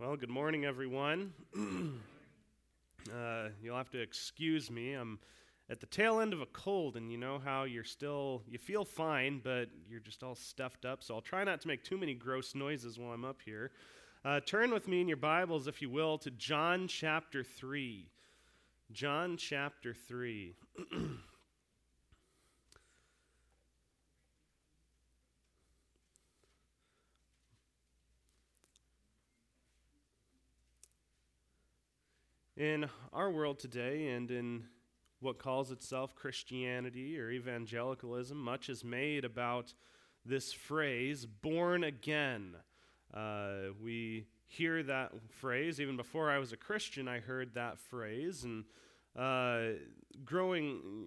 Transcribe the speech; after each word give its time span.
Well, 0.00 0.16
good 0.16 0.30
morning, 0.30 0.64
everyone. 0.64 1.32
uh, 3.12 3.48
you'll 3.60 3.76
have 3.76 3.90
to 3.90 4.00
excuse 4.00 4.70
me. 4.70 4.92
I'm 4.92 5.18
at 5.68 5.80
the 5.80 5.86
tail 5.86 6.20
end 6.20 6.32
of 6.32 6.40
a 6.40 6.46
cold, 6.46 6.96
and 6.96 7.10
you 7.10 7.18
know 7.18 7.40
how 7.44 7.64
you're 7.64 7.82
still, 7.82 8.44
you 8.48 8.58
feel 8.58 8.84
fine, 8.84 9.40
but 9.42 9.70
you're 9.90 9.98
just 9.98 10.22
all 10.22 10.36
stuffed 10.36 10.84
up, 10.84 11.02
so 11.02 11.16
I'll 11.16 11.20
try 11.20 11.42
not 11.42 11.60
to 11.62 11.66
make 11.66 11.82
too 11.82 11.98
many 11.98 12.14
gross 12.14 12.54
noises 12.54 12.96
while 12.96 13.10
I'm 13.10 13.24
up 13.24 13.40
here. 13.44 13.72
Uh, 14.24 14.38
turn 14.38 14.70
with 14.70 14.86
me 14.86 15.00
in 15.00 15.08
your 15.08 15.16
Bibles, 15.16 15.66
if 15.66 15.82
you 15.82 15.90
will, 15.90 16.16
to 16.18 16.30
John 16.30 16.86
chapter 16.86 17.42
3. 17.42 18.08
John 18.92 19.36
chapter 19.36 19.94
3. 19.94 20.54
In 32.58 32.90
our 33.12 33.30
world 33.30 33.60
today 33.60 34.08
and 34.08 34.28
in 34.32 34.64
what 35.20 35.38
calls 35.38 35.70
itself 35.70 36.16
Christianity 36.16 37.16
or 37.16 37.30
evangelicalism, 37.30 38.36
much 38.36 38.68
is 38.68 38.82
made 38.82 39.24
about 39.24 39.74
this 40.26 40.52
phrase, 40.52 41.24
born 41.24 41.84
again. 41.84 42.56
Uh, 43.14 43.70
we 43.80 44.26
hear 44.48 44.82
that 44.82 45.12
phrase. 45.30 45.80
Even 45.80 45.96
before 45.96 46.32
I 46.32 46.38
was 46.38 46.50
a 46.50 46.56
Christian, 46.56 47.06
I 47.06 47.20
heard 47.20 47.54
that 47.54 47.78
phrase. 47.78 48.42
And 48.42 48.64
uh, 49.16 49.78
growing, 50.24 51.06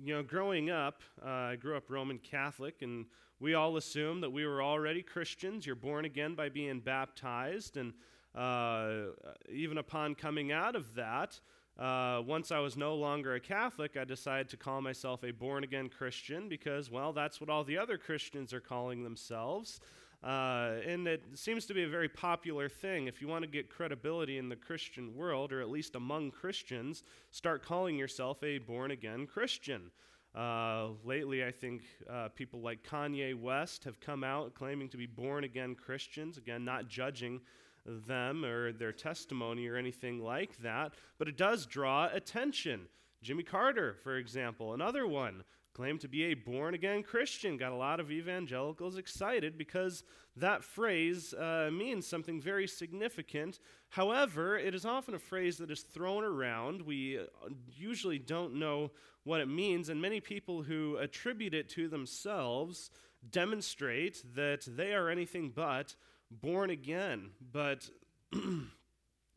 you 0.00 0.14
know, 0.14 0.22
growing 0.22 0.70
up, 0.70 1.02
uh, 1.20 1.28
I 1.28 1.56
grew 1.56 1.76
up 1.76 1.90
Roman 1.90 2.18
Catholic, 2.18 2.82
and 2.82 3.06
we 3.40 3.54
all 3.54 3.76
assumed 3.78 4.22
that 4.22 4.30
we 4.30 4.46
were 4.46 4.62
already 4.62 5.02
Christians. 5.02 5.66
You're 5.66 5.74
born 5.74 6.04
again 6.04 6.36
by 6.36 6.50
being 6.50 6.78
baptized, 6.78 7.76
and 7.76 7.94
uh, 8.34 9.06
even 9.52 9.78
upon 9.78 10.14
coming 10.14 10.52
out 10.52 10.76
of 10.76 10.94
that, 10.94 11.40
uh, 11.78 12.22
once 12.24 12.52
I 12.52 12.60
was 12.60 12.76
no 12.76 12.94
longer 12.94 13.34
a 13.34 13.40
Catholic, 13.40 13.96
I 13.96 14.04
decided 14.04 14.48
to 14.50 14.56
call 14.56 14.80
myself 14.80 15.24
a 15.24 15.32
born 15.32 15.64
again 15.64 15.88
Christian 15.88 16.48
because, 16.48 16.90
well, 16.90 17.12
that's 17.12 17.40
what 17.40 17.50
all 17.50 17.64
the 17.64 17.78
other 17.78 17.98
Christians 17.98 18.52
are 18.52 18.60
calling 18.60 19.02
themselves. 19.02 19.80
Uh, 20.22 20.76
and 20.86 21.06
it 21.06 21.22
seems 21.34 21.66
to 21.66 21.74
be 21.74 21.82
a 21.82 21.88
very 21.88 22.08
popular 22.08 22.68
thing. 22.68 23.08
If 23.08 23.20
you 23.20 23.28
want 23.28 23.42
to 23.42 23.50
get 23.50 23.68
credibility 23.68 24.38
in 24.38 24.48
the 24.48 24.56
Christian 24.56 25.14
world, 25.14 25.52
or 25.52 25.60
at 25.60 25.68
least 25.68 25.96
among 25.96 26.30
Christians, 26.30 27.02
start 27.30 27.62
calling 27.62 27.98
yourself 27.98 28.42
a 28.42 28.58
born 28.58 28.92
again 28.92 29.26
Christian. 29.26 29.90
Uh, 30.34 30.88
lately, 31.04 31.44
I 31.44 31.50
think 31.50 31.82
uh, 32.10 32.28
people 32.34 32.60
like 32.60 32.82
Kanye 32.82 33.38
West 33.38 33.84
have 33.84 34.00
come 34.00 34.24
out 34.24 34.54
claiming 34.54 34.88
to 34.90 34.96
be 34.96 35.06
born 35.06 35.44
again 35.44 35.74
Christians. 35.74 36.38
Again, 36.38 36.64
not 36.64 36.88
judging 36.88 37.40
them 37.86 38.44
or 38.44 38.72
their 38.72 38.92
testimony 38.92 39.66
or 39.66 39.76
anything 39.76 40.20
like 40.20 40.56
that, 40.62 40.92
but 41.18 41.28
it 41.28 41.36
does 41.36 41.66
draw 41.66 42.08
attention. 42.12 42.88
Jimmy 43.22 43.42
Carter, 43.42 43.96
for 44.02 44.16
example, 44.16 44.74
another 44.74 45.06
one, 45.06 45.44
claimed 45.74 46.00
to 46.00 46.08
be 46.08 46.24
a 46.24 46.34
born 46.34 46.72
again 46.74 47.02
Christian. 47.02 47.56
Got 47.56 47.72
a 47.72 47.76
lot 47.76 47.98
of 47.98 48.12
evangelicals 48.12 48.96
excited 48.96 49.58
because 49.58 50.04
that 50.36 50.62
phrase 50.62 51.34
uh, 51.34 51.68
means 51.72 52.06
something 52.06 52.40
very 52.40 52.68
significant. 52.68 53.58
However, 53.88 54.56
it 54.56 54.74
is 54.74 54.84
often 54.84 55.14
a 55.14 55.18
phrase 55.18 55.56
that 55.58 55.70
is 55.70 55.80
thrown 55.80 56.22
around. 56.22 56.82
We 56.82 57.18
uh, 57.18 57.48
usually 57.76 58.18
don't 58.18 58.54
know 58.54 58.92
what 59.24 59.40
it 59.40 59.48
means, 59.48 59.88
and 59.88 60.00
many 60.00 60.20
people 60.20 60.62
who 60.62 60.96
attribute 60.98 61.54
it 61.54 61.68
to 61.70 61.88
themselves 61.88 62.90
demonstrate 63.30 64.22
that 64.34 64.66
they 64.68 64.92
are 64.92 65.08
anything 65.08 65.50
but 65.54 65.96
born 66.40 66.70
again. 66.70 67.30
But 67.52 67.88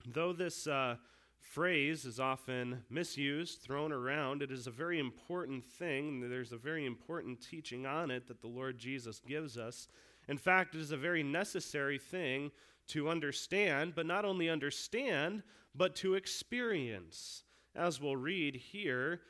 though 0.06 0.34
this 0.34 0.68
uh, 0.68 0.96
phrase 1.40 2.06
is 2.06 2.20
often 2.20 2.84
misused, 2.90 3.62
thrown 3.62 3.92
around, 3.92 4.42
it 4.42 4.52
is 4.52 4.68
a 4.68 4.72
very 4.72 5.00
important 5.00 5.66
thing. 5.66 6.30
There's 6.30 6.52
a 6.52 6.58
very 6.58 6.86
important 6.86 7.42
teaching 7.42 7.86
on 7.86 8.12
it 8.12 8.28
that 8.28 8.42
the 8.42 8.48
Lord 8.48 8.78
Jesus 8.78 9.20
gives 9.20 9.58
us. 9.58 9.88
In 10.28 10.38
fact, 10.38 10.76
it 10.76 10.82
is 10.82 10.92
a 10.92 10.98
very 10.98 11.24
necessary 11.24 11.98
thing 11.98 12.52
to 12.88 13.10
understand, 13.10 13.94
but 13.96 14.06
not 14.06 14.26
only 14.26 14.50
understand, 14.50 15.44
but 15.76 15.96
to 15.98 16.16
experience. 16.16 17.44
As 17.76 18.02
we'll 18.02 18.18
read 18.18 18.56
here, 18.56 19.22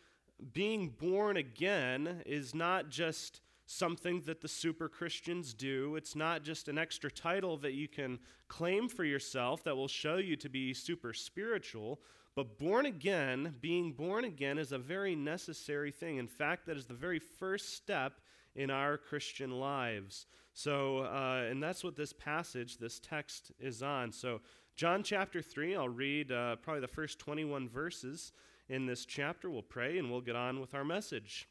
being 0.53 0.89
born 0.89 1.38
again 1.38 2.22
is 2.25 2.53
not 2.53 2.89
just 2.89 3.41
something 3.67 4.22
that 4.22 4.41
the 4.41 4.47
super 4.47 4.88
Christians 4.88 5.53
do. 5.53 5.95
It's 5.97 6.16
not 6.16 6.41
just 6.41 6.69
an 6.69 6.78
extra 6.78 7.11
title 7.11 7.57
that 7.57 7.73
you 7.73 7.88
can 7.88 8.17
claim 8.47 8.88
for 8.88 9.03
yourself 9.03 9.63
that 9.66 9.75
will 9.75 9.89
show 9.89 10.16
you 10.16 10.38
to 10.38 10.50
be 10.50 10.73
super 10.73 11.13
spiritual. 11.13 12.00
But 12.33 12.57
born 12.57 12.85
again, 12.85 13.56
being 13.61 13.91
born 13.91 14.23
again, 14.23 14.57
is 14.57 14.72
a 14.72 14.77
very 14.77 15.16
necessary 15.16 15.91
thing. 15.91 16.17
In 16.17 16.27
fact, 16.27 16.66
that 16.66 16.77
is 16.77 16.85
the 16.85 16.94
very 16.94 17.19
first 17.19 17.75
step 17.75 18.22
in 18.56 18.72
our 18.72 18.97
Christian 18.97 19.51
lives. 19.51 20.27
So, 20.53 21.00
uh, 21.00 21.45
and 21.50 21.61
that's 21.61 21.83
what 21.83 21.95
this 21.95 22.13
passage, 22.13 22.77
this 22.77 23.00
text 23.00 23.51
is 23.59 23.83
on. 23.83 24.11
So, 24.11 24.41
John 24.75 25.03
chapter 25.03 25.41
3, 25.41 25.75
I'll 25.75 25.89
read 25.89 26.31
uh, 26.31 26.56
probably 26.57 26.81
the 26.81 26.88
first 26.88 27.19
21 27.19 27.67
verses 27.67 28.31
in 28.69 28.85
this 28.85 29.06
chapter. 29.06 29.50
We'll 29.50 29.61
pray 29.61 29.97
and 29.97 30.09
we'll 30.09 30.22
get 30.22 30.35
on 30.35 30.59
with 30.61 30.73
our 30.73 30.85
message. 30.85 31.50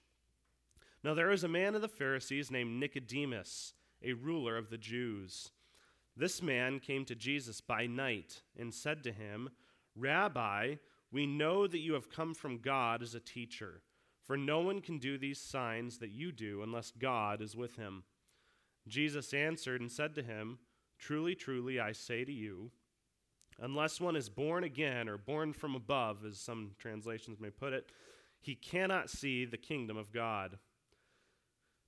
Now 1.07 1.15
there 1.15 1.29
was 1.29 1.45
a 1.45 1.49
man 1.49 1.77
of 1.77 1.83
the 1.83 1.89
Pharisees 1.89 2.51
named 2.51 2.81
Nicodemus, 2.81 3.75
a 4.03 4.15
ruler 4.15 4.57
of 4.57 4.71
the 4.71 4.77
Jews. 4.77 5.53
This 6.17 6.43
man 6.43 6.81
came 6.81 7.05
to 7.05 7.15
Jesus 7.15 7.61
by 7.61 7.87
night 7.87 8.43
and 8.59 8.75
said 8.75 9.05
to 9.05 9.13
him, 9.13 9.51
Rabbi, 9.95 10.75
we 11.13 11.25
know 11.25 11.69
that 11.69 11.79
you 11.79 11.93
have 11.93 12.11
come 12.11 12.35
from 12.35 12.59
God 12.59 13.05
as 13.05 13.15
a 13.15 13.21
teacher, 13.21 13.83
for 14.25 14.37
no 14.37 14.59
one 14.59 14.81
can 14.81 14.99
do 14.99 15.17
these 15.17 15.41
signs 15.41 15.99
that 15.99 16.11
you 16.11 16.33
do 16.33 16.61
unless 16.65 16.91
God 16.91 17.41
is 17.41 17.55
with 17.55 17.77
him. 17.77 18.03
Jesus 18.89 19.33
answered 19.33 19.81
and 19.81 19.93
said 19.93 20.13
to 20.17 20.25
him, 20.25 20.59
Truly, 20.99 21.37
truly, 21.37 21.79
I 21.79 21.93
say 21.93 22.25
to 22.25 22.33
you, 22.33 22.73
unless 23.61 24.01
one 24.01 24.17
is 24.17 24.29
born 24.29 24.65
again 24.65 25.09
or 25.09 25.19
born 25.19 25.53
from 25.53 25.77
above, 25.77 26.25
as 26.25 26.41
some 26.41 26.73
translations 26.81 27.39
may 27.39 27.51
put 27.51 27.73
it, 27.73 27.93
he 28.41 28.57
cannot 28.57 29.09
see 29.09 29.45
the 29.45 29.57
kingdom 29.57 29.97
of 29.97 30.11
God. 30.13 30.59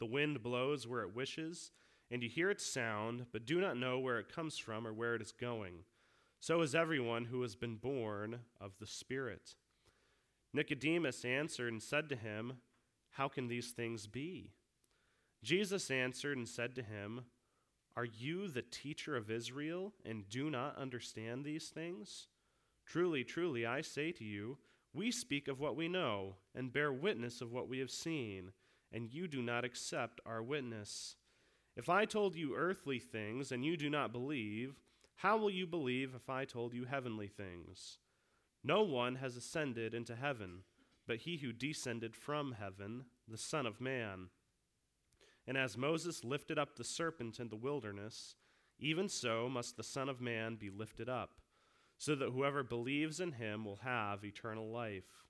The 0.00 0.06
wind 0.06 0.42
blows 0.42 0.86
where 0.86 1.02
it 1.02 1.14
wishes, 1.14 1.70
and 2.10 2.22
you 2.22 2.28
hear 2.28 2.50
its 2.50 2.66
sound, 2.66 3.26
but 3.32 3.44
do 3.46 3.60
not 3.60 3.76
know 3.76 3.98
where 3.98 4.18
it 4.18 4.34
comes 4.34 4.56
from 4.56 4.86
or 4.86 4.94
where 4.94 5.14
it 5.14 5.22
is 5.22 5.30
going. 5.30 5.84
So 6.40 6.62
is 6.62 6.74
everyone 6.74 7.26
who 7.26 7.42
has 7.42 7.54
been 7.54 7.76
born 7.76 8.40
of 8.58 8.72
the 8.80 8.86
Spirit. 8.86 9.56
Nicodemus 10.54 11.24
answered 11.24 11.70
and 11.70 11.82
said 11.82 12.08
to 12.08 12.16
him, 12.16 12.54
How 13.10 13.28
can 13.28 13.46
these 13.46 13.72
things 13.72 14.06
be? 14.06 14.52
Jesus 15.44 15.90
answered 15.90 16.38
and 16.38 16.48
said 16.48 16.74
to 16.76 16.82
him, 16.82 17.26
Are 17.94 18.06
you 18.06 18.48
the 18.48 18.62
teacher 18.62 19.16
of 19.16 19.30
Israel 19.30 19.92
and 20.04 20.28
do 20.30 20.48
not 20.48 20.78
understand 20.78 21.44
these 21.44 21.68
things? 21.68 22.28
Truly, 22.86 23.22
truly, 23.22 23.66
I 23.66 23.82
say 23.82 24.12
to 24.12 24.24
you, 24.24 24.56
we 24.94 25.10
speak 25.10 25.46
of 25.46 25.60
what 25.60 25.76
we 25.76 25.88
know 25.88 26.36
and 26.54 26.72
bear 26.72 26.90
witness 26.90 27.42
of 27.42 27.52
what 27.52 27.68
we 27.68 27.78
have 27.78 27.90
seen 27.90 28.50
and 28.92 29.12
you 29.12 29.28
do 29.28 29.42
not 29.42 29.64
accept 29.64 30.20
our 30.26 30.42
witness. 30.42 31.16
If 31.76 31.88
I 31.88 32.04
told 32.04 32.34
you 32.36 32.56
earthly 32.56 32.98
things 32.98 33.52
and 33.52 33.64
you 33.64 33.76
do 33.76 33.88
not 33.88 34.12
believe, 34.12 34.80
how 35.16 35.36
will 35.36 35.50
you 35.50 35.66
believe 35.66 36.14
if 36.14 36.28
I 36.28 36.44
told 36.44 36.74
you 36.74 36.84
heavenly 36.84 37.28
things? 37.28 37.98
No 38.62 38.82
one 38.82 39.16
has 39.16 39.36
ascended 39.36 39.94
into 39.94 40.16
heaven, 40.16 40.64
but 41.06 41.18
he 41.18 41.38
who 41.38 41.52
descended 41.52 42.14
from 42.14 42.52
heaven, 42.52 43.04
the 43.26 43.38
Son 43.38 43.66
of 43.66 43.80
Man. 43.80 44.28
And 45.46 45.56
as 45.56 45.76
Moses 45.76 46.24
lifted 46.24 46.58
up 46.58 46.76
the 46.76 46.84
serpent 46.84 47.40
in 47.40 47.48
the 47.48 47.56
wilderness, 47.56 48.34
even 48.78 49.08
so 49.08 49.48
must 49.48 49.76
the 49.76 49.82
Son 49.82 50.08
of 50.08 50.20
Man 50.20 50.56
be 50.56 50.70
lifted 50.70 51.08
up, 51.08 51.40
so 51.98 52.14
that 52.14 52.30
whoever 52.30 52.62
believes 52.62 53.20
in 53.20 53.32
him 53.32 53.64
will 53.64 53.80
have 53.82 54.24
eternal 54.24 54.70
life. 54.70 55.24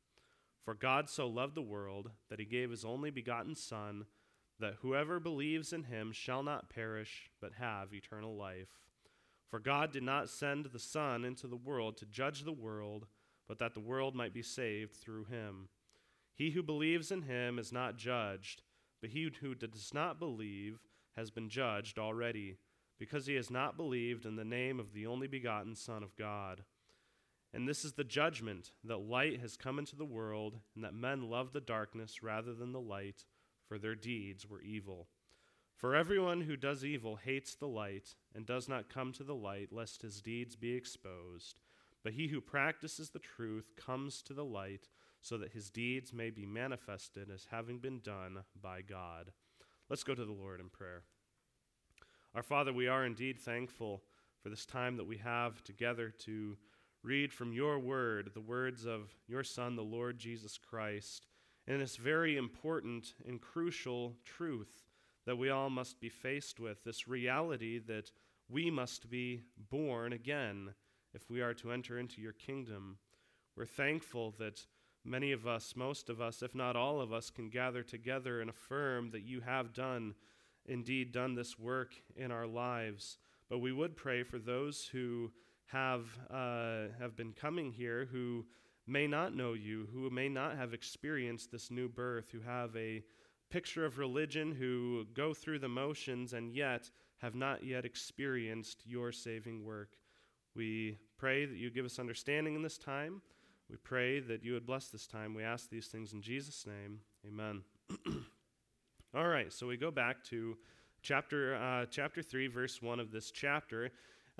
For 0.64 0.74
God 0.74 1.08
so 1.08 1.26
loved 1.26 1.54
the 1.54 1.62
world 1.62 2.10
that 2.28 2.38
he 2.38 2.44
gave 2.44 2.70
his 2.70 2.84
only 2.84 3.10
begotten 3.10 3.54
Son, 3.54 4.06
that 4.58 4.76
whoever 4.82 5.18
believes 5.18 5.72
in 5.72 5.84
him 5.84 6.12
shall 6.12 6.42
not 6.42 6.68
perish, 6.68 7.30
but 7.40 7.54
have 7.54 7.94
eternal 7.94 8.36
life. 8.36 8.68
For 9.50 9.58
God 9.58 9.90
did 9.90 10.02
not 10.02 10.28
send 10.28 10.66
the 10.66 10.78
Son 10.78 11.24
into 11.24 11.48
the 11.48 11.56
world 11.56 11.96
to 11.96 12.06
judge 12.06 12.44
the 12.44 12.52
world, 12.52 13.06
but 13.48 13.58
that 13.58 13.74
the 13.74 13.80
world 13.80 14.14
might 14.14 14.34
be 14.34 14.42
saved 14.42 14.94
through 14.94 15.24
him. 15.24 15.68
He 16.34 16.50
who 16.50 16.62
believes 16.62 17.10
in 17.10 17.22
him 17.22 17.58
is 17.58 17.72
not 17.72 17.96
judged, 17.96 18.62
but 19.00 19.10
he 19.10 19.30
who 19.40 19.54
does 19.54 19.92
not 19.92 20.20
believe 20.20 20.78
has 21.16 21.30
been 21.30 21.48
judged 21.48 21.98
already, 21.98 22.58
because 22.98 23.26
he 23.26 23.34
has 23.34 23.50
not 23.50 23.76
believed 23.76 24.24
in 24.24 24.36
the 24.36 24.44
name 24.44 24.78
of 24.78 24.92
the 24.92 25.06
only 25.06 25.26
begotten 25.26 25.74
Son 25.74 26.02
of 26.02 26.14
God. 26.16 26.64
And 27.52 27.68
this 27.68 27.84
is 27.84 27.94
the 27.94 28.04
judgment 28.04 28.70
that 28.84 29.08
light 29.08 29.40
has 29.40 29.56
come 29.56 29.78
into 29.78 29.96
the 29.96 30.04
world, 30.04 30.60
and 30.74 30.84
that 30.84 30.94
men 30.94 31.28
love 31.28 31.52
the 31.52 31.60
darkness 31.60 32.22
rather 32.22 32.54
than 32.54 32.72
the 32.72 32.80
light, 32.80 33.24
for 33.66 33.78
their 33.78 33.96
deeds 33.96 34.48
were 34.48 34.62
evil. 34.62 35.08
For 35.74 35.96
everyone 35.96 36.42
who 36.42 36.56
does 36.56 36.84
evil 36.84 37.16
hates 37.16 37.54
the 37.54 37.66
light 37.66 38.14
and 38.34 38.46
does 38.46 38.68
not 38.68 38.92
come 38.92 39.12
to 39.12 39.24
the 39.24 39.34
light, 39.34 39.72
lest 39.72 40.02
his 40.02 40.20
deeds 40.20 40.54
be 40.54 40.74
exposed. 40.74 41.58
But 42.04 42.12
he 42.12 42.28
who 42.28 42.40
practices 42.40 43.10
the 43.10 43.18
truth 43.18 43.72
comes 43.76 44.22
to 44.22 44.32
the 44.32 44.44
light, 44.44 44.88
so 45.20 45.36
that 45.38 45.52
his 45.52 45.70
deeds 45.70 46.12
may 46.12 46.30
be 46.30 46.46
manifested 46.46 47.30
as 47.30 47.48
having 47.50 47.78
been 47.78 48.00
done 48.00 48.44
by 48.60 48.82
God. 48.82 49.32
Let's 49.88 50.04
go 50.04 50.14
to 50.14 50.24
the 50.24 50.32
Lord 50.32 50.60
in 50.60 50.68
prayer. 50.68 51.02
Our 52.34 52.42
Father, 52.42 52.72
we 52.72 52.86
are 52.86 53.04
indeed 53.04 53.40
thankful 53.40 54.02
for 54.40 54.50
this 54.50 54.64
time 54.64 54.96
that 54.96 55.06
we 55.06 55.18
have 55.18 55.64
together 55.64 56.10
to 56.20 56.56
read 57.02 57.32
from 57.32 57.52
your 57.52 57.78
word, 57.78 58.30
the 58.34 58.40
words 58.40 58.84
of 58.84 59.14
your 59.26 59.42
Son, 59.42 59.76
the 59.76 59.82
Lord 59.82 60.18
Jesus 60.18 60.58
Christ, 60.58 61.26
and 61.66 61.80
this 61.80 61.96
very 61.96 62.36
important 62.36 63.14
and 63.26 63.40
crucial 63.40 64.16
truth 64.24 64.84
that 65.26 65.36
we 65.36 65.50
all 65.50 65.70
must 65.70 66.00
be 66.00 66.08
faced 66.08 66.60
with 66.60 66.82
this 66.84 67.06
reality 67.06 67.78
that 67.78 68.10
we 68.48 68.70
must 68.70 69.08
be 69.08 69.42
born 69.70 70.12
again 70.12 70.74
if 71.14 71.30
we 71.30 71.40
are 71.40 71.54
to 71.54 71.72
enter 71.72 71.98
into 71.98 72.20
your 72.20 72.32
kingdom. 72.32 72.98
We're 73.56 73.66
thankful 73.66 74.34
that 74.38 74.66
many 75.04 75.32
of 75.32 75.46
us, 75.46 75.74
most 75.76 76.08
of 76.10 76.20
us, 76.20 76.42
if 76.42 76.54
not 76.54 76.76
all 76.76 77.00
of 77.00 77.12
us, 77.12 77.30
can 77.30 77.48
gather 77.48 77.82
together 77.82 78.40
and 78.40 78.50
affirm 78.50 79.10
that 79.10 79.22
you 79.22 79.40
have 79.40 79.72
done, 79.72 80.14
indeed, 80.66 81.12
done 81.12 81.34
this 81.34 81.58
work 81.58 81.94
in 82.16 82.30
our 82.30 82.46
lives. 82.46 83.18
But 83.48 83.58
we 83.58 83.72
would 83.72 83.96
pray 83.96 84.22
for 84.22 84.38
those 84.38 84.88
who 84.92 85.30
have, 85.72 86.06
uh, 86.30 86.92
have 86.98 87.16
been 87.16 87.32
coming 87.32 87.72
here 87.72 88.08
who 88.10 88.44
may 88.86 89.06
not 89.06 89.34
know 89.34 89.52
you, 89.52 89.86
who 89.92 90.10
may 90.10 90.28
not 90.28 90.56
have 90.56 90.74
experienced 90.74 91.50
this 91.52 91.70
new 91.70 91.88
birth, 91.88 92.30
who 92.30 92.40
have 92.40 92.74
a 92.76 93.02
picture 93.50 93.84
of 93.84 93.98
religion 93.98 94.52
who 94.52 95.04
go 95.14 95.34
through 95.34 95.58
the 95.58 95.68
motions 95.68 96.32
and 96.32 96.52
yet 96.54 96.90
have 97.18 97.34
not 97.34 97.64
yet 97.64 97.84
experienced 97.84 98.82
your 98.86 99.12
saving 99.12 99.64
work. 99.64 99.96
We 100.54 100.98
pray 101.18 101.46
that 101.46 101.56
you 101.56 101.70
give 101.70 101.84
us 101.84 101.98
understanding 101.98 102.54
in 102.54 102.62
this 102.62 102.78
time. 102.78 103.22
We 103.68 103.76
pray 103.76 104.20
that 104.20 104.42
you 104.42 104.54
would 104.54 104.66
bless 104.66 104.88
this 104.88 105.06
time. 105.06 105.34
We 105.34 105.44
ask 105.44 105.68
these 105.68 105.86
things 105.86 106.12
in 106.12 106.22
Jesus' 106.22 106.66
name. 106.66 107.00
Amen. 107.26 107.62
All 109.14 109.28
right, 109.28 109.52
so 109.52 109.66
we 109.66 109.76
go 109.76 109.90
back 109.90 110.24
to 110.24 110.56
chapter, 111.02 111.56
uh, 111.56 111.86
chapter 111.90 112.22
3, 112.22 112.48
verse 112.48 112.82
1 112.82 112.98
of 112.98 113.12
this 113.12 113.30
chapter. 113.30 113.90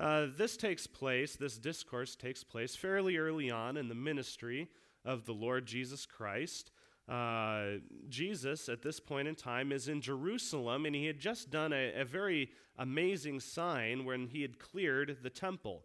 Uh, 0.01 0.29
this 0.35 0.57
takes 0.57 0.87
place, 0.87 1.37
this 1.37 1.59
discourse 1.59 2.17
takes 2.17 2.43
place 2.43 2.75
fairly 2.75 3.19
early 3.19 3.51
on 3.51 3.77
in 3.77 3.87
the 3.87 3.95
ministry 3.95 4.67
of 5.05 5.27
the 5.27 5.35
Lord 5.35 5.67
Jesus 5.67 6.07
Christ. 6.07 6.71
Uh, 7.07 7.81
Jesus, 8.09 8.71
at 8.71 8.81
this 8.81 8.99
point 8.99 9.29
in 9.29 9.35
time, 9.35 9.73
is 9.73 9.89
in 9.89 10.01
Jerusalem, 10.01 10.87
and 10.87 10.95
he 10.95 11.05
had 11.05 11.19
just 11.19 11.51
done 11.51 11.75
a, 11.75 12.01
a 12.01 12.05
very 12.07 12.51
amazing 12.79 13.41
sign 13.41 14.07
when 14.07 14.27
he 14.29 14.41
had 14.41 14.59
cleared 14.59 15.19
the 15.23 15.29
temple. 15.29 15.83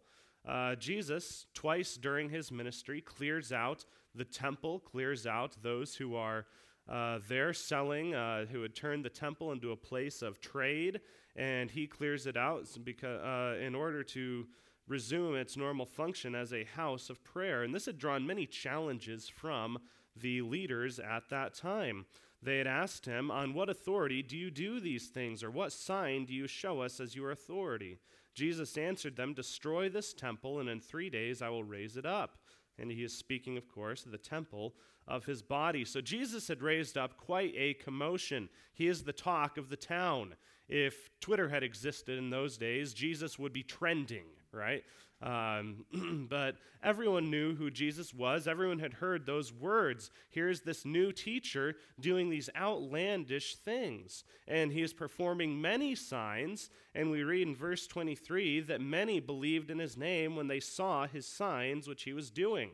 Uh, 0.48 0.76
Jesus, 0.76 1.44
twice 1.52 1.98
during 1.98 2.30
his 2.30 2.50
ministry, 2.50 3.02
clears 3.02 3.52
out 3.52 3.84
the 4.14 4.24
temple, 4.24 4.78
clears 4.78 5.26
out 5.26 5.56
those 5.62 5.94
who 5.94 6.16
are 6.16 6.46
uh, 6.88 7.18
there 7.28 7.52
selling, 7.52 8.14
uh, 8.14 8.46
who 8.46 8.62
had 8.62 8.74
turned 8.74 9.04
the 9.04 9.10
temple 9.10 9.52
into 9.52 9.72
a 9.72 9.76
place 9.76 10.22
of 10.22 10.40
trade, 10.40 11.00
and 11.36 11.70
he 11.70 11.86
clears 11.86 12.26
it 12.26 12.36
out 12.36 12.66
because, 12.82 13.20
uh, 13.20 13.58
in 13.62 13.74
order 13.74 14.02
to 14.02 14.46
resume 14.88 15.34
its 15.34 15.56
normal 15.56 15.86
function 15.86 16.34
as 16.34 16.52
a 16.52 16.64
house 16.64 17.10
of 17.10 17.22
prayer. 17.24 17.62
And 17.62 17.74
this 17.74 17.86
had 17.86 17.98
drawn 17.98 18.26
many 18.26 18.46
challenges 18.46 19.28
from 19.28 19.78
the 20.14 20.42
leaders 20.42 20.98
at 20.98 21.28
that 21.30 21.54
time. 21.54 22.06
They 22.42 22.58
had 22.58 22.66
asked 22.66 23.06
him, 23.06 23.30
On 23.30 23.54
what 23.54 23.68
authority 23.68 24.22
do 24.22 24.36
you 24.36 24.50
do 24.50 24.78
these 24.78 25.08
things, 25.08 25.42
or 25.42 25.50
what 25.50 25.72
sign 25.72 26.26
do 26.26 26.34
you 26.34 26.46
show 26.46 26.80
us 26.80 27.00
as 27.00 27.16
your 27.16 27.30
authority? 27.30 27.98
Jesus 28.34 28.76
answered 28.76 29.16
them, 29.16 29.34
Destroy 29.34 29.88
this 29.88 30.12
temple, 30.12 30.60
and 30.60 30.68
in 30.68 30.80
three 30.80 31.10
days 31.10 31.42
I 31.42 31.48
will 31.48 31.64
raise 31.64 31.96
it 31.96 32.06
up. 32.06 32.38
And 32.78 32.90
he 32.90 33.02
is 33.02 33.16
speaking, 33.16 33.56
of 33.56 33.68
course, 33.68 34.04
of 34.04 34.12
the 34.12 34.18
temple 34.18 34.74
of 35.08 35.24
his 35.24 35.42
body. 35.42 35.84
So 35.84 36.00
Jesus 36.00 36.46
had 36.48 36.62
raised 36.62 36.98
up 36.98 37.16
quite 37.16 37.54
a 37.56 37.74
commotion. 37.74 38.48
He 38.74 38.86
is 38.86 39.02
the 39.02 39.12
talk 39.12 39.56
of 39.56 39.70
the 39.70 39.76
town. 39.76 40.34
If 40.68 41.10
Twitter 41.20 41.48
had 41.48 41.62
existed 41.62 42.18
in 42.18 42.30
those 42.30 42.56
days, 42.56 42.92
Jesus 42.92 43.38
would 43.38 43.52
be 43.52 43.62
trending, 43.62 44.26
right? 44.52 44.82
Um, 45.22 45.86
but 46.28 46.56
everyone 46.82 47.30
knew 47.30 47.54
who 47.54 47.70
Jesus 47.70 48.12
was. 48.12 48.46
Everyone 48.46 48.78
had 48.78 48.94
heard 48.94 49.24
those 49.24 49.52
words. 49.52 50.10
Here's 50.30 50.60
this 50.60 50.84
new 50.84 51.12
teacher 51.12 51.76
doing 51.98 52.28
these 52.28 52.50
outlandish 52.56 53.56
things. 53.56 54.24
And 54.46 54.72
he 54.72 54.82
is 54.82 54.92
performing 54.92 55.60
many 55.60 55.94
signs. 55.94 56.70
And 56.94 57.10
we 57.10 57.22
read 57.22 57.46
in 57.46 57.56
verse 57.56 57.86
23 57.86 58.60
that 58.62 58.80
many 58.80 59.20
believed 59.20 59.70
in 59.70 59.78
his 59.78 59.96
name 59.96 60.36
when 60.36 60.48
they 60.48 60.60
saw 60.60 61.06
his 61.06 61.26
signs 61.26 61.88
which 61.88 62.02
he 62.02 62.12
was 62.12 62.30
doing. 62.30 62.70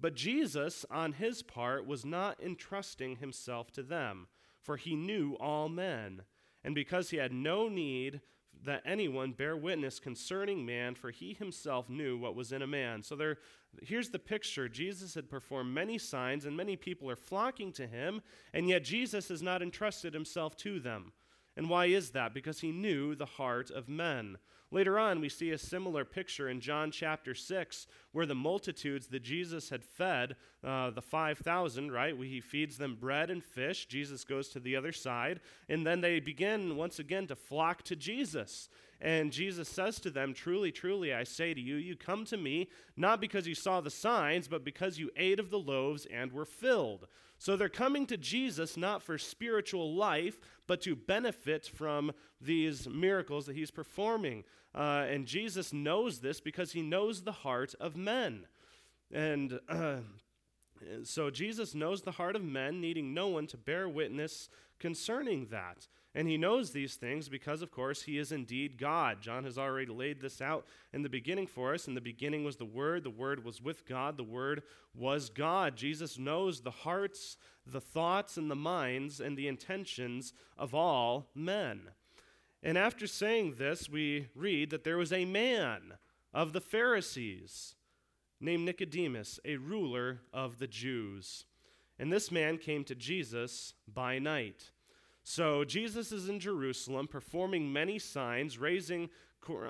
But 0.00 0.14
Jesus, 0.14 0.86
on 0.90 1.14
his 1.14 1.42
part, 1.42 1.86
was 1.86 2.04
not 2.04 2.40
entrusting 2.40 3.16
himself 3.16 3.72
to 3.72 3.82
them, 3.82 4.28
for 4.62 4.76
he 4.76 4.94
knew 4.94 5.36
all 5.40 5.68
men. 5.68 6.22
And 6.68 6.74
because 6.74 7.08
he 7.08 7.16
had 7.16 7.32
no 7.32 7.70
need 7.70 8.20
that 8.66 8.82
anyone 8.84 9.32
bear 9.32 9.56
witness 9.56 9.98
concerning 9.98 10.66
man, 10.66 10.94
for 10.94 11.10
he 11.10 11.32
himself 11.32 11.88
knew 11.88 12.18
what 12.18 12.34
was 12.34 12.52
in 12.52 12.60
a 12.60 12.66
man. 12.66 13.02
So 13.02 13.16
there, 13.16 13.38
here's 13.80 14.10
the 14.10 14.18
picture 14.18 14.68
Jesus 14.68 15.14
had 15.14 15.30
performed 15.30 15.72
many 15.72 15.96
signs, 15.96 16.44
and 16.44 16.54
many 16.54 16.76
people 16.76 17.10
are 17.10 17.16
flocking 17.16 17.72
to 17.72 17.86
him, 17.86 18.20
and 18.52 18.68
yet 18.68 18.84
Jesus 18.84 19.28
has 19.28 19.40
not 19.40 19.62
entrusted 19.62 20.12
himself 20.12 20.58
to 20.58 20.78
them. 20.78 21.12
And 21.58 21.68
why 21.68 21.86
is 21.86 22.10
that? 22.10 22.32
Because 22.32 22.60
he 22.60 22.70
knew 22.70 23.16
the 23.16 23.26
heart 23.26 23.68
of 23.72 23.88
men. 23.88 24.38
Later 24.70 24.96
on, 24.96 25.20
we 25.20 25.28
see 25.28 25.50
a 25.50 25.58
similar 25.58 26.04
picture 26.04 26.48
in 26.48 26.60
John 26.60 26.92
chapter 26.92 27.34
6, 27.34 27.88
where 28.12 28.26
the 28.26 28.34
multitudes 28.36 29.08
that 29.08 29.24
Jesus 29.24 29.68
had 29.68 29.82
fed, 29.82 30.36
uh, 30.62 30.90
the 30.90 31.02
5,000, 31.02 31.90
right? 31.90 32.14
He 32.16 32.40
feeds 32.40 32.78
them 32.78 32.96
bread 33.00 33.28
and 33.28 33.42
fish. 33.42 33.86
Jesus 33.86 34.22
goes 34.22 34.50
to 34.50 34.60
the 34.60 34.76
other 34.76 34.92
side. 34.92 35.40
And 35.68 35.84
then 35.84 36.00
they 36.00 36.20
begin 36.20 36.76
once 36.76 37.00
again 37.00 37.26
to 37.26 37.34
flock 37.34 37.82
to 37.84 37.96
Jesus. 37.96 38.68
And 39.00 39.32
Jesus 39.32 39.68
says 39.68 39.98
to 40.00 40.10
them, 40.10 40.34
Truly, 40.34 40.70
truly, 40.70 41.12
I 41.12 41.24
say 41.24 41.54
to 41.54 41.60
you, 41.60 41.74
you 41.74 41.96
come 41.96 42.24
to 42.26 42.36
me 42.36 42.68
not 42.96 43.20
because 43.20 43.48
you 43.48 43.56
saw 43.56 43.80
the 43.80 43.90
signs, 43.90 44.46
but 44.46 44.64
because 44.64 44.98
you 44.98 45.10
ate 45.16 45.40
of 45.40 45.50
the 45.50 45.58
loaves 45.58 46.06
and 46.06 46.30
were 46.30 46.44
filled. 46.44 47.08
So 47.38 47.56
they're 47.56 47.68
coming 47.68 48.06
to 48.06 48.16
Jesus 48.16 48.76
not 48.76 49.02
for 49.02 49.16
spiritual 49.16 49.94
life, 49.94 50.40
but 50.66 50.80
to 50.82 50.96
benefit 50.96 51.66
from 51.66 52.12
these 52.40 52.88
miracles 52.88 53.46
that 53.46 53.56
he's 53.56 53.70
performing. 53.70 54.44
Uh, 54.74 55.06
and 55.08 55.26
Jesus 55.26 55.72
knows 55.72 56.18
this 56.18 56.40
because 56.40 56.72
he 56.72 56.82
knows 56.82 57.22
the 57.22 57.32
heart 57.32 57.74
of 57.80 57.96
men. 57.96 58.46
And 59.12 59.60
uh, 59.68 59.98
so 61.04 61.30
Jesus 61.30 61.74
knows 61.74 62.02
the 62.02 62.12
heart 62.12 62.36
of 62.36 62.44
men, 62.44 62.80
needing 62.80 63.14
no 63.14 63.28
one 63.28 63.46
to 63.48 63.56
bear 63.56 63.88
witness 63.88 64.48
concerning 64.78 65.46
that. 65.46 65.86
And 66.14 66.26
he 66.26 66.38
knows 66.38 66.70
these 66.70 66.94
things 66.94 67.28
because, 67.28 67.60
of 67.60 67.70
course, 67.70 68.02
he 68.02 68.18
is 68.18 68.32
indeed 68.32 68.78
God. 68.78 69.20
John 69.20 69.44
has 69.44 69.58
already 69.58 69.92
laid 69.92 70.20
this 70.20 70.40
out 70.40 70.66
in 70.92 71.02
the 71.02 71.08
beginning 71.08 71.46
for 71.46 71.74
us. 71.74 71.86
In 71.86 71.94
the 71.94 72.00
beginning 72.00 72.44
was 72.44 72.56
the 72.56 72.64
Word, 72.64 73.04
the 73.04 73.10
Word 73.10 73.44
was 73.44 73.60
with 73.60 73.86
God, 73.86 74.16
the 74.16 74.24
Word 74.24 74.62
was 74.94 75.28
God. 75.28 75.76
Jesus 75.76 76.18
knows 76.18 76.60
the 76.60 76.70
hearts, 76.70 77.36
the 77.66 77.80
thoughts, 77.80 78.36
and 78.36 78.50
the 78.50 78.56
minds 78.56 79.20
and 79.20 79.36
the 79.36 79.48
intentions 79.48 80.32
of 80.56 80.74
all 80.74 81.28
men. 81.34 81.82
And 82.62 82.76
after 82.76 83.06
saying 83.06 83.54
this, 83.58 83.88
we 83.88 84.28
read 84.34 84.70
that 84.70 84.84
there 84.84 84.98
was 84.98 85.12
a 85.12 85.24
man 85.24 85.94
of 86.32 86.52
the 86.52 86.60
Pharisees 86.60 87.74
named 88.40 88.64
Nicodemus, 88.64 89.38
a 89.44 89.56
ruler 89.56 90.20
of 90.32 90.58
the 90.58 90.66
Jews. 90.66 91.44
And 91.98 92.12
this 92.12 92.30
man 92.30 92.58
came 92.58 92.84
to 92.84 92.94
Jesus 92.94 93.74
by 93.92 94.18
night. 94.18 94.70
So 95.30 95.62
Jesus 95.62 96.10
is 96.10 96.30
in 96.30 96.40
Jerusalem 96.40 97.06
performing 97.06 97.70
many 97.70 97.98
signs, 97.98 98.56
raising 98.56 99.10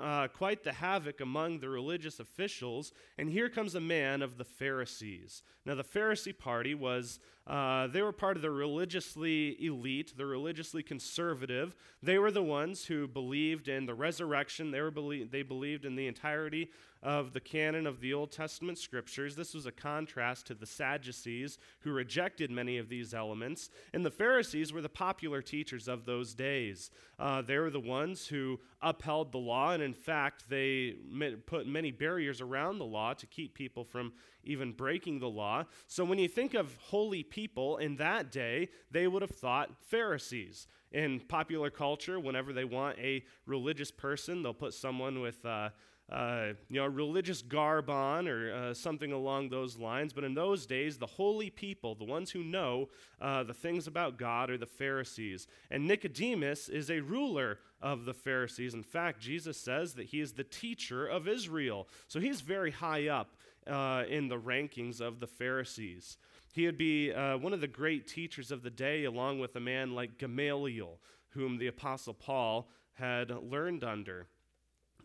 uh, 0.01 0.29
quite 0.29 0.63
the 0.63 0.71
havoc 0.71 1.19
among 1.19 1.59
the 1.59 1.67
religious 1.67 2.21
officials. 2.21 2.93
And 3.17 3.29
here 3.29 3.49
comes 3.49 3.75
a 3.75 3.81
man 3.81 4.21
of 4.21 4.37
the 4.37 4.45
Pharisees. 4.45 5.43
Now, 5.65 5.75
the 5.75 5.83
Pharisee 5.83 6.37
party 6.37 6.75
was 6.75 7.19
Uh, 7.49 7.87
they 7.87 8.03
were 8.03 8.11
part 8.11 8.35
of 8.35 8.43
the 8.43 8.51
religiously 8.51 9.57
elite, 9.65 10.13
the 10.15 10.25
religiously 10.25 10.83
conservative. 10.83 11.75
They 12.03 12.19
were 12.19 12.29
the 12.29 12.43
ones 12.43 12.85
who 12.85 13.07
believed 13.07 13.67
in 13.67 13.87
the 13.87 13.95
resurrection. 13.95 14.69
They, 14.69 14.81
were 14.81 14.91
belie- 14.91 15.27
they 15.29 15.41
believed 15.41 15.83
in 15.83 15.95
the 15.95 16.05
entirety 16.05 16.69
of 17.01 17.33
the 17.33 17.39
canon 17.39 17.87
of 17.87 18.01
the 18.01 18.13
Old 18.13 18.31
Testament 18.31 18.77
scriptures. 18.77 19.35
This 19.35 19.53
was 19.53 19.65
a 19.65 19.71
contrast 19.71 20.45
to 20.47 20.53
the 20.53 20.65
Sadducees, 20.65 21.57
who 21.79 21.91
rejected 21.91 22.51
many 22.51 22.77
of 22.77 22.89
these 22.89 23.13
elements. 23.13 23.69
And 23.93 24.05
the 24.05 24.11
Pharisees 24.11 24.71
were 24.71 24.81
the 24.81 24.89
popular 24.89 25.41
teachers 25.41 25.87
of 25.87 26.05
those 26.05 26.35
days. 26.35 26.91
Uh, 27.17 27.41
they 27.41 27.57
were 27.57 27.69
the 27.69 27.79
ones 27.79 28.27
who 28.27 28.59
upheld 28.81 29.31
the 29.31 29.37
law, 29.37 29.71
and 29.71 29.81
in 29.81 29.93
fact, 29.93 30.49
they 30.49 30.97
put 31.47 31.65
many 31.67 31.91
barriers 31.91 32.41
around 32.41 32.77
the 32.77 32.85
law 32.85 33.13
to 33.13 33.25
keep 33.25 33.53
people 33.53 33.83
from 33.83 34.13
even 34.43 34.71
breaking 34.71 35.19
the 35.19 35.29
law. 35.29 35.65
So 35.87 36.03
when 36.05 36.19
you 36.19 36.27
think 36.27 36.53
of 36.53 36.75
holy 36.77 37.23
people 37.23 37.77
in 37.77 37.97
that 37.97 38.31
day, 38.31 38.69
they 38.91 39.07
would 39.07 39.21
have 39.21 39.31
thought 39.31 39.75
Pharisees. 39.89 40.67
In 40.91 41.19
popular 41.19 41.69
culture, 41.69 42.19
whenever 42.19 42.51
they 42.51 42.65
want 42.65 42.97
a 42.99 43.23
religious 43.45 43.91
person, 43.91 44.41
they'll 44.43 44.53
put 44.53 44.73
someone 44.73 45.21
with. 45.21 45.45
Uh, 45.45 45.69
uh, 46.11 46.53
you 46.69 46.81
know, 46.81 46.87
religious 46.87 47.41
garb 47.41 47.89
on 47.89 48.27
or 48.27 48.51
uh, 48.51 48.73
something 48.73 49.11
along 49.11 49.49
those 49.49 49.77
lines. 49.77 50.11
But 50.11 50.23
in 50.23 50.33
those 50.33 50.65
days, 50.65 50.97
the 50.97 51.05
holy 51.05 51.49
people, 51.49 51.93
the 51.93 52.03
ones 52.03 52.31
who 52.31 52.43
know 52.43 52.89
uh, 53.21 53.43
the 53.43 53.53
things 53.53 53.85
about 53.85 54.17
God, 54.17 54.49
are 54.49 54.57
the 54.57 54.65
Pharisees. 54.65 55.47
And 55.69 55.87
Nicodemus 55.87 56.67
is 56.67 56.89
a 56.89 57.01
ruler 57.01 57.59
of 57.81 58.05
the 58.05 58.13
Pharisees. 58.13 58.73
In 58.73 58.83
fact, 58.83 59.21
Jesus 59.21 59.57
says 59.57 59.93
that 59.93 60.07
he 60.07 60.19
is 60.19 60.33
the 60.33 60.43
teacher 60.43 61.05
of 61.05 61.27
Israel. 61.27 61.87
So 62.07 62.19
he's 62.19 62.41
very 62.41 62.71
high 62.71 63.07
up 63.07 63.35
uh, 63.69 64.03
in 64.09 64.27
the 64.27 64.39
rankings 64.39 64.99
of 64.99 65.19
the 65.19 65.27
Pharisees. 65.27 66.17
He 66.53 66.65
would 66.65 66.77
be 66.77 67.13
uh, 67.13 67.37
one 67.37 67.53
of 67.53 67.61
the 67.61 67.67
great 67.67 68.07
teachers 68.07 68.51
of 68.51 68.63
the 68.63 68.69
day, 68.69 69.03
along 69.05 69.39
with 69.39 69.55
a 69.55 69.59
man 69.59 69.93
like 69.93 70.17
Gamaliel, 70.17 70.99
whom 71.29 71.57
the 71.57 71.67
Apostle 71.67 72.13
Paul 72.13 72.69
had 72.93 73.29
learned 73.29 73.83
under. 73.83 74.27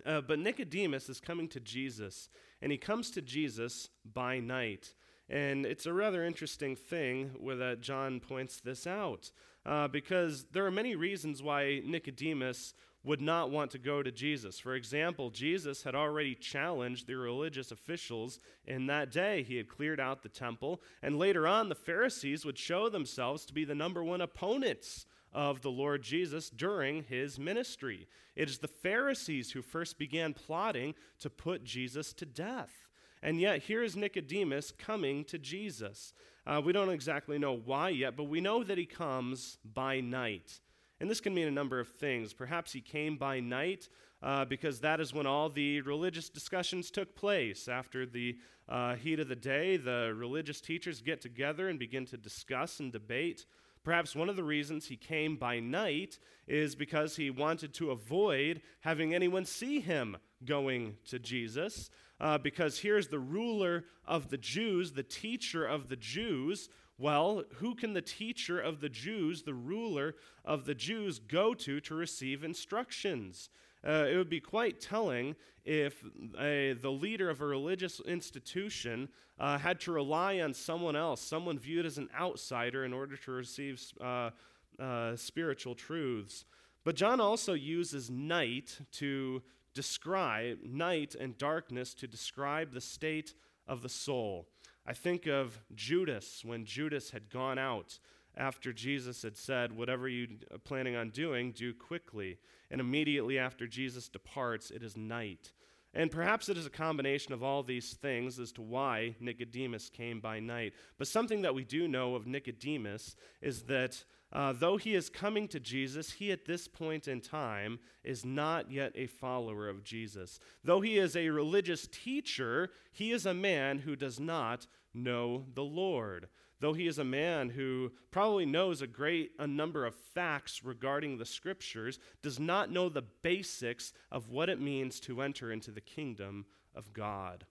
Uh, 0.05 0.21
but 0.21 0.39
Nicodemus 0.39 1.09
is 1.09 1.21
coming 1.21 1.49
to 1.49 1.61
Jesus, 1.61 2.29
and 2.61 2.73
he 2.73 2.79
comes 2.79 3.11
to 3.13 3.23
Jesus 3.23 3.91
by 4.05 4.41
night. 4.41 4.95
And 5.29 5.65
it's 5.65 5.87
a 5.87 5.93
rather 5.93 6.25
interesting 6.25 6.77
thing 6.77 7.31
where 7.39 7.57
that 7.57 7.81
John 7.81 8.21
points 8.21 8.61
this 8.61 8.87
out, 8.87 9.31
uh, 9.65 9.89
because 9.89 10.47
there 10.53 10.67
are 10.67 10.71
many 10.71 10.97
reasons 10.97 11.43
why 11.43 11.81
Nicodemus 11.85 12.75
would 13.05 13.21
not 13.21 13.51
want 13.51 13.71
to 13.71 13.79
go 13.79 14.03
to 14.03 14.11
Jesus. 14.11 14.59
For 14.59 14.75
example, 14.75 15.31
Jesus 15.31 15.83
had 15.83 15.95
already 15.95 16.35
challenged 16.35 17.07
the 17.07 17.17
religious 17.17 17.71
officials 17.71 18.41
in 18.67 18.87
that 18.87 19.13
day. 19.13 19.43
He 19.43 19.59
had 19.59 19.69
cleared 19.69 20.01
out 20.01 20.23
the 20.23 20.29
temple, 20.31 20.81
and 21.03 21.19
later 21.19 21.47
on, 21.47 21.69
the 21.69 21.75
Pharisees 21.75 22.45
would 22.45 22.59
show 22.59 22.89
themselves 22.89 23.45
to 23.45 23.53
be 23.53 23.65
the 23.65 23.75
number 23.75 24.03
one 24.03 24.23
opponents 24.23 25.05
of 25.33 25.61
the 25.61 25.71
Lord 25.71 26.03
Jesus 26.03 26.49
during 26.49 27.03
his 27.03 27.39
ministry. 27.39 28.09
It 28.37 28.49
is 28.49 28.59
the 28.59 28.69
Pharisees 28.69 29.51
who 29.51 29.63
first 29.63 29.99
began 29.99 30.33
plotting 30.33 30.95
to 31.21 31.29
put 31.29 31.65
Jesus 31.65 32.13
to 32.15 32.25
death. 32.25 32.89
And 33.23 33.41
yet, 33.41 33.63
here 33.63 33.83
is 33.83 33.97
Nicodemus 33.97 34.73
coming 34.73 35.25
to 35.25 35.39
Jesus. 35.39 36.13
Uh, 36.47 36.61
we 36.65 36.73
don't 36.73 36.91
exactly 36.91 37.39
know 37.39 37.57
why 37.57 37.89
yet, 37.89 38.17
but 38.17 38.25
we 38.25 38.41
know 38.41 38.63
that 38.63 38.79
he 38.79 38.87
comes 38.87 39.59
by 39.65 40.01
night. 40.01 40.61
And 41.01 41.11
this 41.11 41.21
can 41.21 41.35
mean 41.35 41.49
a 41.49 41.53
number 41.53 41.81
of 41.81 41.89
things. 41.89 42.33
Perhaps 42.33 42.73
he 42.73 42.81
came 42.81 43.17
by 43.17 43.41
night 43.41 43.89
uh, 44.23 44.45
because 44.45 44.81
that 44.81 45.01
is 45.01 45.13
when 45.13 45.27
all 45.27 45.49
the 45.51 45.81
religious 45.83 46.29
discussions 46.29 46.91
took 46.91 47.15
place. 47.17 47.69
After 47.69 48.07
the 48.07 48.39
uh, 48.69 48.95
heat 48.95 49.21
of 49.21 49.29
the 49.29 49.37
day, 49.37 49.77
the 49.77 50.15
religious 50.17 50.61
teachers 50.61 51.03
get 51.03 51.21
together 51.21 51.69
and 51.69 51.79
begin 51.79 52.07
to 52.07 52.17
discuss 52.17 52.81
and 52.81 52.93
debate 52.93 53.45
Perhaps 53.85 54.17
one 54.17 54.31
of 54.31 54.37
the 54.37 54.43
reasons 54.43 54.87
he 54.87 54.97
came 54.97 55.37
by 55.37 55.61
night 55.61 56.19
is 56.49 56.75
because 56.75 57.17
he 57.17 57.29
wanted 57.29 57.75
to 57.75 57.91
avoid 57.91 58.63
having 58.81 59.15
anyone 59.15 59.45
see 59.45 59.79
him 59.79 60.17
going 60.45 60.97
to 61.07 61.19
Jesus. 61.19 61.91
Uh, 62.19 62.39
because 62.39 62.79
here's 62.79 63.09
the 63.09 63.19
ruler 63.19 63.85
of 64.07 64.31
the 64.31 64.39
Jews, 64.39 64.93
the 64.93 65.03
teacher 65.03 65.67
of 65.67 65.91
the 65.91 65.97
Jews. 65.97 66.71
Well, 66.97 67.43
who 67.57 67.75
can 67.75 67.93
the 67.93 68.03
teacher 68.03 68.61
of 68.61 68.81
the 68.81 68.89
Jews, 68.89 69.43
the 69.43 69.55
ruler 69.55 70.15
of 70.45 70.65
the 70.65 70.75
Jews, 70.75 71.19
go 71.19 71.53
to 71.55 71.81
to 71.81 71.95
receive 71.95 72.45
instructions? 72.45 73.51
Uh, 73.87 74.07
it 74.11 74.17
would 74.17 74.31
be 74.31 74.41
quite 74.41 74.81
telling 74.81 75.35
if 75.65 76.05
a, 76.39 76.75
the 76.75 76.91
leader 76.91 77.29
of 77.29 77.41
a 77.41 77.47
religious 77.47 78.01
institution 78.01 79.09
uh, 79.39 79.59
had 79.59 79.81
to 79.81 79.93
rely 79.93 80.41
on 80.41 80.55
someone 80.55 80.95
else, 80.95 81.21
someone 81.21 81.59
viewed 81.59 81.85
as 81.85 81.99
an 81.99 82.09
outsider, 82.19 82.85
in 82.85 82.93
order 82.93 83.17
to 83.17 83.31
receive 83.33 83.83
uh, 84.01 84.31
uh, 84.79 85.17
spiritual 85.17 85.75
truths. 85.75 86.45
But 86.85 86.97
John 86.97 87.21
also 87.21 87.55
uses 87.55 88.11
night 88.11 88.79
to 88.93 89.43
describe, 89.75 90.59
night 90.65 91.15
and 91.19 91.37
darkness 91.37 91.95
to 91.95 92.07
describe 92.07 92.73
the 92.73 92.81
state 92.81 93.35
of 93.67 93.83
the 93.83 93.89
soul. 93.89 94.47
I 94.87 94.93
think 94.93 95.27
of 95.27 95.59
Judas 95.75 96.43
when 96.45 96.65
Judas 96.65 97.11
had 97.11 97.31
gone 97.31 97.59
out 97.59 97.99
after 98.37 98.73
Jesus 98.73 99.23
had 99.23 99.37
said, 99.37 99.73
Whatever 99.73 100.09
you're 100.09 100.29
planning 100.65 100.97
on 100.97 101.11
doing, 101.11 101.53
do 101.53 101.73
quickly. 101.73 102.39
And 102.71 102.81
immediately 102.81 103.39
after 103.39 103.67
Jesus 103.67 104.09
departs, 104.09 104.71
it 104.71 104.83
is 104.83 104.97
night. 104.97 105.53
And 105.95 106.11
perhaps 106.11 106.49
it 106.49 106.59
is 106.59 106.67
a 106.67 106.71
combination 106.71 107.33
of 107.33 107.43
all 107.43 107.63
these 107.63 107.93
things 107.93 108.41
as 108.41 108.51
to 108.53 108.63
why 108.63 109.15
Nicodemus 109.21 109.89
came 109.89 110.21
by 110.21 110.41
night. 110.41 110.75
But 110.99 111.07
something 111.07 111.43
that 111.43 111.55
we 111.55 111.63
do 111.63 111.87
know 111.87 112.17
of 112.17 112.27
Nicodemus 112.27 113.15
is 113.41 113.63
that 113.65 114.05
uh, 114.35 114.53
though 114.53 114.77
he 114.77 114.95
is 114.95 115.09
coming 115.09 115.47
to 115.49 115.61
Jesus, 115.61 116.13
he 116.13 116.33
at 116.33 116.45
this 116.45 116.67
point 116.67 117.07
in 117.07 117.21
time 117.21 117.79
is 118.03 118.25
not 118.25 118.71
yet 118.71 118.93
a 118.97 119.07
follower 119.07 119.69
of 119.69 119.85
Jesus. 119.85 120.41
Though 120.65 120.81
he 120.81 120.99
is 120.99 121.15
a 121.15 121.29
religious 121.31 121.87
teacher, 121.87 122.71
he 122.93 123.13
is 123.13 123.27
a 123.27 123.35
man 123.35 123.79
who 123.79 123.95
does 123.95 124.19
not 124.19 124.67
know 124.93 125.47
the 125.55 125.65
Lord 125.65 126.29
though 126.65 126.73
he 126.73 126.87
is 126.87 126.99
a 126.99 127.05
man 127.05 127.51
who 127.51 127.93
probably 128.11 128.47
knows 128.47 128.81
a 128.81 128.87
great 128.87 129.33
a 129.39 129.47
number 129.47 129.85
of 129.85 129.95
facts 129.95 130.65
regarding 130.65 131.19
the 131.19 131.27
scriptures, 131.27 131.99
does 132.23 132.41
not 132.41 132.71
know 132.71 132.89
the 132.89 133.03
basics 133.03 133.93
of 134.11 134.31
what 134.31 134.49
it 134.49 134.59
means 134.59 134.99
to 135.01 135.21
enter 135.21 135.53
into 135.53 135.71
the 135.71 135.83
kingdom 135.83 136.47
of 136.75 136.91
God. 136.95 137.45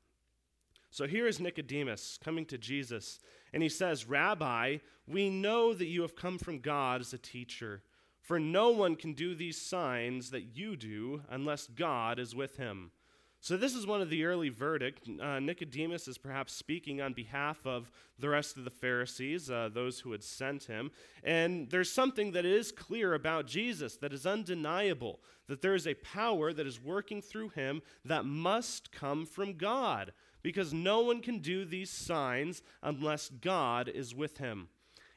So 0.89 1.05
here 1.05 1.27
is 1.27 1.39
Nicodemus 1.39 2.17
coming 2.23 2.45
to 2.47 2.57
Jesus, 2.57 3.19
and 3.53 3.61
he 3.61 3.69
says, 3.69 4.09
Rabbi, 4.09 4.77
we 5.07 5.29
know 5.29 5.73
that 5.73 5.85
you 5.85 6.01
have 6.01 6.15
come 6.15 6.37
from 6.37 6.59
God 6.59 7.01
as 7.01 7.13
a 7.13 7.17
teacher, 7.17 7.83
for 8.21 8.39
no 8.39 8.71
one 8.71 8.95
can 8.95 9.13
do 9.13 9.35
these 9.35 9.61
signs 9.61 10.31
that 10.31 10.55
you 10.57 10.75
do 10.75 11.21
unless 11.29 11.67
God 11.67 12.19
is 12.19 12.35
with 12.35 12.57
him. 12.57 12.91
So, 13.41 13.57
this 13.57 13.75
is 13.75 13.85
one 13.85 14.01
of 14.01 14.09
the 14.09 14.23
early 14.23 14.47
verdict. 14.47 15.09
Uh, 15.21 15.37
Nicodemus 15.41 16.07
is 16.07 16.17
perhaps 16.17 16.53
speaking 16.53 17.01
on 17.01 17.11
behalf 17.11 17.67
of 17.67 17.91
the 18.17 18.29
rest 18.29 18.55
of 18.55 18.63
the 18.63 18.69
Pharisees, 18.69 19.51
uh, 19.51 19.69
those 19.73 19.99
who 19.99 20.13
had 20.13 20.23
sent 20.23 20.63
him. 20.63 20.91
And 21.25 21.69
there's 21.69 21.91
something 21.91 22.31
that 22.31 22.45
is 22.45 22.71
clear 22.71 23.13
about 23.13 23.45
Jesus 23.45 23.97
that 23.97 24.13
is 24.13 24.25
undeniable 24.25 25.19
that 25.47 25.61
there 25.61 25.75
is 25.75 25.87
a 25.87 25.93
power 25.95 26.53
that 26.53 26.65
is 26.65 26.81
working 26.81 27.21
through 27.21 27.49
him 27.49 27.81
that 28.05 28.25
must 28.25 28.91
come 28.91 29.25
from 29.25 29.53
God, 29.53 30.13
because 30.43 30.73
no 30.73 31.01
one 31.01 31.21
can 31.21 31.39
do 31.39 31.65
these 31.65 31.89
signs 31.89 32.61
unless 32.83 33.29
God 33.29 33.89
is 33.89 34.13
with 34.13 34.37
him. 34.37 34.67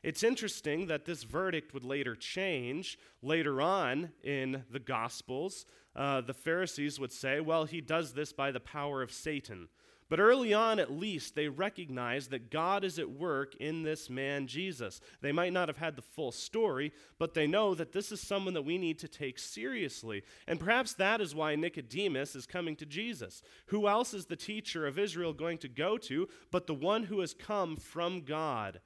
It's 0.02 0.22
interesting 0.22 0.86
that 0.86 1.04
this 1.04 1.24
verdict 1.24 1.74
would 1.74 1.84
later 1.84 2.14
change 2.14 2.98
later 3.20 3.60
on 3.60 4.12
in 4.22 4.64
the 4.70 4.78
Gospels 4.78 5.66
uh, 5.96 6.20
the 6.20 6.34
Pharisees 6.34 7.00
would 7.00 7.12
say, 7.12 7.40
well, 7.40 7.64
he 7.64 7.80
does 7.80 8.12
this 8.12 8.32
by 8.32 8.50
the 8.50 8.60
power 8.60 9.00
of 9.00 9.10
Satan. 9.10 9.68
But 10.08 10.20
early 10.20 10.54
on, 10.54 10.78
at 10.78 10.92
least, 10.92 11.34
they 11.34 11.48
recognized 11.48 12.30
that 12.30 12.50
God 12.50 12.84
is 12.84 12.98
at 13.00 13.10
work 13.10 13.56
in 13.56 13.82
this 13.82 14.08
man, 14.08 14.46
Jesus. 14.46 15.00
They 15.20 15.32
might 15.32 15.52
not 15.52 15.68
have 15.68 15.78
had 15.78 15.96
the 15.96 16.02
full 16.02 16.30
story, 16.30 16.92
but 17.18 17.34
they 17.34 17.48
know 17.48 17.74
that 17.74 17.92
this 17.92 18.12
is 18.12 18.20
someone 18.20 18.54
that 18.54 18.62
we 18.62 18.78
need 18.78 19.00
to 19.00 19.08
take 19.08 19.38
seriously. 19.38 20.22
And 20.46 20.60
perhaps 20.60 20.94
that 20.94 21.20
is 21.20 21.34
why 21.34 21.56
Nicodemus 21.56 22.36
is 22.36 22.46
coming 22.46 22.76
to 22.76 22.86
Jesus. 22.86 23.42
Who 23.66 23.88
else 23.88 24.14
is 24.14 24.26
the 24.26 24.36
teacher 24.36 24.86
of 24.86 24.98
Israel 24.98 25.32
going 25.32 25.58
to 25.58 25.68
go 25.68 25.98
to 25.98 26.28
but 26.52 26.68
the 26.68 26.74
one 26.74 27.04
who 27.04 27.18
has 27.20 27.34
come 27.34 27.74
from 27.74 28.20
God? 28.20 28.80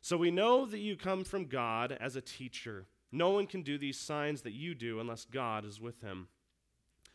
So 0.00 0.16
we 0.16 0.30
know 0.30 0.64
that 0.64 0.78
you 0.78 0.96
come 0.96 1.24
from 1.24 1.46
God 1.46 1.96
as 2.00 2.16
a 2.16 2.22
teacher. 2.22 2.86
No 3.12 3.30
one 3.30 3.46
can 3.46 3.60
do 3.60 3.76
these 3.76 3.98
signs 3.98 4.40
that 4.42 4.54
you 4.54 4.74
do 4.74 5.00
unless 5.00 5.26
God 5.26 5.66
is 5.66 5.80
with 5.80 6.00
him. 6.00 6.28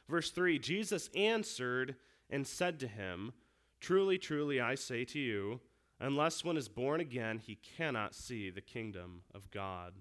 Verse 0.08 0.30
3 0.30 0.60
Jesus 0.60 1.10
answered 1.16 1.96
and 2.30 2.46
said 2.46 2.80
to 2.80 2.88
him, 2.88 3.34
Truly, 3.80 4.18
truly, 4.18 4.60
I 4.60 4.76
say 4.76 5.06
to 5.06 5.20
you, 5.20 5.60
unless 6.00 6.44
one 6.44 6.58
is 6.58 6.68
born 6.68 7.00
again, 7.00 7.40
he 7.40 7.56
cannot 7.56 8.16
see 8.16 8.50
the 8.50 8.62
kingdom 8.62 9.22
of 9.34 9.52
God. 9.52 9.94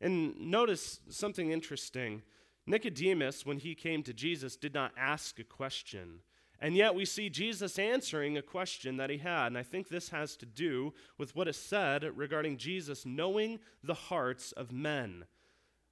And 0.00 0.38
notice 0.38 1.00
something 1.10 1.50
interesting. 1.50 2.22
Nicodemus, 2.66 3.44
when 3.44 3.58
he 3.58 3.74
came 3.74 4.02
to 4.04 4.14
Jesus, 4.14 4.56
did 4.56 4.72
not 4.72 4.92
ask 4.96 5.38
a 5.38 5.44
question. 5.44 6.20
And 6.60 6.76
yet 6.76 6.94
we 6.94 7.04
see 7.04 7.30
Jesus 7.30 7.78
answering 7.78 8.36
a 8.36 8.42
question 8.42 8.96
that 8.98 9.10
he 9.10 9.18
had. 9.18 9.48
And 9.48 9.58
I 9.58 9.62
think 9.62 9.88
this 9.88 10.10
has 10.10 10.36
to 10.36 10.46
do 10.46 10.92
with 11.18 11.34
what 11.34 11.48
is 11.48 11.56
said 11.56 12.04
regarding 12.16 12.58
Jesus 12.58 13.06
knowing 13.06 13.60
the 13.82 13.94
hearts 13.94 14.52
of 14.52 14.70
men. 14.70 15.24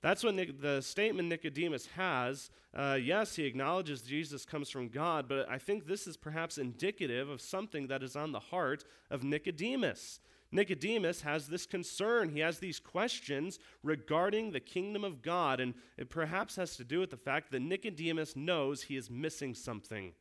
That's 0.01 0.23
what 0.23 0.35
Nic- 0.35 0.61
the 0.61 0.81
statement 0.81 1.29
Nicodemus 1.29 1.87
has. 1.97 2.51
Uh, 2.75 2.99
yes, 3.01 3.37
he 3.37 3.45
acknowledges 3.45 4.03
Jesus 4.03 4.45
comes 4.45 4.71
from 4.71 4.89
God, 4.89 5.29
but 5.29 5.49
I 5.49 5.59
think 5.59 5.87
this 5.87 6.07
is 6.07 6.17
perhaps 6.17 6.59
indicative 6.59 7.29
of 7.29 7.41
something 7.41 7.89
that 7.89 8.03
is 8.03 8.15
on 8.15 8.33
the 8.33 8.39
heart 8.39 8.85
of 9.11 9.25
Nicodemus. 9.25 10.21
Nicodemus 10.51 11.23
has 11.23 11.49
this 11.49 11.67
concern. 11.67 12.31
He 12.31 12.41
has 12.41 12.59
these 12.59 12.81
questions 12.81 13.59
regarding 13.83 14.53
the 14.53 14.61
kingdom 14.61 15.05
of 15.05 15.21
God, 15.21 15.61
and 15.61 15.75
it 15.97 16.09
perhaps 16.09 16.57
has 16.57 16.77
to 16.77 16.85
do 16.85 17.01
with 17.01 17.11
the 17.11 17.17
fact 17.17 17.51
that 17.51 17.61
Nicodemus 17.61 18.37
knows 18.37 18.83
he 18.83 18.97
is 18.97 19.11
missing 19.11 19.55
something 19.55 20.13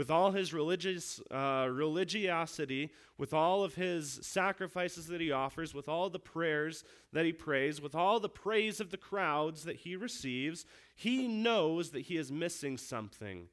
with 0.00 0.10
all 0.10 0.30
his 0.30 0.54
religious 0.54 1.20
uh, 1.30 1.68
religiosity, 1.70 2.90
with 3.18 3.34
all 3.34 3.62
of 3.62 3.74
his 3.74 4.18
sacrifices 4.22 5.08
that 5.08 5.20
he 5.20 5.30
offers, 5.30 5.74
with 5.74 5.90
all 5.90 6.08
the 6.08 6.18
prayers 6.18 6.84
that 7.12 7.26
he 7.26 7.34
prays, 7.34 7.82
with 7.82 7.94
all 7.94 8.18
the 8.18 8.26
praise 8.26 8.80
of 8.80 8.90
the 8.90 8.96
crowds 8.96 9.64
that 9.64 9.76
he 9.76 9.94
receives, 9.94 10.64
he 10.96 11.28
knows 11.28 11.90
that 11.90 12.00
he 12.00 12.16
is 12.16 12.32
missing 12.32 12.78
something. 12.78 13.48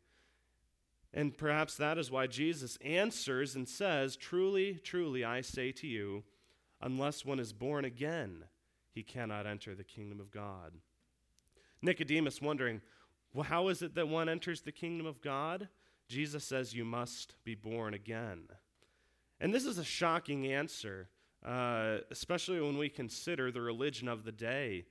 And 1.13 1.37
perhaps 1.37 1.75
that 1.75 1.97
is 1.97 2.09
why 2.09 2.27
Jesus 2.27 2.77
answers 2.77 3.53
and 3.53 3.67
says, 3.67 4.15
Truly, 4.15 4.75
truly, 4.75 5.25
I 5.25 5.41
say 5.41 5.73
to 5.73 5.85
you, 5.85 6.23
unless 6.81 7.25
one 7.25 7.41
is 7.41 7.51
born 7.51 7.83
again, 7.83 8.45
he 8.93 9.03
cannot 9.03 9.45
enter 9.45 9.75
the 9.75 9.83
kingdom 9.83 10.21
of 10.21 10.31
God. 10.31 10.71
Nicodemus 11.81 12.41
wondering, 12.41 12.79
well, 13.33 13.43
how 13.43 13.67
is 13.67 13.81
it 13.81 13.95
that 13.95 14.07
one 14.07 14.29
enters 14.29 14.61
the 14.61 14.71
kingdom 14.71 15.05
of 15.05 15.21
God? 15.21 15.67
Jesus 16.07 16.43
says, 16.43 16.73
You 16.73 16.85
must 16.85 17.35
be 17.43 17.55
born 17.55 17.93
again. 17.93 18.47
And 19.39 19.53
this 19.53 19.65
is 19.65 19.77
a 19.77 19.83
shocking 19.83 20.47
answer, 20.51 21.09
uh, 21.45 21.97
especially 22.09 22.59
when 22.59 22.77
we 22.77 22.89
consider 22.89 23.51
the 23.51 23.61
religion 23.61 24.07
of 24.07 24.23
the 24.23 24.31
day. 24.31 24.85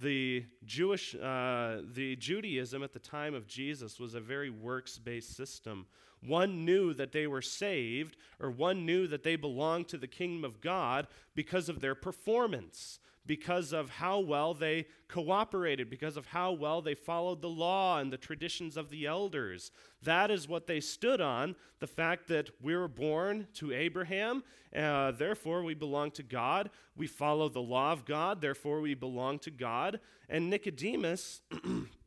The 0.00 0.46
Jewish, 0.64 1.14
uh, 1.14 1.82
the 1.92 2.16
Judaism 2.16 2.82
at 2.82 2.92
the 2.92 2.98
time 2.98 3.34
of 3.34 3.46
Jesus 3.46 4.00
was 4.00 4.14
a 4.14 4.20
very 4.20 4.50
works 4.50 4.98
based 4.98 5.36
system. 5.36 5.86
One 6.26 6.64
knew 6.64 6.94
that 6.94 7.12
they 7.12 7.26
were 7.26 7.42
saved, 7.42 8.16
or 8.40 8.50
one 8.50 8.86
knew 8.86 9.06
that 9.08 9.24
they 9.24 9.36
belonged 9.36 9.88
to 9.88 9.98
the 9.98 10.06
kingdom 10.06 10.44
of 10.44 10.60
God 10.60 11.08
because 11.34 11.68
of 11.68 11.80
their 11.80 11.94
performance 11.94 13.00
because 13.26 13.72
of 13.72 13.90
how 13.90 14.18
well 14.18 14.54
they 14.54 14.86
cooperated, 15.08 15.88
because 15.88 16.16
of 16.16 16.26
how 16.26 16.52
well 16.52 16.82
they 16.82 16.94
followed 16.94 17.40
the 17.40 17.48
law 17.48 17.98
and 17.98 18.12
the 18.12 18.16
traditions 18.16 18.76
of 18.76 18.90
the 18.90 19.06
elders. 19.06 19.70
That 20.02 20.30
is 20.30 20.48
what 20.48 20.66
they 20.66 20.80
stood 20.80 21.20
on 21.20 21.54
the 21.80 21.86
fact 21.86 22.28
that 22.28 22.50
we 22.60 22.74
were 22.74 22.88
born 22.88 23.46
to 23.54 23.72
Abraham, 23.72 24.42
uh, 24.74 25.12
therefore 25.12 25.62
we 25.62 25.74
belong 25.74 26.10
to 26.12 26.22
God. 26.22 26.70
We 26.96 27.06
follow 27.06 27.48
the 27.48 27.60
law 27.60 27.92
of 27.92 28.04
God, 28.04 28.40
therefore 28.40 28.80
we 28.80 28.94
belong 28.94 29.38
to 29.40 29.50
God. 29.50 30.00
And 30.28 30.50
Nicodemus. 30.50 31.42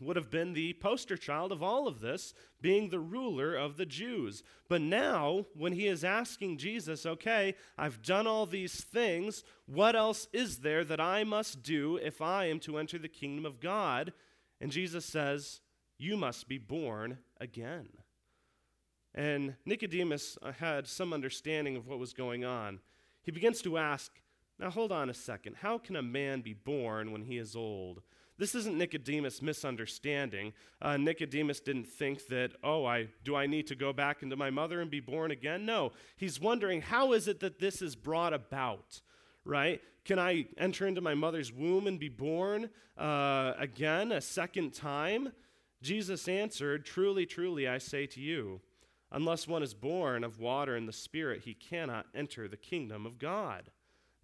would 0.00 0.16
have 0.16 0.30
been 0.30 0.54
the 0.54 0.72
poster 0.74 1.16
child 1.16 1.52
of 1.52 1.62
all 1.62 1.86
of 1.86 2.00
this, 2.00 2.32
being 2.60 2.88
the 2.88 2.98
ruler 2.98 3.54
of 3.54 3.76
the 3.76 3.86
Jews. 3.86 4.42
But 4.68 4.80
now, 4.80 5.46
when 5.54 5.74
he 5.74 5.86
is 5.86 6.04
asking 6.04 6.58
Jesus, 6.58 7.04
okay, 7.04 7.54
I've 7.76 8.02
done 8.02 8.26
all 8.26 8.46
these 8.46 8.82
things, 8.82 9.44
what 9.66 9.94
else 9.94 10.26
is 10.32 10.58
there 10.58 10.84
that 10.84 11.00
I 11.00 11.24
must 11.24 11.62
do 11.62 11.96
if 11.96 12.22
I 12.22 12.46
am 12.46 12.60
to 12.60 12.78
enter 12.78 12.98
the 12.98 13.08
kingdom 13.08 13.44
of 13.44 13.60
God? 13.60 14.12
And 14.60 14.72
Jesus 14.72 15.04
says, 15.04 15.60
You 15.98 16.16
must 16.16 16.48
be 16.48 16.58
born 16.58 17.18
again. 17.38 17.88
And 19.14 19.54
Nicodemus 19.66 20.38
had 20.58 20.86
some 20.86 21.12
understanding 21.12 21.76
of 21.76 21.86
what 21.86 21.98
was 21.98 22.12
going 22.12 22.44
on. 22.44 22.80
He 23.22 23.32
begins 23.32 23.60
to 23.62 23.76
ask, 23.76 24.12
Now 24.58 24.70
hold 24.70 24.92
on 24.92 25.10
a 25.10 25.14
second, 25.14 25.56
how 25.60 25.78
can 25.78 25.96
a 25.96 26.02
man 26.02 26.40
be 26.40 26.54
born 26.54 27.12
when 27.12 27.22
he 27.22 27.36
is 27.36 27.54
old? 27.54 28.02
This 28.40 28.54
isn't 28.54 28.78
Nicodemus 28.78 29.42
misunderstanding. 29.42 30.54
Uh, 30.80 30.96
Nicodemus 30.96 31.60
didn't 31.60 31.86
think 31.86 32.26
that, 32.28 32.52
oh, 32.64 32.86
I, 32.86 33.08
do 33.22 33.36
I 33.36 33.46
need 33.46 33.66
to 33.66 33.74
go 33.74 33.92
back 33.92 34.22
into 34.22 34.34
my 34.34 34.48
mother 34.48 34.80
and 34.80 34.90
be 34.90 34.98
born 34.98 35.30
again? 35.30 35.66
No. 35.66 35.92
He's 36.16 36.40
wondering, 36.40 36.80
how 36.80 37.12
is 37.12 37.28
it 37.28 37.40
that 37.40 37.58
this 37.58 37.82
is 37.82 37.94
brought 37.94 38.32
about? 38.32 39.02
Right? 39.44 39.82
Can 40.06 40.18
I 40.18 40.46
enter 40.56 40.86
into 40.86 41.02
my 41.02 41.12
mother's 41.12 41.52
womb 41.52 41.86
and 41.86 42.00
be 42.00 42.08
born 42.08 42.70
uh, 42.96 43.52
again 43.58 44.10
a 44.10 44.22
second 44.22 44.72
time? 44.72 45.32
Jesus 45.82 46.26
answered, 46.26 46.86
Truly, 46.86 47.26
truly, 47.26 47.68
I 47.68 47.76
say 47.76 48.06
to 48.06 48.22
you, 48.22 48.62
unless 49.12 49.48
one 49.48 49.62
is 49.62 49.74
born 49.74 50.24
of 50.24 50.40
water 50.40 50.76
and 50.76 50.88
the 50.88 50.94
Spirit, 50.94 51.42
he 51.44 51.52
cannot 51.52 52.06
enter 52.14 52.48
the 52.48 52.56
kingdom 52.56 53.04
of 53.04 53.18
God. 53.18 53.70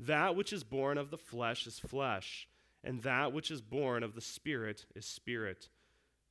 That 0.01 0.35
which 0.35 0.55
is 0.55 0.65
born 0.65 0.97
of 0.97 1.11
the 1.11 1.19
flesh 1.19 1.67
is 1.67 1.79
flesh 1.79 2.49
and 2.85 3.03
that 3.03 3.33
which 3.33 3.51
is 3.51 3.61
born 3.61 4.03
of 4.03 4.15
the 4.15 4.21
Spirit 4.21 4.87
is 4.95 5.05
spirit. 5.05 5.69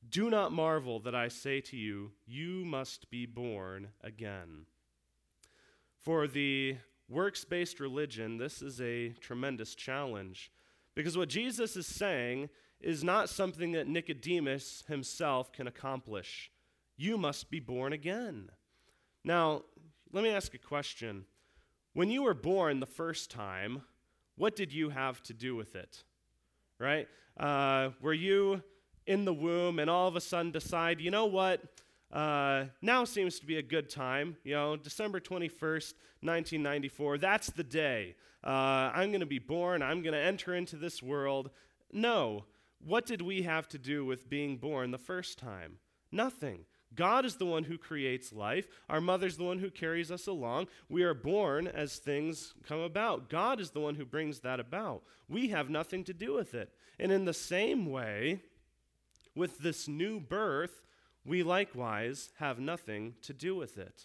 Do 0.08 0.30
not 0.30 0.52
marvel 0.52 1.00
that 1.00 1.14
I 1.14 1.28
say 1.28 1.60
to 1.62 1.76
you, 1.76 2.12
You 2.26 2.64
must 2.64 3.10
be 3.10 3.26
born 3.26 3.88
again. 4.02 4.66
For 5.98 6.28
the 6.28 6.76
works 7.08 7.44
based 7.44 7.80
religion, 7.80 8.38
this 8.38 8.62
is 8.62 8.80
a 8.80 9.10
tremendous 9.20 9.74
challenge. 9.74 10.50
Because 10.94 11.18
what 11.18 11.28
Jesus 11.28 11.76
is 11.76 11.86
saying 11.86 12.48
is 12.80 13.02
not 13.02 13.28
something 13.28 13.72
that 13.72 13.88
Nicodemus 13.88 14.84
himself 14.88 15.52
can 15.52 15.66
accomplish. 15.66 16.50
You 16.96 17.18
must 17.18 17.50
be 17.50 17.60
born 17.60 17.92
again. 17.92 18.50
Now, 19.24 19.62
let 20.12 20.22
me 20.22 20.30
ask 20.30 20.54
a 20.54 20.58
question. 20.58 21.24
When 21.92 22.10
you 22.10 22.22
were 22.22 22.34
born 22.34 22.80
the 22.80 22.86
first 22.86 23.30
time, 23.30 23.82
what 24.36 24.54
did 24.54 24.72
you 24.72 24.90
have 24.90 25.22
to 25.24 25.34
do 25.34 25.56
with 25.56 25.74
it? 25.74 26.04
Right? 26.78 27.08
Uh, 27.36 27.90
were 28.00 28.14
you 28.14 28.62
in 29.06 29.24
the 29.24 29.32
womb 29.32 29.78
and 29.78 29.88
all 29.88 30.08
of 30.08 30.16
a 30.16 30.20
sudden 30.20 30.50
decide, 30.50 31.00
you 31.00 31.10
know 31.10 31.26
what? 31.26 31.62
Uh, 32.12 32.64
now 32.82 33.04
seems 33.04 33.38
to 33.40 33.46
be 33.46 33.58
a 33.58 33.62
good 33.62 33.90
time. 33.90 34.36
You 34.44 34.54
know, 34.54 34.76
December 34.76 35.20
21st, 35.20 35.94
1994, 36.20 37.18
that's 37.18 37.50
the 37.50 37.64
day. 37.64 38.14
Uh, 38.44 38.90
I'm 38.94 39.10
going 39.10 39.20
to 39.20 39.26
be 39.26 39.38
born. 39.38 39.82
I'm 39.82 40.02
going 40.02 40.14
to 40.14 40.20
enter 40.20 40.54
into 40.54 40.76
this 40.76 41.02
world. 41.02 41.50
No. 41.92 42.44
What 42.84 43.06
did 43.06 43.22
we 43.22 43.42
have 43.42 43.68
to 43.68 43.78
do 43.78 44.04
with 44.04 44.28
being 44.28 44.56
born 44.56 44.90
the 44.90 44.98
first 44.98 45.38
time? 45.38 45.78
Nothing. 46.12 46.66
God 46.96 47.24
is 47.24 47.36
the 47.36 47.46
one 47.46 47.64
who 47.64 47.78
creates 47.78 48.32
life. 48.32 48.66
Our 48.88 49.00
mother's 49.00 49.36
the 49.36 49.44
one 49.44 49.58
who 49.58 49.70
carries 49.70 50.10
us 50.10 50.26
along. 50.26 50.68
We 50.88 51.02
are 51.02 51.14
born 51.14 51.68
as 51.68 51.96
things 51.96 52.54
come 52.66 52.80
about. 52.80 53.28
God 53.28 53.60
is 53.60 53.70
the 53.70 53.80
one 53.80 53.94
who 53.94 54.04
brings 54.04 54.40
that 54.40 54.58
about. 54.58 55.02
We 55.28 55.48
have 55.48 55.70
nothing 55.70 56.04
to 56.04 56.14
do 56.14 56.34
with 56.34 56.54
it. 56.54 56.72
And 56.98 57.12
in 57.12 57.26
the 57.26 57.34
same 57.34 57.90
way, 57.90 58.40
with 59.34 59.58
this 59.58 59.86
new 59.86 60.18
birth, 60.18 60.82
we 61.24 61.42
likewise 61.42 62.30
have 62.38 62.58
nothing 62.58 63.14
to 63.22 63.34
do 63.34 63.54
with 63.54 63.76
it, 63.76 64.04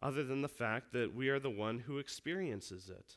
other 0.00 0.24
than 0.24 0.40
the 0.40 0.48
fact 0.48 0.92
that 0.92 1.14
we 1.14 1.28
are 1.28 1.38
the 1.38 1.50
one 1.50 1.80
who 1.80 1.98
experiences 1.98 2.88
it. 2.88 3.16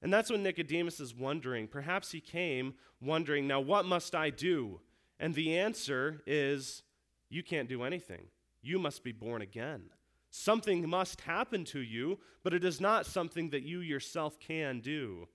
And 0.00 0.12
that's 0.12 0.30
what 0.30 0.40
Nicodemus 0.40 1.00
is 1.00 1.14
wondering. 1.14 1.66
Perhaps 1.66 2.12
he 2.12 2.20
came 2.20 2.74
wondering, 3.00 3.46
now 3.46 3.60
what 3.60 3.86
must 3.86 4.14
I 4.14 4.30
do? 4.30 4.80
And 5.18 5.34
the 5.34 5.58
answer 5.58 6.22
is, 6.26 6.82
you 7.28 7.42
can't 7.42 7.68
do 7.68 7.82
anything. 7.82 8.26
You 8.62 8.78
must 8.78 9.04
be 9.04 9.12
born 9.12 9.42
again. 9.42 9.90
Something 10.30 10.88
must 10.88 11.20
happen 11.20 11.64
to 11.66 11.80
you, 11.80 12.18
but 12.42 12.54
it 12.54 12.64
is 12.64 12.80
not 12.80 13.06
something 13.06 13.50
that 13.50 13.62
you 13.62 13.80
yourself 13.80 14.40
can 14.40 14.80
do. 14.80 15.28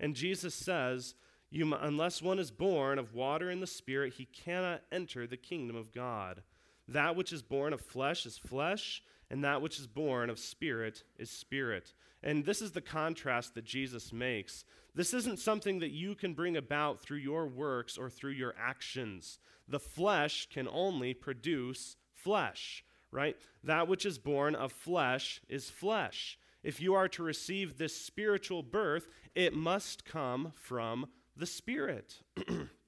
And 0.00 0.16
Jesus 0.16 0.54
says, 0.54 1.14
you, 1.50 1.72
unless 1.72 2.20
one 2.20 2.40
is 2.40 2.50
born 2.50 2.98
of 2.98 3.14
water 3.14 3.50
and 3.50 3.62
the 3.62 3.66
Spirit, 3.66 4.14
he 4.14 4.24
cannot 4.24 4.82
enter 4.90 5.26
the 5.26 5.36
kingdom 5.36 5.76
of 5.76 5.92
God. 5.92 6.42
That 6.88 7.14
which 7.14 7.32
is 7.32 7.42
born 7.42 7.72
of 7.72 7.80
flesh 7.80 8.26
is 8.26 8.36
flesh, 8.36 9.02
and 9.30 9.44
that 9.44 9.62
which 9.62 9.78
is 9.78 9.86
born 9.86 10.30
of 10.30 10.38
spirit 10.38 11.02
is 11.18 11.30
spirit. 11.30 11.92
And 12.22 12.44
this 12.44 12.62
is 12.62 12.72
the 12.72 12.80
contrast 12.80 13.54
that 13.54 13.64
Jesus 13.64 14.12
makes. 14.12 14.64
This 14.94 15.12
isn't 15.12 15.38
something 15.38 15.80
that 15.80 15.90
you 15.90 16.14
can 16.14 16.34
bring 16.34 16.56
about 16.56 17.00
through 17.00 17.18
your 17.18 17.46
works 17.46 17.98
or 17.98 18.08
through 18.08 18.32
your 18.32 18.54
actions. 18.58 19.38
The 19.68 19.80
flesh 19.80 20.48
can 20.50 20.68
only 20.68 21.14
produce 21.14 21.96
flesh, 22.12 22.84
right? 23.10 23.36
That 23.62 23.88
which 23.88 24.06
is 24.06 24.18
born 24.18 24.54
of 24.54 24.72
flesh 24.72 25.40
is 25.48 25.70
flesh. 25.70 26.38
If 26.62 26.80
you 26.80 26.94
are 26.94 27.08
to 27.08 27.22
receive 27.22 27.76
this 27.76 27.94
spiritual 27.94 28.62
birth, 28.62 29.08
it 29.34 29.54
must 29.54 30.04
come 30.04 30.52
from 30.56 31.08
the 31.36 31.46
Spirit. 31.46 32.22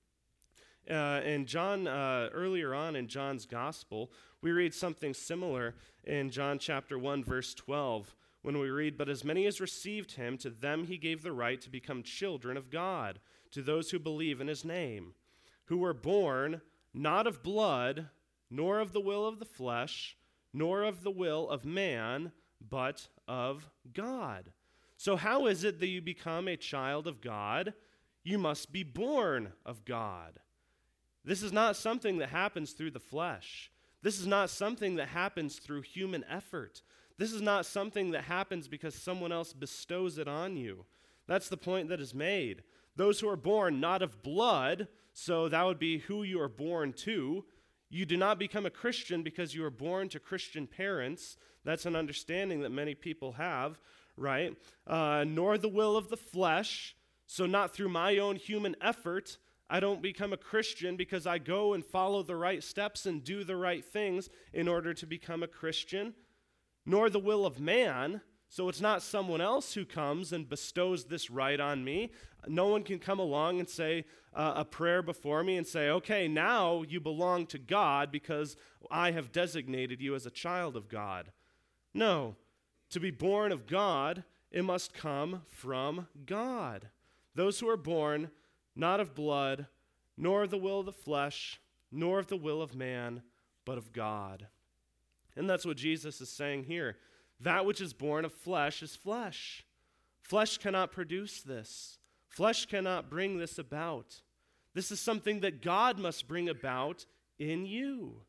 uh, 0.88 1.20
and 1.24 1.46
John, 1.46 1.86
uh, 1.86 2.30
earlier 2.32 2.74
on 2.74 2.96
in 2.96 3.08
John's 3.08 3.46
gospel, 3.46 4.10
we 4.40 4.52
read 4.52 4.74
something 4.74 5.14
similar 5.14 5.74
in 6.04 6.30
John 6.30 6.58
chapter 6.58 6.98
1, 6.98 7.24
verse 7.24 7.54
12 7.54 8.14
when 8.46 8.60
we 8.60 8.70
read, 8.70 8.96
But 8.96 9.08
as 9.08 9.24
many 9.24 9.44
as 9.46 9.60
received 9.60 10.12
him, 10.12 10.38
to 10.38 10.50
them 10.50 10.84
he 10.84 10.98
gave 10.98 11.24
the 11.24 11.32
right 11.32 11.60
to 11.60 11.68
become 11.68 12.04
children 12.04 12.56
of 12.56 12.70
God, 12.70 13.18
to 13.50 13.60
those 13.60 13.90
who 13.90 13.98
believe 13.98 14.40
in 14.40 14.46
his 14.46 14.64
name, 14.64 15.14
who 15.64 15.78
were 15.78 15.92
born 15.92 16.60
not 16.94 17.26
of 17.26 17.42
blood, 17.42 18.08
nor 18.48 18.78
of 18.78 18.92
the 18.92 19.00
will 19.00 19.26
of 19.26 19.40
the 19.40 19.44
flesh, 19.44 20.16
nor 20.52 20.84
of 20.84 21.02
the 21.02 21.10
will 21.10 21.50
of 21.50 21.64
man, 21.64 22.30
but 22.60 23.08
of 23.26 23.68
God. 23.92 24.52
So, 24.96 25.16
how 25.16 25.46
is 25.46 25.64
it 25.64 25.80
that 25.80 25.88
you 25.88 26.00
become 26.00 26.46
a 26.46 26.56
child 26.56 27.08
of 27.08 27.20
God? 27.20 27.74
You 28.22 28.38
must 28.38 28.72
be 28.72 28.84
born 28.84 29.54
of 29.64 29.84
God. 29.84 30.38
This 31.26 31.42
is 31.42 31.52
not 31.52 31.76
something 31.76 32.18
that 32.18 32.30
happens 32.30 32.72
through 32.72 32.92
the 32.92 33.00
flesh. 33.00 33.70
This 34.02 34.20
is 34.20 34.26
not 34.26 34.48
something 34.48 34.94
that 34.96 35.08
happens 35.08 35.58
through 35.58 35.82
human 35.82 36.24
effort. 36.30 36.80
This 37.18 37.32
is 37.32 37.42
not 37.42 37.66
something 37.66 38.12
that 38.12 38.24
happens 38.24 38.68
because 38.68 38.94
someone 38.94 39.32
else 39.32 39.52
bestows 39.52 40.18
it 40.18 40.28
on 40.28 40.56
you. 40.56 40.84
That's 41.26 41.48
the 41.48 41.56
point 41.56 41.88
that 41.88 42.00
is 42.00 42.14
made. 42.14 42.62
Those 42.94 43.18
who 43.18 43.28
are 43.28 43.36
born 43.36 43.80
not 43.80 44.02
of 44.02 44.22
blood, 44.22 44.86
so 45.12 45.48
that 45.48 45.64
would 45.64 45.80
be 45.80 45.98
who 45.98 46.22
you 46.22 46.40
are 46.40 46.48
born 46.48 46.92
to. 46.92 47.44
You 47.90 48.06
do 48.06 48.16
not 48.16 48.38
become 48.38 48.64
a 48.64 48.70
Christian 48.70 49.22
because 49.22 49.54
you 49.54 49.64
are 49.64 49.70
born 49.70 50.08
to 50.10 50.20
Christian 50.20 50.66
parents. 50.66 51.36
That's 51.64 51.86
an 51.86 51.96
understanding 51.96 52.60
that 52.60 52.70
many 52.70 52.94
people 52.94 53.32
have, 53.32 53.80
right? 54.16 54.56
Uh, 54.86 55.24
nor 55.26 55.58
the 55.58 55.68
will 55.68 55.96
of 55.96 56.08
the 56.08 56.16
flesh, 56.16 56.94
so 57.26 57.46
not 57.46 57.74
through 57.74 57.88
my 57.88 58.18
own 58.18 58.36
human 58.36 58.76
effort. 58.80 59.38
I 59.68 59.80
don't 59.80 60.02
become 60.02 60.32
a 60.32 60.38
Christian 60.38 60.96
because 60.96 61.26
I 61.26 61.38
go 61.38 61.74
and 61.74 61.84
follow 61.84 62.22
the 62.22 62.36
right 62.36 62.62
steps 62.62 63.04
and 63.04 63.24
do 63.24 63.42
the 63.42 63.56
right 63.56 63.84
things 63.84 64.28
in 64.52 64.68
order 64.68 64.94
to 64.94 65.06
become 65.06 65.42
a 65.42 65.48
Christian, 65.48 66.14
nor 66.84 67.10
the 67.10 67.18
will 67.18 67.44
of 67.44 67.58
man. 67.58 68.20
So 68.48 68.68
it's 68.68 68.80
not 68.80 69.02
someone 69.02 69.40
else 69.40 69.74
who 69.74 69.84
comes 69.84 70.32
and 70.32 70.48
bestows 70.48 71.06
this 71.06 71.30
right 71.30 71.58
on 71.58 71.84
me. 71.84 72.12
No 72.46 72.68
one 72.68 72.84
can 72.84 73.00
come 73.00 73.18
along 73.18 73.58
and 73.58 73.68
say 73.68 74.04
uh, 74.32 74.52
a 74.56 74.64
prayer 74.64 75.02
before 75.02 75.42
me 75.42 75.56
and 75.56 75.66
say, 75.66 75.88
okay, 75.88 76.28
now 76.28 76.82
you 76.82 77.00
belong 77.00 77.46
to 77.46 77.58
God 77.58 78.12
because 78.12 78.56
I 78.88 79.10
have 79.10 79.32
designated 79.32 80.00
you 80.00 80.14
as 80.14 80.26
a 80.26 80.30
child 80.30 80.76
of 80.76 80.88
God. 80.88 81.32
No, 81.92 82.36
to 82.90 83.00
be 83.00 83.10
born 83.10 83.50
of 83.50 83.66
God, 83.66 84.22
it 84.52 84.64
must 84.64 84.94
come 84.94 85.42
from 85.48 86.06
God. 86.24 86.88
Those 87.34 87.58
who 87.58 87.68
are 87.68 87.76
born 87.76 88.30
not 88.76 89.00
of 89.00 89.14
blood, 89.14 89.66
nor 90.16 90.44
of 90.44 90.50
the 90.50 90.58
will 90.58 90.80
of 90.80 90.86
the 90.86 90.92
flesh, 90.92 91.60
nor 91.90 92.18
of 92.18 92.26
the 92.28 92.36
will 92.36 92.62
of 92.62 92.74
man, 92.74 93.22
but 93.64 93.78
of 93.78 93.92
God. 93.92 94.46
And 95.34 95.48
that's 95.48 95.66
what 95.66 95.76
Jesus 95.76 96.20
is 96.20 96.28
saying 96.28 96.64
here. 96.64 96.96
That 97.40 97.66
which 97.66 97.80
is 97.80 97.92
born 97.92 98.24
of 98.24 98.32
flesh 98.32 98.82
is 98.82 98.94
flesh. 98.96 99.64
Flesh 100.22 100.58
cannot 100.58 100.92
produce 100.92 101.40
this, 101.40 101.98
flesh 102.28 102.66
cannot 102.66 103.10
bring 103.10 103.38
this 103.38 103.58
about. 103.58 104.20
This 104.74 104.90
is 104.90 105.00
something 105.00 105.40
that 105.40 105.62
God 105.62 105.98
must 105.98 106.28
bring 106.28 106.50
about 106.50 107.06
in 107.38 107.64
you. 107.64 108.20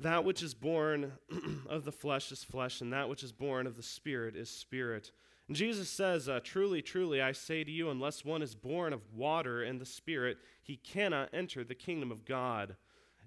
That 0.00 0.24
which 0.24 0.42
is 0.42 0.52
born 0.52 1.12
of 1.68 1.84
the 1.84 1.92
flesh 1.92 2.32
is 2.32 2.42
flesh, 2.42 2.80
and 2.80 2.92
that 2.92 3.08
which 3.08 3.22
is 3.22 3.30
born 3.30 3.68
of 3.68 3.76
the 3.76 3.84
Spirit 3.84 4.34
is 4.34 4.50
spirit. 4.50 5.12
And 5.48 5.56
Jesus 5.56 5.88
says, 5.88 6.28
uh, 6.28 6.40
Truly, 6.42 6.82
truly, 6.82 7.20
I 7.20 7.32
say 7.32 7.64
to 7.64 7.70
you, 7.70 7.90
unless 7.90 8.24
one 8.24 8.42
is 8.42 8.54
born 8.54 8.92
of 8.92 9.12
water 9.14 9.62
and 9.62 9.80
the 9.80 9.86
Spirit, 9.86 10.38
he 10.62 10.76
cannot 10.76 11.30
enter 11.32 11.64
the 11.64 11.74
kingdom 11.74 12.10
of 12.10 12.24
God. 12.24 12.76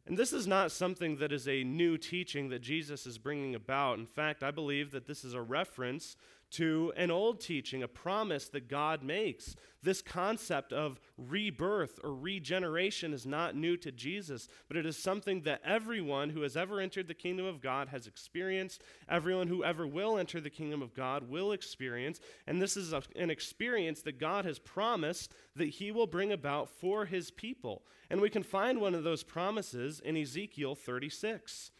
And 0.08 0.18
this 0.18 0.34
is 0.34 0.46
not 0.46 0.72
something 0.72 1.18
that 1.18 1.32
is 1.32 1.48
a 1.48 1.64
new 1.64 1.98
teaching 1.98 2.50
that 2.50 2.62
Jesus 2.62 3.08
is 3.08 3.18
bringing 3.18 3.56
about. 3.56 3.98
In 3.98 4.06
fact, 4.06 4.44
I 4.44 4.52
believe 4.52 4.92
that 4.92 5.08
this 5.08 5.24
is 5.24 5.34
a 5.34 5.42
reference 5.42 6.16
to 6.52 6.94
an 6.96 7.12
old 7.12 7.42
teaching, 7.42 7.84
a 7.84 7.88
promise 7.88 8.48
that 8.50 8.70
God 8.70 9.04
makes. 9.04 9.56
This 9.84 10.02
concept 10.02 10.74
of 10.74 11.00
rebirth 11.18 12.00
or 12.04 12.14
regeneration 12.14 13.14
is 13.14 13.26
not 13.26 13.56
new 13.56 13.78
to 13.78 13.92
Jesus, 13.92 14.48
but 14.68 14.78
it 14.78 14.86
is 14.86 14.98
something 14.98 15.42
that 15.42 15.62
everyone 15.64 16.30
who 16.32 16.42
has 16.42 16.56
ever 16.58 16.80
entered 16.80 17.08
the 17.08 17.14
kingdom 17.14 17.46
of 17.46 17.62
God 17.62 17.90
has 17.90 18.08
experienced. 18.08 18.82
Everyone 19.10 19.48
who 19.48 19.64
ever 19.64 19.86
will 19.86 20.18
enter 20.18 20.42
the 20.42 20.50
kingdom 20.50 20.82
of 20.82 20.94
God 20.94 21.30
will 21.30 21.52
experience. 21.52 22.20
And 22.48 22.62
this 22.62 22.78
is 22.78 22.94
a, 22.94 23.04
an 23.16 23.30
experience 23.30 24.02
that 24.02 24.20
God 24.20 24.46
has 24.46 24.58
promised 24.58 25.34
that 25.56 25.70
He 25.70 25.92
will 25.92 26.08
bring 26.08 26.32
about 26.32 26.70
for 26.70 27.06
His 27.06 27.30
people. 27.32 27.84
And 28.10 28.22
we 28.22 28.30
can 28.30 28.44
find 28.44 28.80
one 28.80 28.96
of 28.96 29.04
those 29.04 29.24
promises 29.24 30.00
in 30.00 30.18
Ezekiel 30.18 30.76
36. 30.76 31.72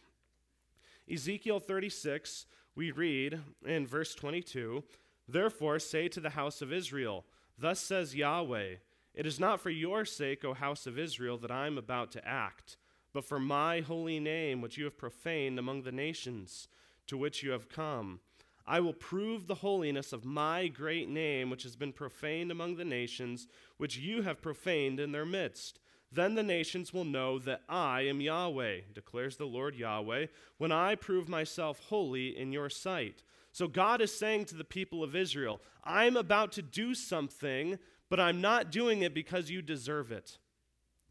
Ezekiel 1.10 1.60
36 1.60 2.46
we 2.76 2.90
read 2.90 3.40
in 3.64 3.86
verse 3.86 4.14
22 4.14 4.84
Therefore 5.26 5.80
say 5.80 6.06
to 6.08 6.20
the 6.20 6.30
house 6.30 6.62
of 6.62 6.72
Israel, 6.72 7.24
Thus 7.58 7.80
says 7.80 8.14
Yahweh, 8.14 8.76
It 9.14 9.26
is 9.26 9.40
not 9.40 9.60
for 9.60 9.70
your 9.70 10.04
sake, 10.04 10.44
O 10.44 10.54
house 10.54 10.86
of 10.86 10.98
Israel, 10.98 11.38
that 11.38 11.50
I 11.50 11.66
am 11.66 11.78
about 11.78 12.12
to 12.12 12.28
act, 12.28 12.76
but 13.12 13.24
for 13.24 13.40
my 13.40 13.80
holy 13.80 14.20
name, 14.20 14.60
which 14.60 14.76
you 14.76 14.84
have 14.84 14.98
profaned 14.98 15.58
among 15.58 15.82
the 15.82 15.90
nations 15.90 16.68
to 17.08 17.16
which 17.16 17.42
you 17.42 17.50
have 17.50 17.68
come. 17.68 18.20
I 18.66 18.80
will 18.80 18.92
prove 18.92 19.46
the 19.46 19.56
holiness 19.56 20.12
of 20.12 20.24
my 20.24 20.68
great 20.68 21.08
name, 21.08 21.50
which 21.50 21.62
has 21.62 21.76
been 21.76 21.92
profaned 21.92 22.50
among 22.50 22.76
the 22.76 22.84
nations, 22.84 23.48
which 23.78 23.96
you 23.96 24.22
have 24.22 24.42
profaned 24.42 25.00
in 25.00 25.12
their 25.12 25.26
midst. 25.26 25.78
Then 26.12 26.34
the 26.34 26.42
nations 26.42 26.92
will 26.92 27.04
know 27.04 27.38
that 27.40 27.62
I 27.68 28.02
am 28.02 28.20
Yahweh, 28.20 28.80
declares 28.94 29.36
the 29.36 29.46
Lord 29.46 29.74
Yahweh, 29.74 30.26
when 30.58 30.72
I 30.72 30.94
prove 30.94 31.28
myself 31.28 31.80
holy 31.88 32.36
in 32.36 32.52
your 32.52 32.70
sight. 32.70 33.22
So 33.52 33.66
God 33.66 34.00
is 34.00 34.16
saying 34.16 34.44
to 34.46 34.54
the 34.54 34.64
people 34.64 35.02
of 35.02 35.16
Israel, 35.16 35.60
I'm 35.82 36.16
about 36.16 36.52
to 36.52 36.62
do 36.62 36.94
something, 36.94 37.78
but 38.08 38.20
I'm 38.20 38.40
not 38.40 38.70
doing 38.70 39.02
it 39.02 39.14
because 39.14 39.50
you 39.50 39.62
deserve 39.62 40.12
it. 40.12 40.38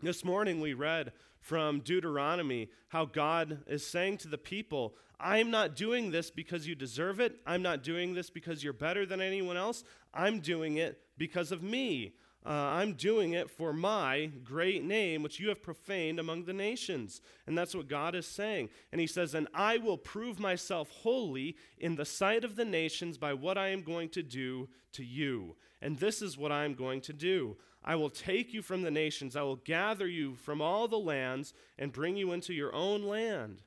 This 0.02 0.24
morning 0.24 0.62
we 0.62 0.74
read 0.74 1.12
from 1.40 1.80
Deuteronomy 1.80 2.70
how 2.90 3.06
God 3.06 3.60
is 3.68 3.86
saying 3.86 4.18
to 4.20 4.28
the 4.28 4.38
people, 4.38 4.96
I'm 5.20 5.50
not 5.50 5.76
doing 5.76 6.12
this 6.12 6.30
because 6.30 6.68
you 6.68 6.76
deserve 6.76 7.20
it. 7.20 7.38
I'm 7.46 7.62
not 7.62 7.84
doing 7.84 8.14
this 8.14 8.30
because 8.30 8.64
you're 8.64 8.74
better 8.74 9.06
than 9.06 9.22
anyone 9.22 9.58
else. 9.58 9.84
I'm 10.14 10.40
doing 10.40 10.78
it 10.78 11.00
because 11.18 11.52
of 11.52 11.64
me. 11.64 12.14
Uh, 12.46 12.52
I'm 12.52 12.94
doing 12.94 13.34
it 13.34 13.50
for 13.50 13.74
my 13.74 14.30
great 14.44 14.84
name, 14.84 15.24
which 15.24 15.40
you 15.40 15.50
have 15.50 15.64
profaned 15.64 16.20
among 16.20 16.44
the 16.44 16.54
nations. 16.54 17.22
And 17.48 17.58
that's 17.58 17.74
what 17.74 17.88
God 17.88 18.14
is 18.14 18.28
saying. 18.28 18.70
And 18.92 19.02
he 19.02 19.08
says, 19.08 19.34
And 19.34 19.48
I 19.54 19.78
will 19.78 19.98
prove 19.98 20.40
myself 20.40 20.90
holy 20.90 21.56
in 21.80 21.96
the 21.96 22.06
sight 22.06 22.44
of 22.44 22.56
the 22.56 22.66
nations 22.66 23.18
by 23.18 23.34
what 23.34 23.58
I 23.58 23.70
am 23.70 23.82
going 23.82 24.10
to 24.10 24.22
do 24.22 24.70
to 24.92 25.04
you. 25.04 25.56
And 25.82 25.98
this 25.98 26.22
is 26.22 26.38
what 26.38 26.52
I 26.52 26.66
am 26.66 26.76
going 26.76 27.02
to 27.02 27.14
do 27.14 27.58
I 27.88 27.96
will 27.96 28.10
take 28.10 28.52
you 28.52 28.64
from 28.64 28.82
the 28.82 28.90
nations, 28.90 29.36
I 29.36 29.44
will 29.44 29.58
gather 29.58 30.08
you 30.08 30.34
from 30.34 30.60
all 30.60 30.88
the 30.88 30.98
lands, 30.98 31.54
and 31.78 31.92
bring 31.92 32.18
you 32.18 32.32
into 32.32 32.52
your 32.52 32.74
own 32.74 33.04
land. 33.04 33.62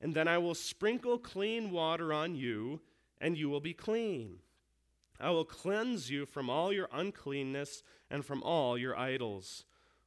And 0.00 0.14
then 0.14 0.28
I 0.28 0.38
will 0.38 0.54
sprinkle 0.54 1.18
clean 1.18 1.72
water 1.72 2.12
on 2.12 2.36
you, 2.36 2.80
and 3.20 3.36
you 3.36 3.48
will 3.48 3.60
be 3.60 3.74
clean. 3.74 4.38
I 5.20 5.30
will 5.30 5.44
cleanse 5.44 6.10
you 6.10 6.26
from 6.26 6.50
all 6.50 6.72
your 6.72 6.88
uncleanness 6.92 7.82
and 8.10 8.24
from 8.24 8.42
all 8.42 8.76
your 8.76 8.98
idols. 8.98 9.64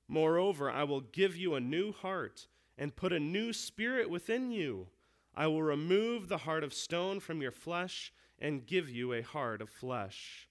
Moreover, 0.07 0.69
I 0.69 0.83
will 0.83 1.01
give 1.01 1.35
you 1.35 1.55
a 1.55 1.61
new 1.61 1.91
heart 1.91 2.47
and 2.77 2.95
put 2.95 3.13
a 3.13 3.19
new 3.19 3.53
spirit 3.53 4.09
within 4.09 4.51
you. 4.51 4.87
I 5.35 5.47
will 5.47 5.63
remove 5.63 6.27
the 6.27 6.39
heart 6.39 6.63
of 6.63 6.73
stone 6.73 7.19
from 7.19 7.41
your 7.41 7.51
flesh 7.51 8.11
and 8.39 8.65
give 8.65 8.89
you 8.89 9.13
a 9.13 9.21
heart 9.21 9.61
of 9.61 9.69
flesh. 9.69 10.47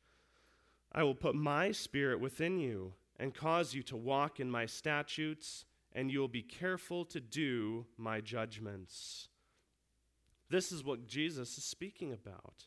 I 0.93 1.03
will 1.03 1.15
put 1.15 1.35
my 1.35 1.73
spirit 1.73 2.21
within 2.21 2.59
you 2.59 2.95
and 3.19 3.35
cause 3.35 3.75
you 3.75 3.83
to 3.85 3.97
walk 3.97 4.41
in 4.41 4.51
my 4.51 4.67
statutes, 4.67 5.65
and 5.93 6.11
you 6.11 6.21
will 6.21 6.29
be 6.29 6.43
careful 6.43 7.05
to 7.07 7.21
do 7.21 7.87
my 7.97 8.21
judgments. 8.21 9.29
This 10.51 10.71
is 10.71 10.85
what 10.85 11.07
Jesus 11.07 11.57
is 11.59 11.65
speaking 11.65 12.13
about 12.13 12.67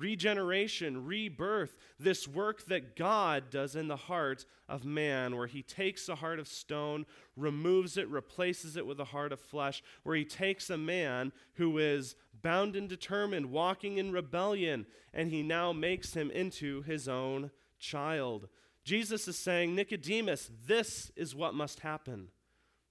regeneration, 0.00 1.04
rebirth, 1.04 1.76
this 1.98 2.26
work 2.26 2.64
that 2.66 2.96
God 2.96 3.50
does 3.50 3.76
in 3.76 3.88
the 3.88 3.96
heart 3.96 4.46
of 4.68 4.84
man, 4.84 5.36
where 5.36 5.46
he 5.46 5.62
takes 5.62 6.08
a 6.08 6.14
heart 6.14 6.38
of 6.38 6.48
stone, 6.48 7.04
removes 7.36 7.96
it, 7.96 8.08
replaces 8.08 8.76
it 8.76 8.86
with 8.86 8.98
a 8.98 9.04
heart 9.04 9.32
of 9.32 9.40
flesh, 9.40 9.82
where 10.02 10.16
he 10.16 10.24
takes 10.24 10.70
a 10.70 10.78
man 10.78 11.32
who 11.54 11.78
is 11.78 12.16
bound 12.42 12.74
and 12.74 12.88
determined, 12.88 13.50
walking 13.50 13.98
in 13.98 14.10
rebellion, 14.10 14.86
and 15.12 15.30
he 15.30 15.42
now 15.42 15.72
makes 15.72 16.14
him 16.14 16.30
into 16.30 16.82
his 16.82 17.06
own 17.06 17.50
child. 17.78 18.48
Jesus 18.84 19.28
is 19.28 19.38
saying, 19.38 19.74
Nicodemus, 19.74 20.50
this 20.66 21.12
is 21.14 21.34
what 21.34 21.54
must 21.54 21.80
happen. 21.80 22.28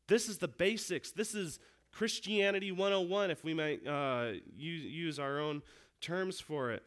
This 0.07 0.29
is 0.29 0.37
the 0.37 0.47
basics. 0.47 1.11
This 1.11 1.33
is 1.33 1.59
Christianity 1.91 2.71
101, 2.71 3.31
if 3.31 3.43
we 3.43 3.53
might 3.53 3.85
uh, 3.85 4.33
use, 4.55 4.83
use 4.83 5.19
our 5.19 5.39
own 5.39 5.63
terms 6.01 6.39
for 6.39 6.71
it. 6.71 6.83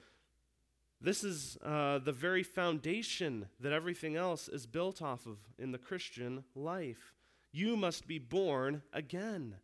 This 1.03 1.25
is 1.25 1.59
uh, 1.65 1.99
the 1.99 2.13
very 2.13 2.45
foundation 2.45 3.47
that 3.59 3.73
everything 3.73 4.15
else 4.15 4.47
is 4.47 4.67
built 4.67 5.03
off 5.03 5.27
of 5.27 5.39
in 5.59 5.73
the 5.73 5.79
Christian 5.79 6.45
life. 6.55 7.13
You 7.51 7.77
must 7.77 8.07
be 8.07 8.21
born 8.21 8.83
again. 8.93 9.57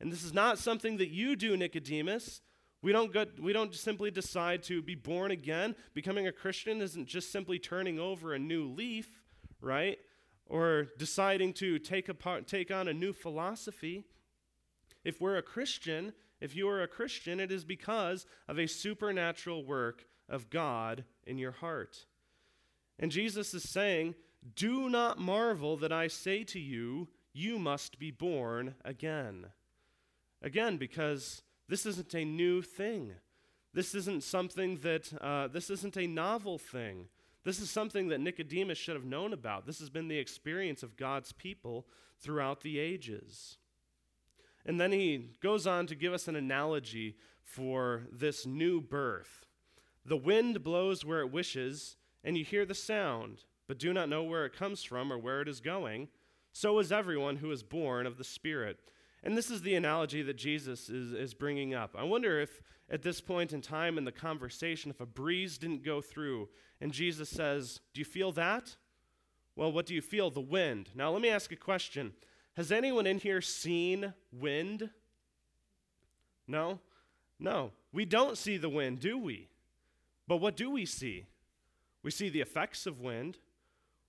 And 0.00 0.10
this 0.10 0.24
is 0.24 0.32
not 0.32 0.58
something 0.58 0.96
that 0.96 1.10
you 1.10 1.36
do, 1.36 1.54
Nicodemus. 1.54 2.40
We 2.80 2.92
don't, 2.92 3.12
get, 3.12 3.38
we 3.38 3.52
don't 3.52 3.74
simply 3.74 4.10
decide 4.10 4.62
to 4.64 4.80
be 4.80 4.94
born 4.94 5.32
again. 5.32 5.76
Becoming 5.92 6.28
a 6.28 6.32
Christian 6.32 6.80
isn't 6.80 7.08
just 7.08 7.30
simply 7.30 7.58
turning 7.58 7.98
over 7.98 8.32
a 8.32 8.38
new 8.38 8.64
leaf, 8.66 9.22
right? 9.60 9.98
Or 10.46 10.86
deciding 10.96 11.52
to 11.54 11.78
take, 11.78 12.08
apart, 12.08 12.46
take 12.46 12.70
on 12.70 12.88
a 12.88 12.94
new 12.94 13.12
philosophy. 13.12 14.04
If 15.04 15.20
we're 15.20 15.36
a 15.36 15.42
Christian, 15.42 16.14
if 16.40 16.56
you 16.56 16.70
are 16.70 16.80
a 16.80 16.88
Christian, 16.88 17.38
it 17.38 17.52
is 17.52 17.64
because 17.64 18.24
of 18.48 18.58
a 18.58 18.66
supernatural 18.66 19.62
work 19.62 20.06
of 20.28 20.50
God 20.50 21.04
in 21.26 21.38
your 21.38 21.52
heart. 21.52 22.06
And 22.98 23.10
Jesus 23.10 23.54
is 23.54 23.68
saying, 23.68 24.14
Do 24.54 24.88
not 24.88 25.18
marvel 25.18 25.76
that 25.78 25.92
I 25.92 26.08
say 26.08 26.44
to 26.44 26.58
you, 26.58 27.08
you 27.32 27.58
must 27.58 27.98
be 27.98 28.10
born 28.10 28.74
again. 28.84 29.46
Again, 30.42 30.76
because 30.76 31.42
this 31.68 31.86
isn't 31.86 32.14
a 32.14 32.24
new 32.24 32.62
thing. 32.62 33.12
This 33.74 33.94
isn't 33.94 34.22
something 34.22 34.76
that, 34.78 35.12
uh, 35.20 35.48
this 35.48 35.68
isn't 35.68 35.98
a 35.98 36.06
novel 36.06 36.58
thing. 36.58 37.08
This 37.44 37.60
is 37.60 37.70
something 37.70 38.08
that 38.08 38.20
Nicodemus 38.20 38.78
should 38.78 38.96
have 38.96 39.04
known 39.04 39.32
about. 39.32 39.66
This 39.66 39.78
has 39.78 39.90
been 39.90 40.08
the 40.08 40.18
experience 40.18 40.82
of 40.82 40.96
God's 40.96 41.32
people 41.32 41.86
throughout 42.18 42.62
the 42.62 42.78
ages. 42.78 43.58
And 44.64 44.80
then 44.80 44.92
he 44.92 45.30
goes 45.40 45.66
on 45.66 45.86
to 45.86 45.94
give 45.94 46.12
us 46.12 46.26
an 46.26 46.36
analogy 46.36 47.16
for 47.44 48.08
this 48.10 48.46
new 48.46 48.80
birth. 48.80 49.45
The 50.06 50.16
wind 50.16 50.62
blows 50.62 51.04
where 51.04 51.20
it 51.20 51.32
wishes, 51.32 51.96
and 52.22 52.38
you 52.38 52.44
hear 52.44 52.64
the 52.64 52.74
sound, 52.74 53.42
but 53.66 53.78
do 53.78 53.92
not 53.92 54.08
know 54.08 54.22
where 54.22 54.46
it 54.46 54.56
comes 54.56 54.84
from 54.84 55.12
or 55.12 55.18
where 55.18 55.40
it 55.40 55.48
is 55.48 55.60
going. 55.60 56.08
So 56.52 56.78
is 56.78 56.92
everyone 56.92 57.36
who 57.36 57.50
is 57.50 57.64
born 57.64 58.06
of 58.06 58.16
the 58.16 58.24
Spirit. 58.24 58.78
And 59.24 59.36
this 59.36 59.50
is 59.50 59.62
the 59.62 59.74
analogy 59.74 60.22
that 60.22 60.36
Jesus 60.36 60.88
is, 60.88 61.12
is 61.12 61.34
bringing 61.34 61.74
up. 61.74 61.96
I 61.98 62.04
wonder 62.04 62.40
if 62.40 62.62
at 62.88 63.02
this 63.02 63.20
point 63.20 63.52
in 63.52 63.60
time 63.60 63.98
in 63.98 64.04
the 64.04 64.12
conversation, 64.12 64.92
if 64.92 65.00
a 65.00 65.06
breeze 65.06 65.58
didn't 65.58 65.82
go 65.82 66.00
through 66.00 66.48
and 66.80 66.92
Jesus 66.92 67.28
says, 67.28 67.80
Do 67.92 68.00
you 68.00 68.04
feel 68.04 68.30
that? 68.32 68.76
Well, 69.56 69.72
what 69.72 69.86
do 69.86 69.94
you 69.94 70.02
feel? 70.02 70.30
The 70.30 70.40
wind. 70.40 70.90
Now, 70.94 71.10
let 71.10 71.20
me 71.20 71.30
ask 71.30 71.50
a 71.50 71.56
question 71.56 72.12
Has 72.56 72.70
anyone 72.70 73.06
in 73.06 73.18
here 73.18 73.40
seen 73.40 74.14
wind? 74.30 74.90
No? 76.46 76.78
No. 77.40 77.72
We 77.92 78.04
don't 78.04 78.38
see 78.38 78.56
the 78.56 78.68
wind, 78.68 79.00
do 79.00 79.18
we? 79.18 79.48
But 80.28 80.38
what 80.38 80.56
do 80.56 80.70
we 80.70 80.86
see? 80.86 81.26
We 82.02 82.10
see 82.10 82.28
the 82.28 82.40
effects 82.40 82.86
of 82.86 83.00
wind. 83.00 83.38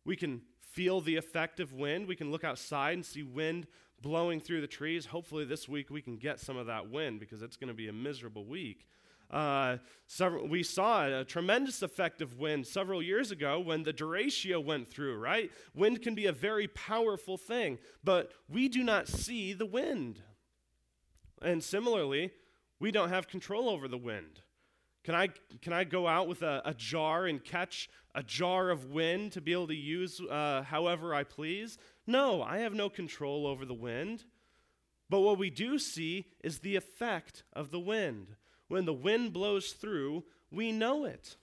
We 0.06 0.15
can 0.15 0.41
feel 0.60 1.01
the 1.01 1.15
effect 1.15 1.60
of 1.60 1.73
wind. 1.73 2.08
We 2.08 2.15
can 2.15 2.32
look 2.32 2.43
outside 2.43 2.93
and 2.93 3.06
see 3.06 3.23
wind 3.23 3.67
blowing 4.01 4.39
through 4.39 4.62
the 4.62 4.67
trees. 4.67 5.08
Hopefully, 5.08 5.45
this 5.45 5.67
week 5.67 5.89
we 5.89 6.01
can 6.01 6.17
get 6.17 6.39
some 6.39 6.58
of 6.58 6.67
that 6.67 6.89
wind 6.89 7.19
because 7.19 7.41
it's 7.41 7.58
going 7.58 7.69
to 7.69 7.73
be 7.73 7.88
a 7.88 7.93
miserable 7.93 8.45
week. 8.45 8.88
Uh, 9.30 9.77
several, 10.06 10.47
we 10.47 10.63
saw 10.63 11.06
a 11.06 11.25
tremendous 11.25 11.82
effect 11.82 12.21
of 12.21 12.39
wind 12.39 12.65
several 12.65 13.01
years 13.01 13.30
ago 13.32 13.60
when 13.60 13.84
the 13.84 13.91
derecho 13.91 14.63
went 14.63 14.88
through, 14.88 15.17
right? 15.17 15.51
Wind 15.75 16.01
can 16.01 16.15
be 16.15 16.27
a 16.27 16.32
very 16.32 16.67
powerful 16.67 17.38
thing, 17.38 17.77
but 18.03 18.32
we 18.47 18.69
do 18.69 18.84
not 18.84 19.08
see 19.08 19.51
the 19.51 19.65
wind. 19.65 20.21
And 21.41 21.62
similarly, 21.63 22.32
we 22.80 22.91
don't 22.91 23.10
have 23.10 23.27
control 23.27 23.67
over 23.69 23.88
the 23.88 23.97
wind. 23.97 24.41
Can 25.08 25.15
I, 25.15 25.30
can 25.62 25.72
I 25.72 25.86
go 25.86 26.06
out 26.06 26.28
with 26.28 26.41
a, 26.41 26.62
a 26.65 26.74
jar 26.74 27.28
and 27.28 27.41
catch 27.41 27.89
a 28.13 28.22
jar 28.22 28.70
of 28.70 28.91
wind 28.91 29.32
to 29.32 29.39
be 29.39 29.54
able 29.54 29.67
to 29.67 29.74
use 29.74 30.20
uh, 30.20 30.63
however 30.63 31.15
I 31.15 31.24
please? 31.24 31.78
No, 32.06 32.43
I 32.43 32.58
have 32.58 32.74
no 32.74 32.89
control 32.89 33.48
over 33.48 33.63
the 33.63 33.74
wind. 33.74 34.26
But 35.10 35.22
what 35.22 35.38
we 35.38 35.50
do 35.50 35.80
see 35.80 36.26
is 36.43 36.60
the 36.60 36.76
effect 36.76 37.43
of 37.54 37.72
the 37.72 37.80
wind. 37.80 38.36
When 38.67 38.84
the 38.84 38.91
wind 38.91 39.32
blows 39.32 39.72
through, 39.72 40.26
we 40.52 40.74
know 40.74 41.06
it. 41.06 41.38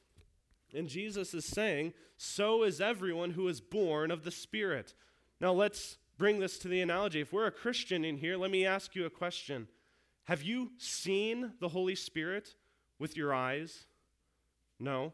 And 0.74 0.86
Jesus 0.86 1.32
is 1.32 1.46
saying, 1.46 1.94
So 2.18 2.64
is 2.64 2.82
everyone 2.82 3.30
who 3.30 3.48
is 3.48 3.62
born 3.62 4.10
of 4.10 4.24
the 4.24 4.30
Spirit. 4.30 4.92
Now 5.40 5.54
let's 5.54 5.96
bring 6.18 6.38
this 6.38 6.58
to 6.58 6.68
the 6.68 6.82
analogy. 6.82 7.22
If 7.22 7.32
we're 7.32 7.46
a 7.46 7.50
Christian 7.50 8.04
in 8.04 8.18
here, 8.18 8.36
let 8.36 8.50
me 8.50 8.66
ask 8.66 8.94
you 8.94 9.06
a 9.06 9.10
question 9.10 9.68
Have 10.24 10.42
you 10.42 10.72
seen 10.76 11.54
the 11.60 11.70
Holy 11.70 11.94
Spirit 11.94 12.56
with 12.98 13.16
your 13.16 13.34
eyes? 13.34 13.86
No. 14.78 15.12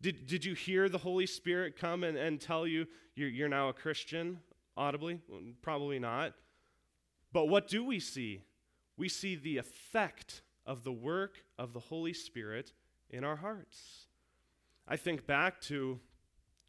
Did, 0.00 0.26
did 0.26 0.44
you 0.44 0.54
hear 0.54 0.88
the 0.88 0.98
Holy 0.98 1.26
Spirit 1.26 1.76
come 1.76 2.04
and, 2.04 2.16
and 2.16 2.40
tell 2.40 2.66
you 2.66 2.86
you're, 3.14 3.28
you're 3.28 3.48
now 3.48 3.68
a 3.68 3.72
Christian? 3.72 4.38
audibly? 4.78 5.20
Probably 5.60 5.98
not. 5.98 6.32
But 7.32 7.48
what 7.48 7.68
do 7.68 7.84
we 7.84 8.00
see? 8.00 8.40
We 8.96 9.08
see 9.08 9.36
the 9.36 9.58
effect 9.58 10.42
of 10.64 10.84
the 10.84 10.92
work 10.92 11.44
of 11.58 11.72
the 11.72 11.80
Holy 11.80 12.14
Spirit 12.14 12.72
in 13.10 13.24
our 13.24 13.36
hearts. 13.36 14.06
I 14.86 14.96
think 14.96 15.26
back 15.26 15.60
to 15.62 15.98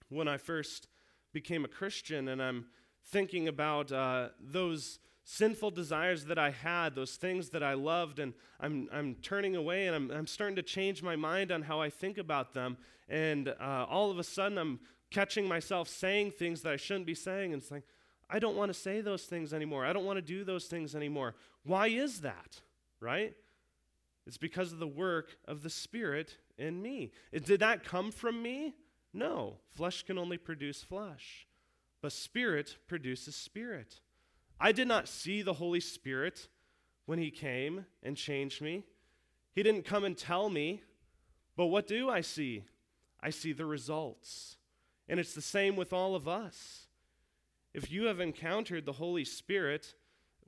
when 0.10 0.28
I 0.28 0.38
first 0.38 0.88
became 1.32 1.64
a 1.64 1.70
Christian 1.70 2.28
and 2.28 2.42
I'm 2.42 2.66
thinking 3.06 3.48
about 3.48 3.92
uh, 3.92 4.30
those 4.42 5.00
sinful 5.32 5.70
desires 5.70 6.26
that 6.26 6.40
I 6.40 6.50
had, 6.50 6.96
those 6.96 7.16
things 7.16 7.50
that 7.50 7.62
I 7.62 7.76
loved, 7.76 8.18
and 8.18 8.34
I'm, 8.60 8.90
I'm 8.92 9.14
turning 9.22 9.56
away 9.56 9.86
and 9.86 9.96
I'm, 9.96 10.10
I'm 10.10 10.26
starting 10.26 10.56
to 10.56 10.64
change 10.64 11.04
my 11.04 11.16
mind 11.16 11.52
on 11.52 11.62
how 11.62 11.80
I 11.80 11.92
think 11.92 12.18
about 12.18 12.56
them. 12.56 12.78
And 13.08 13.50
uh, 13.50 13.86
all 13.88 14.10
of 14.10 14.18
a 14.18 14.24
sudden, 14.24 14.58
I'm 14.58 14.80
catching 15.12 15.48
myself 15.48 15.88
saying 15.88 16.32
things 16.32 16.62
that 16.64 16.74
I 16.74 16.78
shouldn't 16.78 17.06
be 17.06 17.14
saying. 17.14 17.54
And 17.54 17.62
it's 17.62 17.70
like, 17.70 17.84
I 18.28 18.40
don't 18.40 18.58
want 18.58 18.74
to 18.74 18.80
say 18.80 19.02
those 19.02 19.26
things 19.26 19.54
anymore. 19.54 19.86
I 19.86 19.94
don't 19.94 20.04
want 20.04 20.18
to 20.18 20.24
do 20.24 20.44
those 20.44 20.66
things 20.66 20.96
anymore. 20.96 21.36
Why 21.64 21.90
is 21.90 22.22
that? 22.22 22.62
Right? 23.00 23.36
It's 24.26 24.38
because 24.38 24.74
of 24.74 24.80
the 24.80 24.88
work 24.88 25.38
of 25.48 25.62
the 25.62 25.70
Spirit 25.70 26.38
in 26.58 26.82
me. 26.82 27.12
Did 27.32 27.60
that 27.60 27.84
come 27.84 28.12
from 28.12 28.42
me? 28.42 28.74
No. 29.14 29.58
Flesh 29.76 30.02
can 30.02 30.18
only 30.18 30.38
produce 30.38 30.82
flesh, 30.82 31.46
but 32.02 32.14
Spirit 32.14 32.78
produces 32.88 33.36
Spirit. 33.36 34.00
I 34.60 34.72
did 34.72 34.88
not 34.88 35.08
see 35.08 35.42
the 35.42 35.54
Holy 35.54 35.80
Spirit 35.80 36.48
when 37.06 37.20
He 37.20 37.32
came 37.32 37.86
and 38.04 38.18
changed 38.18 38.62
me. 38.62 38.84
He 39.54 39.64
didn't 39.64 39.86
come 39.86 40.04
and 40.04 40.18
tell 40.18 40.50
me, 40.50 40.84
but 41.56 41.68
what 41.68 41.88
do 41.88 42.10
I 42.10 42.22
see? 42.22 42.64
I 43.22 43.30
see 43.30 43.54
the 43.54 43.66
results. 43.66 44.58
And 45.08 45.20
it's 45.20 45.34
the 45.34 45.42
same 45.42 45.76
with 45.76 45.92
all 45.92 46.16
of 46.16 46.28
us. 46.28 46.88
If 47.74 47.92
you 47.92 48.06
have 48.06 48.20
encountered 48.20 48.86
the 48.86 48.94
Holy 48.94 49.26
Spirit, 49.26 49.96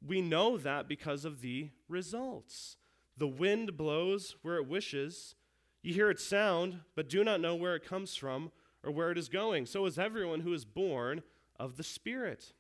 we 0.06 0.21
know 0.21 0.58
that 0.58 0.88
because 0.88 1.26
of 1.26 1.41
the 1.41 1.69
results. 1.88 2.78
The 3.17 3.28
wind 3.28 3.78
blows 3.78 4.36
where 4.41 4.58
it 4.58 4.67
wishes. 4.67 5.36
You 5.84 5.93
hear 5.93 6.10
its 6.10 6.24
sound, 6.24 6.80
but 6.95 7.10
do 7.10 7.24
not 7.24 7.41
know 7.41 7.56
where 7.56 7.76
it 7.76 7.86
comes 7.86 8.15
from 8.15 8.52
or 8.84 8.91
where 8.91 9.12
it 9.12 9.17
is 9.17 9.30
going. 9.30 9.65
So 9.65 9.86
is 9.86 10.00
everyone 10.00 10.41
who 10.41 10.54
is 10.54 10.65
born 10.65 11.24
of 11.60 11.78
the 11.78 11.84
Spirit. 11.84 12.54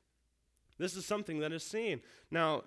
This 0.81 0.95
is 0.95 1.05
something 1.05 1.39
that 1.41 1.53
is 1.53 1.63
seen. 1.63 2.01
Now, 2.31 2.63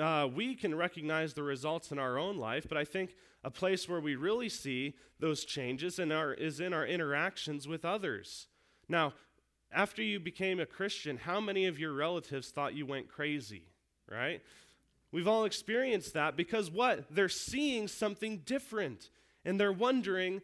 uh, 0.00 0.28
we 0.34 0.54
can 0.54 0.74
recognize 0.74 1.34
the 1.34 1.42
results 1.42 1.92
in 1.92 1.98
our 1.98 2.18
own 2.18 2.38
life, 2.38 2.64
but 2.66 2.78
I 2.78 2.86
think 2.86 3.16
a 3.44 3.50
place 3.50 3.86
where 3.86 4.00
we 4.00 4.16
really 4.16 4.48
see 4.48 4.94
those 5.20 5.44
changes 5.44 5.98
in 5.98 6.10
our, 6.10 6.32
is 6.32 6.58
in 6.58 6.72
our 6.72 6.86
interactions 6.86 7.68
with 7.68 7.84
others. 7.84 8.48
Now, 8.88 9.12
after 9.70 10.02
you 10.02 10.20
became 10.20 10.58
a 10.58 10.64
Christian, 10.64 11.18
how 11.18 11.38
many 11.38 11.66
of 11.66 11.78
your 11.78 11.92
relatives 11.92 12.48
thought 12.48 12.74
you 12.74 12.86
went 12.86 13.08
crazy, 13.08 13.64
right? 14.10 14.40
We've 15.12 15.28
all 15.28 15.44
experienced 15.44 16.14
that 16.14 16.34
because 16.34 16.70
what? 16.70 17.14
They're 17.14 17.28
seeing 17.28 17.88
something 17.88 18.38
different 18.46 19.10
and 19.44 19.60
they're 19.60 19.70
wondering, 19.70 20.40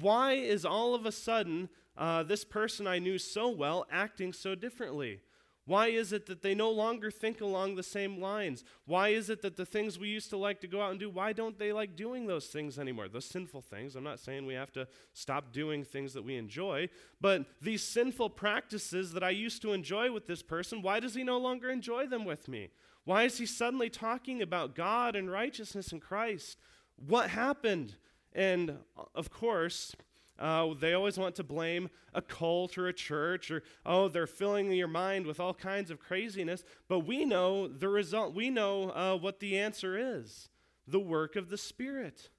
why 0.00 0.32
is 0.32 0.64
all 0.64 0.94
of 0.94 1.04
a 1.04 1.12
sudden 1.12 1.68
uh, 1.94 2.22
this 2.22 2.42
person 2.42 2.86
I 2.86 3.00
knew 3.00 3.18
so 3.18 3.50
well 3.50 3.86
acting 3.90 4.32
so 4.32 4.54
differently? 4.54 5.20
Why 5.66 5.88
is 5.88 6.12
it 6.12 6.26
that 6.26 6.42
they 6.42 6.54
no 6.54 6.70
longer 6.70 7.10
think 7.10 7.40
along 7.40 7.74
the 7.74 7.82
same 7.82 8.20
lines? 8.20 8.62
Why 8.86 9.08
is 9.08 9.28
it 9.28 9.42
that 9.42 9.56
the 9.56 9.66
things 9.66 9.98
we 9.98 10.08
used 10.08 10.30
to 10.30 10.36
like 10.36 10.60
to 10.60 10.68
go 10.68 10.80
out 10.80 10.92
and 10.92 11.00
do, 11.00 11.10
why 11.10 11.32
don't 11.32 11.58
they 11.58 11.72
like 11.72 11.96
doing 11.96 12.26
those 12.26 12.46
things 12.46 12.78
anymore? 12.78 13.08
Those 13.08 13.24
sinful 13.24 13.62
things. 13.62 13.96
I'm 13.96 14.04
not 14.04 14.20
saying 14.20 14.46
we 14.46 14.54
have 14.54 14.72
to 14.72 14.86
stop 15.12 15.52
doing 15.52 15.82
things 15.82 16.14
that 16.14 16.22
we 16.22 16.36
enjoy, 16.36 16.88
but 17.20 17.46
these 17.60 17.82
sinful 17.82 18.30
practices 18.30 19.12
that 19.12 19.24
I 19.24 19.30
used 19.30 19.60
to 19.62 19.72
enjoy 19.72 20.12
with 20.12 20.28
this 20.28 20.42
person, 20.42 20.82
why 20.82 21.00
does 21.00 21.16
he 21.16 21.24
no 21.24 21.38
longer 21.38 21.68
enjoy 21.68 22.06
them 22.06 22.24
with 22.24 22.46
me? 22.46 22.70
Why 23.04 23.24
is 23.24 23.38
he 23.38 23.46
suddenly 23.46 23.90
talking 23.90 24.42
about 24.42 24.76
God 24.76 25.16
and 25.16 25.30
righteousness 25.30 25.90
in 25.90 25.98
Christ? 25.98 26.58
What 26.94 27.30
happened? 27.30 27.96
And 28.32 28.78
of 29.16 29.30
course, 29.30 29.96
uh, 30.38 30.74
they 30.78 30.92
always 30.92 31.18
want 31.18 31.34
to 31.36 31.44
blame 31.44 31.88
a 32.14 32.22
cult 32.22 32.76
or 32.76 32.88
a 32.88 32.92
church 32.92 33.50
or, 33.50 33.62
oh, 33.84 34.08
they're 34.08 34.26
filling 34.26 34.70
your 34.72 34.88
mind 34.88 35.26
with 35.26 35.40
all 35.40 35.54
kinds 35.54 35.90
of 35.90 35.98
craziness. 35.98 36.64
But 36.88 37.00
we 37.00 37.24
know 37.24 37.68
the 37.68 37.88
result. 37.88 38.34
We 38.34 38.50
know 38.50 38.90
uh, 38.90 39.16
what 39.16 39.40
the 39.40 39.58
answer 39.58 40.18
is 40.18 40.48
the 40.86 41.00
work 41.00 41.36
of 41.36 41.48
the 41.48 41.58
Spirit. 41.58 42.30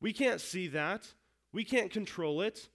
We 0.00 0.12
can't 0.12 0.40
see 0.40 0.68
that, 0.68 1.12
we 1.52 1.64
can't 1.64 1.90
control 1.90 2.40
it. 2.40 2.68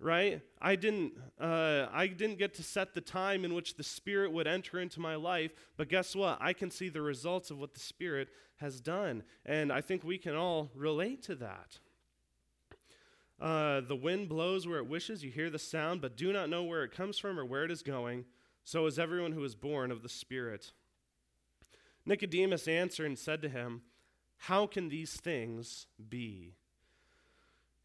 Right? 0.00 0.42
I 0.62 0.76
didn't, 0.76 1.14
uh, 1.40 1.86
I 1.92 2.06
didn't 2.06 2.38
get 2.38 2.54
to 2.54 2.62
set 2.62 2.94
the 2.94 3.00
time 3.00 3.44
in 3.44 3.52
which 3.52 3.74
the 3.74 3.82
Spirit 3.82 4.30
would 4.30 4.46
enter 4.46 4.78
into 4.78 5.00
my 5.00 5.16
life, 5.16 5.50
but 5.76 5.88
guess 5.88 6.14
what? 6.14 6.38
I 6.40 6.52
can 6.52 6.70
see 6.70 6.88
the 6.88 7.02
results 7.02 7.50
of 7.50 7.58
what 7.58 7.74
the 7.74 7.80
Spirit 7.80 8.28
has 8.58 8.80
done. 8.80 9.24
And 9.44 9.72
I 9.72 9.80
think 9.80 10.04
we 10.04 10.16
can 10.16 10.36
all 10.36 10.70
relate 10.76 11.24
to 11.24 11.34
that. 11.36 11.80
Uh, 13.40 13.80
the 13.80 13.96
wind 13.96 14.28
blows 14.28 14.66
where 14.66 14.78
it 14.78 14.88
wishes, 14.88 15.22
you 15.22 15.30
hear 15.30 15.50
the 15.50 15.58
sound, 15.58 16.00
but 16.00 16.16
do 16.16 16.32
not 16.32 16.50
know 16.50 16.64
where 16.64 16.82
it 16.82 16.90
comes 16.90 17.18
from 17.18 17.38
or 17.38 17.44
where 17.44 17.64
it 17.64 17.70
is 17.70 17.82
going. 17.82 18.24
So 18.64 18.86
is 18.86 18.98
everyone 18.98 19.32
who 19.32 19.44
is 19.44 19.54
born 19.54 19.90
of 19.90 20.02
the 20.02 20.08
Spirit. 20.08 20.72
Nicodemus 22.04 22.66
answered 22.66 23.06
and 23.06 23.18
said 23.18 23.42
to 23.42 23.48
him, 23.48 23.82
How 24.36 24.66
can 24.66 24.88
these 24.88 25.14
things 25.14 25.86
be? 26.08 26.54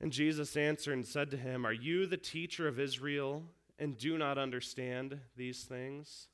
And 0.02 0.12
Jesus 0.12 0.58
answered 0.58 0.94
and 0.94 1.06
said 1.06 1.30
to 1.32 1.38
him, 1.38 1.66
Are 1.66 1.74
you 1.74 2.06
the 2.08 2.18
teacher 2.18 2.68
of 2.68 2.80
Israel 2.80 3.44
and 3.78 3.98
do 3.98 4.18
not 4.18 4.38
understand 4.38 5.20
these 5.38 5.64
things? 5.64 6.28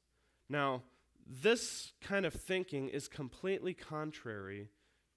Now, 0.48 0.84
this 1.28 1.92
kind 2.02 2.26
of 2.26 2.34
thinking 2.34 2.90
is 2.90 3.08
completely 3.08 3.74
contrary 3.74 4.70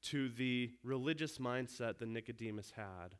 to 0.02 0.28
the 0.28 0.72
religious 0.82 1.38
mindset 1.38 1.98
that 1.98 2.08
Nicodemus 2.08 2.72
had. 2.76 3.14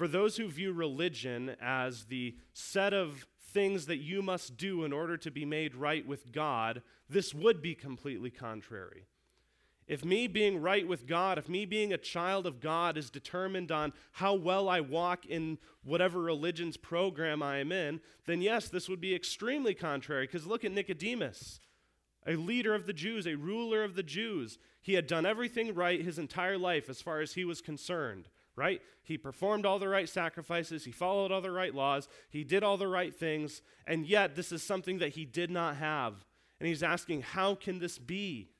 For 0.00 0.08
those 0.08 0.38
who 0.38 0.48
view 0.48 0.72
religion 0.72 1.56
as 1.60 2.06
the 2.06 2.34
set 2.54 2.94
of 2.94 3.26
things 3.52 3.84
that 3.84 3.98
you 3.98 4.22
must 4.22 4.56
do 4.56 4.82
in 4.82 4.94
order 4.94 5.18
to 5.18 5.30
be 5.30 5.44
made 5.44 5.74
right 5.74 6.06
with 6.06 6.32
God, 6.32 6.80
this 7.10 7.34
would 7.34 7.60
be 7.60 7.74
completely 7.74 8.30
contrary. 8.30 9.08
If 9.86 10.02
me 10.02 10.26
being 10.26 10.62
right 10.62 10.88
with 10.88 11.06
God, 11.06 11.36
if 11.36 11.50
me 11.50 11.66
being 11.66 11.92
a 11.92 11.98
child 11.98 12.46
of 12.46 12.60
God 12.60 12.96
is 12.96 13.10
determined 13.10 13.70
on 13.70 13.92
how 14.12 14.32
well 14.32 14.70
I 14.70 14.80
walk 14.80 15.26
in 15.26 15.58
whatever 15.84 16.18
religion's 16.22 16.78
program 16.78 17.42
I 17.42 17.58
am 17.58 17.70
in, 17.70 18.00
then 18.24 18.40
yes, 18.40 18.70
this 18.70 18.88
would 18.88 19.02
be 19.02 19.14
extremely 19.14 19.74
contrary. 19.74 20.26
Because 20.26 20.46
look 20.46 20.64
at 20.64 20.72
Nicodemus, 20.72 21.60
a 22.26 22.36
leader 22.36 22.74
of 22.74 22.86
the 22.86 22.94
Jews, 22.94 23.26
a 23.26 23.34
ruler 23.34 23.84
of 23.84 23.96
the 23.96 24.02
Jews. 24.02 24.56
He 24.80 24.94
had 24.94 25.06
done 25.06 25.26
everything 25.26 25.74
right 25.74 26.00
his 26.00 26.18
entire 26.18 26.56
life 26.56 26.88
as 26.88 27.02
far 27.02 27.20
as 27.20 27.34
he 27.34 27.44
was 27.44 27.60
concerned, 27.60 28.30
right? 28.60 28.82
He 29.02 29.16
performed 29.16 29.64
all 29.64 29.78
the 29.78 29.88
right 29.88 30.08
sacrifices, 30.08 30.84
he 30.84 30.92
followed 30.92 31.32
all 31.32 31.40
the 31.40 31.50
right 31.50 31.74
laws, 31.74 32.08
he 32.28 32.44
did 32.44 32.62
all 32.62 32.76
the 32.76 32.86
right 32.86 33.14
things, 33.14 33.62
and 33.86 34.06
yet 34.06 34.36
this 34.36 34.52
is 34.52 34.62
something 34.62 34.98
that 34.98 35.14
he 35.14 35.24
did 35.24 35.50
not 35.50 35.76
have. 35.76 36.26
And 36.60 36.68
he's 36.68 36.82
asking, 36.82 37.22
How 37.22 37.54
can 37.54 37.78
this 37.78 37.98
be? 37.98 38.50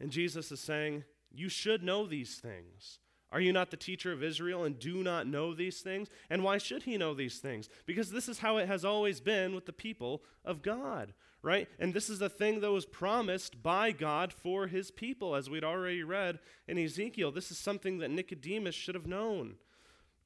And 0.00 0.10
Jesus 0.10 0.50
is 0.50 0.60
saying, 0.60 1.04
You 1.30 1.50
should 1.50 1.82
know 1.82 2.06
these 2.06 2.36
things. 2.36 3.00
Are 3.30 3.40
you 3.40 3.52
not 3.52 3.70
the 3.70 3.76
teacher 3.76 4.12
of 4.12 4.22
Israel 4.22 4.64
and 4.64 4.78
do 4.78 5.02
not 5.02 5.26
know 5.26 5.52
these 5.52 5.80
things? 5.80 6.08
And 6.30 6.42
why 6.42 6.56
should 6.56 6.84
he 6.84 6.96
know 6.96 7.12
these 7.12 7.38
things? 7.38 7.68
Because 7.84 8.10
this 8.10 8.30
is 8.30 8.38
how 8.38 8.56
it 8.56 8.66
has 8.66 8.86
always 8.86 9.20
been 9.20 9.54
with 9.54 9.66
the 9.66 9.72
people 9.74 10.22
of 10.42 10.62
God, 10.62 11.12
right? 11.42 11.68
And 11.78 11.94
this 11.94 12.10
is 12.10 12.20
a 12.20 12.28
thing 12.28 12.60
that 12.60 12.72
was 12.72 12.86
promised 12.86 13.62
by 13.62 13.92
God 13.92 14.32
for 14.32 14.66
his 14.66 14.90
people, 14.90 15.34
as 15.34 15.48
we'd 15.48 15.64
already 15.64 16.02
read 16.02 16.38
in 16.66 16.78
Ezekiel. 16.78 17.30
This 17.30 17.50
is 17.50 17.58
something 17.58 17.98
that 17.98 18.10
Nicodemus 18.10 18.74
should 18.74 18.94
have 18.94 19.06
known. 19.06 19.54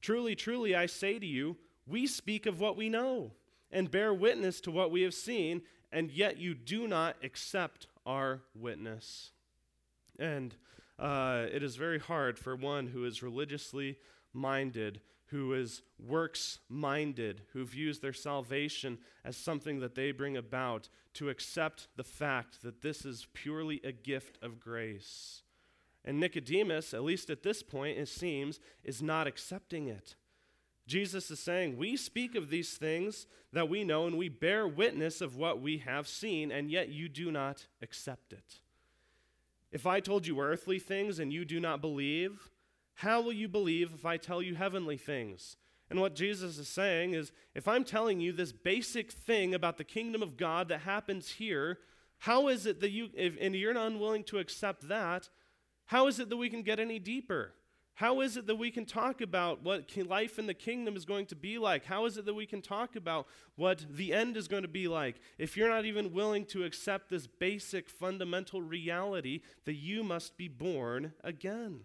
Truly, 0.01 0.35
truly, 0.35 0.75
I 0.75 0.85
say 0.85 1.19
to 1.19 1.25
you, 1.25 1.57
we 1.87 2.07
speak 2.07 2.45
of 2.45 2.59
what 2.59 2.77
we 2.77 2.89
know 2.89 3.31
and 3.71 3.91
bear 3.91 4.13
witness 4.13 4.61
to 4.61 4.71
what 4.71 4.91
we 4.91 5.01
have 5.01 5.13
seen, 5.13 5.61
and 5.91 6.11
yet 6.11 6.37
you 6.37 6.53
do 6.53 6.87
not 6.87 7.15
accept 7.23 7.87
our 8.05 8.41
witness. 8.55 9.31
And 10.19 10.55
uh, 10.99 11.45
it 11.51 11.63
is 11.63 11.75
very 11.75 11.99
hard 11.99 12.37
for 12.37 12.55
one 12.55 12.87
who 12.87 13.05
is 13.05 13.23
religiously 13.23 13.97
minded, 14.33 15.01
who 15.33 15.51
is 15.53 15.81
works 15.97 16.59
minded, 16.69 17.41
who 17.53 17.65
views 17.65 17.99
their 17.99 18.13
salvation 18.13 18.99
as 19.25 19.35
something 19.35 19.79
that 19.79 19.95
they 19.95 20.11
bring 20.11 20.37
about, 20.37 20.89
to 21.11 21.29
accept 21.29 21.87
the 21.95 22.03
fact 22.03 22.61
that 22.61 22.83
this 22.83 23.03
is 23.03 23.25
purely 23.33 23.81
a 23.83 23.91
gift 23.91 24.37
of 24.43 24.59
grace. 24.59 25.41
And 26.05 26.19
Nicodemus, 26.19 26.93
at 26.93 27.03
least 27.03 27.31
at 27.31 27.41
this 27.41 27.63
point, 27.63 27.97
it 27.97 28.07
seems, 28.09 28.59
is 28.83 29.01
not 29.01 29.25
accepting 29.25 29.87
it. 29.87 30.15
Jesus 30.85 31.31
is 31.31 31.39
saying, 31.39 31.77
We 31.77 31.97
speak 31.97 32.35
of 32.35 32.51
these 32.51 32.75
things 32.75 33.25
that 33.53 33.69
we 33.69 33.83
know, 33.83 34.05
and 34.05 34.19
we 34.19 34.29
bear 34.29 34.67
witness 34.67 35.19
of 35.19 35.35
what 35.35 35.59
we 35.59 35.79
have 35.79 36.07
seen, 36.07 36.51
and 36.51 36.69
yet 36.69 36.89
you 36.89 37.09
do 37.09 37.31
not 37.31 37.65
accept 37.81 38.33
it. 38.33 38.59
If 39.71 39.87
I 39.87 39.99
told 39.99 40.27
you 40.27 40.39
earthly 40.39 40.77
things 40.77 41.17
and 41.17 41.33
you 41.33 41.43
do 41.43 41.59
not 41.59 41.81
believe, 41.81 42.51
how 42.95 43.21
will 43.21 43.33
you 43.33 43.47
believe 43.47 43.91
if 43.93 44.05
I 44.05 44.17
tell 44.17 44.41
you 44.41 44.55
heavenly 44.55 44.97
things? 44.97 45.57
And 45.89 45.99
what 45.99 46.15
Jesus 46.15 46.57
is 46.57 46.67
saying 46.67 47.13
is 47.13 47.31
if 47.53 47.67
I'm 47.67 47.83
telling 47.83 48.19
you 48.19 48.31
this 48.31 48.51
basic 48.51 49.11
thing 49.11 49.53
about 49.53 49.77
the 49.77 49.83
kingdom 49.83 50.23
of 50.23 50.37
God 50.37 50.69
that 50.69 50.81
happens 50.81 51.31
here, 51.31 51.79
how 52.19 52.47
is 52.47 52.65
it 52.65 52.79
that 52.81 52.91
you, 52.91 53.09
if, 53.13 53.35
and 53.39 53.55
you're 53.55 53.73
not 53.73 53.87
unwilling 53.87 54.23
to 54.25 54.39
accept 54.39 54.87
that, 54.87 55.29
how 55.85 56.07
is 56.07 56.19
it 56.19 56.29
that 56.29 56.37
we 56.37 56.49
can 56.49 56.63
get 56.63 56.79
any 56.79 56.99
deeper? 56.99 57.53
How 57.95 58.21
is 58.21 58.37
it 58.37 58.47
that 58.47 58.55
we 58.55 58.71
can 58.71 58.85
talk 58.85 59.21
about 59.21 59.61
what 59.61 59.95
life 59.95 60.39
in 60.39 60.47
the 60.47 60.53
kingdom 60.55 60.95
is 60.95 61.05
going 61.05 61.27
to 61.27 61.35
be 61.35 61.59
like? 61.59 61.85
How 61.85 62.05
is 62.05 62.17
it 62.17 62.25
that 62.25 62.33
we 62.33 62.47
can 62.47 62.61
talk 62.61 62.95
about 62.95 63.27
what 63.55 63.85
the 63.87 64.13
end 64.13 64.35
is 64.35 64.47
going 64.47 64.63
to 64.63 64.67
be 64.67 64.87
like 64.87 65.21
if 65.37 65.55
you're 65.55 65.69
not 65.69 65.85
even 65.85 66.11
willing 66.11 66.45
to 66.45 66.63
accept 66.63 67.09
this 67.09 67.27
basic 67.27 67.87
fundamental 67.87 68.63
reality 68.63 69.41
that 69.65 69.75
you 69.75 70.03
must 70.03 70.37
be 70.37 70.47
born 70.47 71.13
again? 71.23 71.81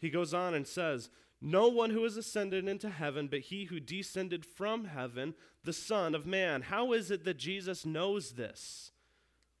He 0.00 0.10
goes 0.10 0.34
on 0.34 0.54
and 0.54 0.66
says, 0.66 1.10
No 1.40 1.68
one 1.68 1.90
who 1.90 2.02
has 2.04 2.16
ascended 2.16 2.66
into 2.66 2.88
heaven, 2.88 3.28
but 3.28 3.40
he 3.40 3.64
who 3.64 3.78
descended 3.78 4.44
from 4.44 4.86
heaven, 4.86 5.34
the 5.64 5.72
Son 5.72 6.14
of 6.14 6.26
Man. 6.26 6.62
How 6.62 6.92
is 6.92 7.10
it 7.10 7.24
that 7.24 7.36
Jesus 7.36 7.84
knows 7.84 8.32
this? 8.32 8.92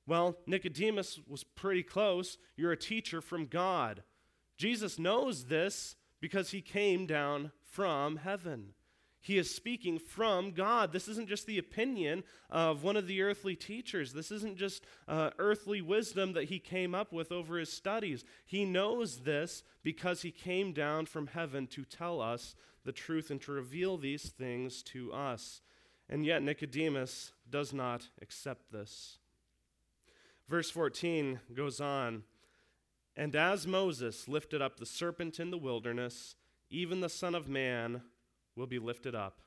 Well, 0.06 0.38
Nicodemus 0.46 1.20
was 1.28 1.44
pretty 1.44 1.82
close. 1.82 2.38
You're 2.56 2.72
a 2.72 2.76
teacher 2.76 3.20
from 3.20 3.46
God. 3.46 4.02
Jesus 4.56 4.98
knows 4.98 5.44
this 5.44 5.94
because 6.20 6.50
he 6.50 6.60
came 6.60 7.06
down 7.06 7.52
from 7.62 8.16
heaven. 8.16 8.74
He 9.20 9.36
is 9.36 9.54
speaking 9.54 9.98
from 9.98 10.52
God. 10.52 10.92
This 10.92 11.08
isn't 11.08 11.28
just 11.28 11.46
the 11.46 11.58
opinion 11.58 12.24
of 12.48 12.82
one 12.82 12.96
of 12.96 13.06
the 13.06 13.22
earthly 13.22 13.54
teachers. 13.54 14.12
This 14.12 14.30
isn't 14.30 14.56
just 14.56 14.84
uh, 15.06 15.30
earthly 15.38 15.82
wisdom 15.82 16.32
that 16.32 16.44
he 16.44 16.58
came 16.58 16.94
up 16.94 17.12
with 17.12 17.30
over 17.30 17.58
his 17.58 17.72
studies. 17.72 18.24
He 18.46 18.64
knows 18.64 19.18
this 19.18 19.62
because 19.82 20.22
he 20.22 20.30
came 20.30 20.72
down 20.72 21.06
from 21.06 21.28
heaven 21.28 21.66
to 21.68 21.84
tell 21.84 22.20
us 22.20 22.54
the 22.84 22.92
truth 22.92 23.30
and 23.30 23.40
to 23.42 23.52
reveal 23.52 23.98
these 23.98 24.30
things 24.30 24.82
to 24.84 25.12
us. 25.12 25.60
And 26.08 26.24
yet, 26.24 26.42
Nicodemus 26.42 27.32
does 27.48 27.72
not 27.72 28.08
accept 28.22 28.72
this. 28.72 29.18
Verse 30.48 30.70
14 30.70 31.40
goes 31.54 31.80
on 31.80 32.24
and 33.16 33.34
as 33.36 33.66
Moses 33.66 34.28
lifted 34.28 34.62
up 34.62 34.78
the 34.78 34.86
serpent 34.86 35.40
in 35.40 35.50
the 35.50 35.58
wilderness, 35.58 36.36
even 36.70 37.00
the 37.00 37.08
Son 37.08 37.34
of 37.34 37.48
Man 37.48 38.02
will 38.56 38.66
be 38.66 38.78
lifted 38.78 39.14
up, 39.14 39.40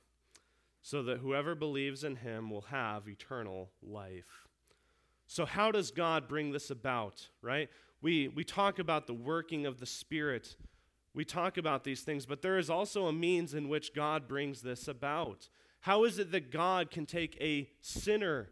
so 0.82 1.04
that 1.04 1.20
whoever 1.20 1.56
believes 1.56 2.04
in 2.04 2.18
him 2.18 2.50
will 2.50 2.62
have 2.62 3.08
eternal 3.08 3.70
life. 3.82 4.48
So, 5.28 5.46
how 5.46 5.72
does 5.72 5.92
God 5.92 6.28
bring 6.28 6.52
this 6.52 6.70
about, 6.70 7.30
right? 7.42 7.70
We, 8.02 8.28
we 8.28 8.44
talk 8.44 8.80
about 8.80 9.08
the 9.08 9.13
working 9.13 9.66
of 9.66 9.80
the 9.80 9.86
Spirit. 9.86 10.56
We 11.13 11.26
talk 11.26 11.58
about 11.58 11.84
these 11.84 12.02
things, 12.02 12.26
but 12.26 12.42
there 12.42 12.58
is 12.58 12.70
also 12.70 13.06
a 13.08 13.13
means 13.13 13.54
in 13.54 13.70
which 13.70 13.94
God 13.94 14.28
brings 14.28 14.62
this 14.62 14.88
about. 14.88 15.48
How 15.82 16.04
is 16.04 16.20
it 16.20 16.32
that 16.32 16.52
God 16.52 16.92
can 16.92 17.06
take 17.06 17.38
a 17.39 17.70
sinner 17.82 18.50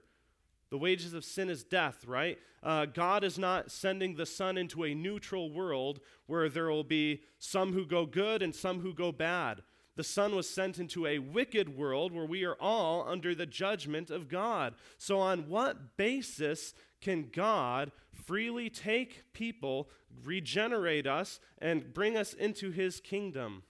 the 0.72 0.78
wages 0.78 1.14
of 1.14 1.26
sin 1.26 1.50
is 1.50 1.66
death, 1.66 2.06
right? 2.08 2.40
Uh, 2.64 2.86
God 2.86 3.26
is 3.26 3.38
not 3.38 3.70
sending 3.70 4.16
the 4.16 4.26
Son 4.26 4.58
into 4.58 4.86
a 4.86 4.96
neutral 4.96 5.52
world 5.52 6.00
where 6.28 6.48
there 6.48 6.70
will 6.70 6.86
be 6.86 7.24
some 7.40 7.74
who 7.74 7.86
go 7.86 8.06
good 8.06 8.42
and 8.42 8.56
some 8.56 8.80
who 8.80 8.94
go 8.94 9.12
bad. 9.12 9.64
The 10.02 10.06
Son 10.06 10.36
was 10.36 10.50
sent 10.50 10.80
into 10.80 11.06
a 11.06 11.20
wicked 11.20 11.78
world 11.78 12.12
where 12.12 12.26
we 12.26 12.44
are 12.44 12.56
all 12.60 13.08
under 13.08 13.36
the 13.36 13.46
judgment 13.46 14.10
of 14.10 14.30
God. 14.30 14.74
So, 14.98 15.20
on 15.20 15.48
what 15.48 15.96
basis 15.96 16.74
can 17.02 17.30
God 17.32 17.92
freely 18.12 18.68
take 18.68 19.32
people, 19.32 19.92
regenerate 20.24 21.06
us, 21.06 21.40
and 21.60 21.94
bring 21.94 22.18
us 22.18 22.34
into 22.34 22.72
his 22.72 23.00
kingdom? 23.00 23.62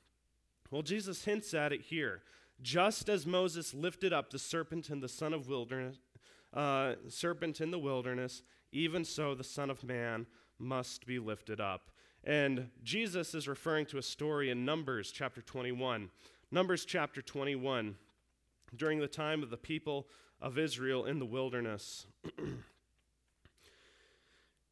Well, 0.69 0.83
Jesus 0.83 1.25
hints 1.25 1.53
at 1.53 1.73
it 1.73 1.81
here. 1.81 2.21
Just 2.61 3.09
as 3.09 3.25
Moses 3.25 3.73
lifted 3.73 4.13
up 4.13 4.29
the 4.29 4.39
serpent 4.39 4.89
and 4.89 5.03
the 5.03 5.09
son 5.09 5.33
of 5.33 5.49
wilderness, 5.49 5.97
uh, 6.53 6.93
serpent 7.09 7.59
in 7.59 7.71
the 7.71 7.77
wilderness, 7.77 8.41
even 8.71 9.03
so 9.03 9.35
the 9.35 9.43
Son 9.43 9.69
of 9.69 9.83
Man 9.83 10.27
must 10.57 11.05
be 11.05 11.19
lifted 11.19 11.59
up. 11.59 11.90
And 12.23 12.69
Jesus 12.83 13.33
is 13.33 13.47
referring 13.47 13.87
to 13.87 13.97
a 13.97 14.03
story 14.03 14.51
in 14.51 14.63
Numbers 14.63 15.11
chapter 15.11 15.41
21. 15.41 16.09
Numbers 16.51 16.85
chapter 16.85 17.21
21, 17.21 17.95
during 18.75 18.99
the 18.99 19.07
time 19.07 19.41
of 19.41 19.49
the 19.49 19.57
people 19.57 20.07
of 20.39 20.59
Israel 20.59 21.05
in 21.05 21.17
the 21.17 21.25
wilderness. 21.25 22.05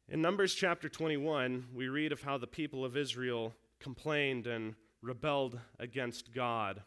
in 0.08 0.22
Numbers 0.22 0.54
chapter 0.54 0.88
21, 0.88 1.66
we 1.74 1.88
read 1.88 2.12
of 2.12 2.22
how 2.22 2.38
the 2.38 2.46
people 2.46 2.84
of 2.84 2.96
Israel 2.96 3.54
complained 3.80 4.46
and 4.46 4.74
rebelled 5.02 5.58
against 5.78 6.32
God. 6.32 6.82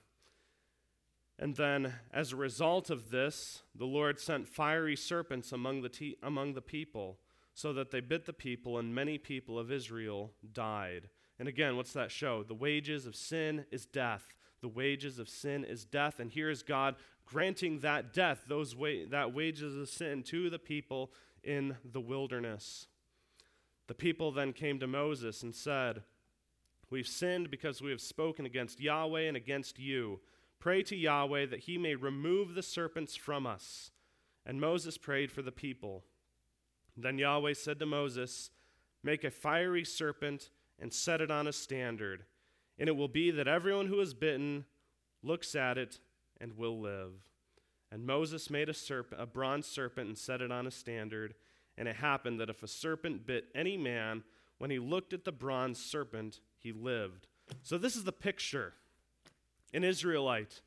And 1.39 1.55
then, 1.55 1.95
as 2.13 2.31
a 2.31 2.37
result 2.37 2.89
of 2.89 3.09
this, 3.09 3.63
the 3.75 3.85
Lord 3.85 4.19
sent 4.19 4.47
fiery 4.47 4.95
serpents 4.95 5.51
among 5.51 5.81
the, 5.81 5.89
te- 5.89 6.17
among 6.23 6.53
the 6.53 6.61
people, 6.61 7.17
so 7.53 7.73
that 7.73 7.91
they 7.91 7.99
bit 7.99 8.25
the 8.25 8.33
people, 8.33 8.77
and 8.77 8.95
many 8.95 9.17
people 9.17 9.59
of 9.59 9.71
Israel 9.71 10.31
died. 10.53 11.09
And 11.39 11.47
again, 11.47 11.75
what's 11.75 11.93
that 11.93 12.11
show? 12.11 12.43
The 12.43 12.53
wages 12.53 13.05
of 13.05 13.15
sin 13.15 13.65
is 13.71 13.85
death. 13.85 14.33
The 14.61 14.67
wages 14.69 15.19
of 15.19 15.29
sin 15.29 15.63
is 15.63 15.85
death. 15.85 16.19
And 16.19 16.31
here 16.31 16.49
is 16.49 16.63
God 16.63 16.95
granting 17.25 17.79
that 17.79 18.13
death, 18.13 18.43
those 18.47 18.75
wa- 18.75 19.05
that 19.09 19.33
wages 19.33 19.75
of 19.75 19.89
sin 19.89 20.23
to 20.23 20.49
the 20.49 20.59
people 20.59 21.11
in 21.43 21.77
the 21.83 22.01
wilderness. 22.01 22.87
The 23.87 23.93
people 23.93 24.31
then 24.31 24.53
came 24.53 24.79
to 24.79 24.87
Moses 24.87 25.43
and 25.43 25.53
said, 25.53 26.03
We've 26.89 27.07
sinned 27.07 27.49
because 27.49 27.81
we 27.81 27.91
have 27.91 28.01
spoken 28.01 28.45
against 28.45 28.79
Yahweh 28.79 29.23
and 29.23 29.35
against 29.35 29.79
you. 29.79 30.19
Pray 30.59 30.83
to 30.83 30.95
Yahweh 30.95 31.47
that 31.47 31.61
he 31.61 31.77
may 31.77 31.95
remove 31.95 32.53
the 32.53 32.63
serpents 32.63 33.15
from 33.15 33.45
us. 33.45 33.91
And 34.45 34.61
Moses 34.61 34.97
prayed 34.97 35.31
for 35.31 35.41
the 35.41 35.51
people. 35.51 36.03
Then 36.95 37.17
Yahweh 37.17 37.53
said 37.53 37.79
to 37.79 37.85
Moses, 37.85 38.51
Make 39.03 39.23
a 39.23 39.31
fiery 39.31 39.83
serpent 39.83 40.49
and 40.79 40.93
set 40.93 41.21
it 41.21 41.31
on 41.31 41.47
a 41.47 41.53
standard, 41.53 42.23
and 42.77 42.87
it 42.87 42.95
will 42.95 43.07
be 43.07 43.31
that 43.31 43.47
everyone 43.47 43.87
who 43.87 43.99
is 43.99 44.13
bitten 44.13 44.65
looks 45.21 45.55
at 45.55 45.77
it 45.77 45.99
and 46.39 46.57
will 46.57 46.79
live. 46.79 47.11
And 47.91 48.05
Moses 48.05 48.49
made 48.49 48.69
a, 48.69 48.73
serpent, 48.73 49.21
a 49.21 49.25
bronze 49.25 49.67
serpent 49.67 50.07
and 50.07 50.17
set 50.17 50.41
it 50.41 50.51
on 50.51 50.65
a 50.65 50.71
standard. 50.71 51.35
And 51.77 51.87
it 51.87 51.97
happened 51.97 52.39
that 52.39 52.49
if 52.49 52.63
a 52.63 52.67
serpent 52.67 53.25
bit 53.25 53.45
any 53.53 53.77
man, 53.77 54.23
when 54.57 54.71
he 54.71 54.79
looked 54.79 55.13
at 55.13 55.25
the 55.25 55.31
bronze 55.31 55.77
serpent, 55.77 56.39
he 56.57 56.71
lived. 56.71 57.27
So, 57.61 57.77
this 57.77 57.95
is 57.95 58.03
the 58.03 58.11
picture. 58.11 58.73
An 59.73 59.83
Israelite 59.83 60.61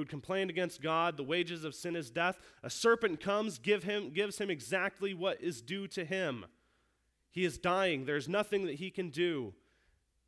who'd 0.00 0.08
complained 0.08 0.48
against 0.48 0.80
God, 0.80 1.18
the 1.18 1.22
wages 1.22 1.62
of 1.62 1.74
sin 1.74 1.94
is 1.94 2.10
death. 2.10 2.38
A 2.62 2.70
serpent 2.70 3.20
comes, 3.20 3.58
give 3.58 3.84
him, 3.84 4.10
gives 4.10 4.38
him 4.38 4.48
exactly 4.48 5.12
what 5.12 5.42
is 5.42 5.60
due 5.60 5.86
to 5.88 6.06
him. 6.06 6.46
He 7.30 7.44
is 7.44 7.58
dying. 7.58 8.06
There's 8.06 8.28
nothing 8.28 8.64
that 8.64 8.76
he 8.76 8.90
can 8.90 9.10
do. 9.10 9.52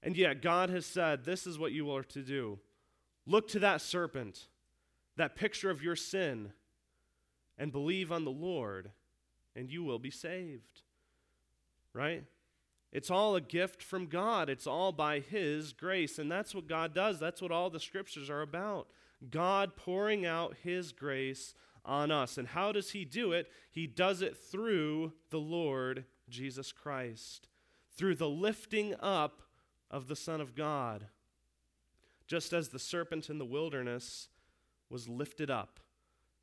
And 0.03 0.15
yet, 0.15 0.43
God 0.43 0.69
has 0.69 0.85
said, 0.85 1.25
This 1.25 1.47
is 1.47 1.59
what 1.59 1.73
you 1.73 1.91
are 1.91 2.03
to 2.05 2.21
do. 2.21 2.59
Look 3.27 3.49
to 3.49 3.61
that 3.61 3.81
serpent 3.81 4.49
that 5.17 5.37
picture 5.37 5.71
of 5.71 5.83
your 5.83 5.97
sin 5.97 6.53
and 7.59 7.73
believe 7.73 8.11
on 8.13 8.25
the 8.25 8.31
Lord, 8.31 8.91
and 9.57 9.71
you 9.71 9.85
will 9.85 9.99
be 9.99 10.11
saved. 10.11 10.83
Right? 11.95 12.25
It's 12.93 13.11
all 13.11 13.37
a 13.37 13.41
gift 13.41 13.83
from 13.83 14.07
God. 14.07 14.51
It's 14.51 14.67
all 14.67 14.93
by 14.93 15.21
His 15.21 15.73
grace. 15.73 16.19
And 16.19 16.31
that's 16.31 16.55
what 16.55 16.69
God 16.69 16.95
does. 16.95 17.19
That's 17.19 17.41
what 17.41 17.51
all 17.51 17.71
the 17.71 17.81
scriptures 17.81 18.29
are 18.29 18.43
about. 18.43 18.87
God 19.31 19.77
pouring 19.77 20.27
out 20.27 20.57
His 20.63 20.93
grace 20.93 21.55
on 21.85 22.11
us. 22.11 22.39
And 22.39 22.49
how 22.49 22.73
does 22.73 22.91
He 22.91 23.05
do 23.05 23.33
it? 23.33 23.49
He 23.71 23.87
does 23.87 24.23
it 24.23 24.37
through 24.37 25.13
the 25.31 25.41
Lord 25.41 26.05
Jesus 26.29 26.73
Christ, 26.73 27.49
through 27.97 28.17
the 28.17 28.29
lifting 28.29 28.95
up 29.01 29.43
of 29.91 30.09
the 30.09 30.17
Son 30.17 30.41
of 30.41 30.55
God. 30.55 31.07
Just 32.27 32.53
as 32.53 32.69
the 32.69 32.79
serpent 32.79 33.29
in 33.29 33.39
the 33.39 33.45
wilderness 33.45 34.29
was 34.89 35.09
lifted 35.09 35.51
up, 35.51 35.81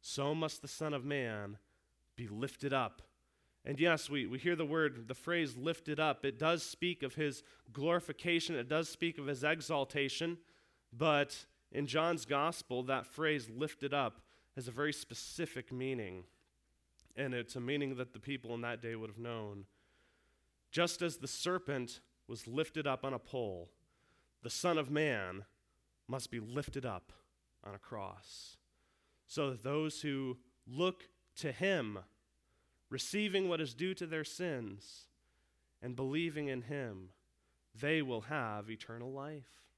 so 0.01 0.35
must 0.35 0.61
the 0.61 0.67
Son 0.67 0.93
of 0.93 1.03
Man 1.03 1.57
be 2.15 2.27
lifted 2.27 2.73
up. 2.73 3.01
And 3.65 3.79
yes, 3.79 4.09
we, 4.09 4.25
we 4.25 4.39
hear 4.39 4.55
the 4.55 4.65
word, 4.65 5.07
the 5.07 5.13
phrase 5.13 5.57
lifted 5.57 5.99
up. 5.99 6.23
It 6.23 6.39
does 6.39 6.63
speak 6.63 7.03
of 7.03 7.15
his 7.15 7.43
glorification, 7.71 8.55
it 8.55 8.69
does 8.69 8.89
speak 8.89 9.17
of 9.17 9.27
his 9.27 9.43
exaltation, 9.43 10.37
but 10.91 11.45
in 11.71 11.85
John's 11.85 12.25
gospel, 12.25 12.83
that 12.83 13.05
phrase 13.05 13.49
lifted 13.49 13.93
up 13.93 14.21
has 14.55 14.67
a 14.67 14.71
very 14.71 14.93
specific 14.93 15.71
meaning. 15.71 16.23
And 17.15 17.33
it's 17.33 17.55
a 17.55 17.59
meaning 17.59 17.95
that 17.95 18.13
the 18.13 18.19
people 18.19 18.53
in 18.55 18.61
that 18.61 18.81
day 18.81 18.95
would 18.95 19.09
have 19.09 19.19
known. 19.19 19.65
Just 20.71 21.01
as 21.01 21.17
the 21.17 21.27
serpent 21.27 21.99
was 22.27 22.47
lifted 22.47 22.87
up 22.87 23.03
on 23.03 23.13
a 23.13 23.19
pole, 23.19 23.69
the 24.43 24.49
Son 24.49 24.77
of 24.77 24.89
Man 24.89 25.45
must 26.07 26.31
be 26.31 26.39
lifted 26.39 26.85
up 26.85 27.11
on 27.63 27.75
a 27.75 27.79
cross, 27.79 28.57
so 29.27 29.49
that 29.51 29.63
those 29.63 30.01
who 30.01 30.37
look 30.65 31.09
to 31.35 31.51
him, 31.51 31.99
receiving 32.89 33.49
what 33.49 33.61
is 33.61 33.73
due 33.73 33.93
to 33.93 34.05
their 34.05 34.23
sins, 34.23 35.07
and 35.81 35.95
believing 35.95 36.47
in 36.47 36.63
him, 36.63 37.09
they 37.79 38.01
will 38.01 38.21
have 38.21 38.69
eternal 38.69 39.11
life. 39.11 39.68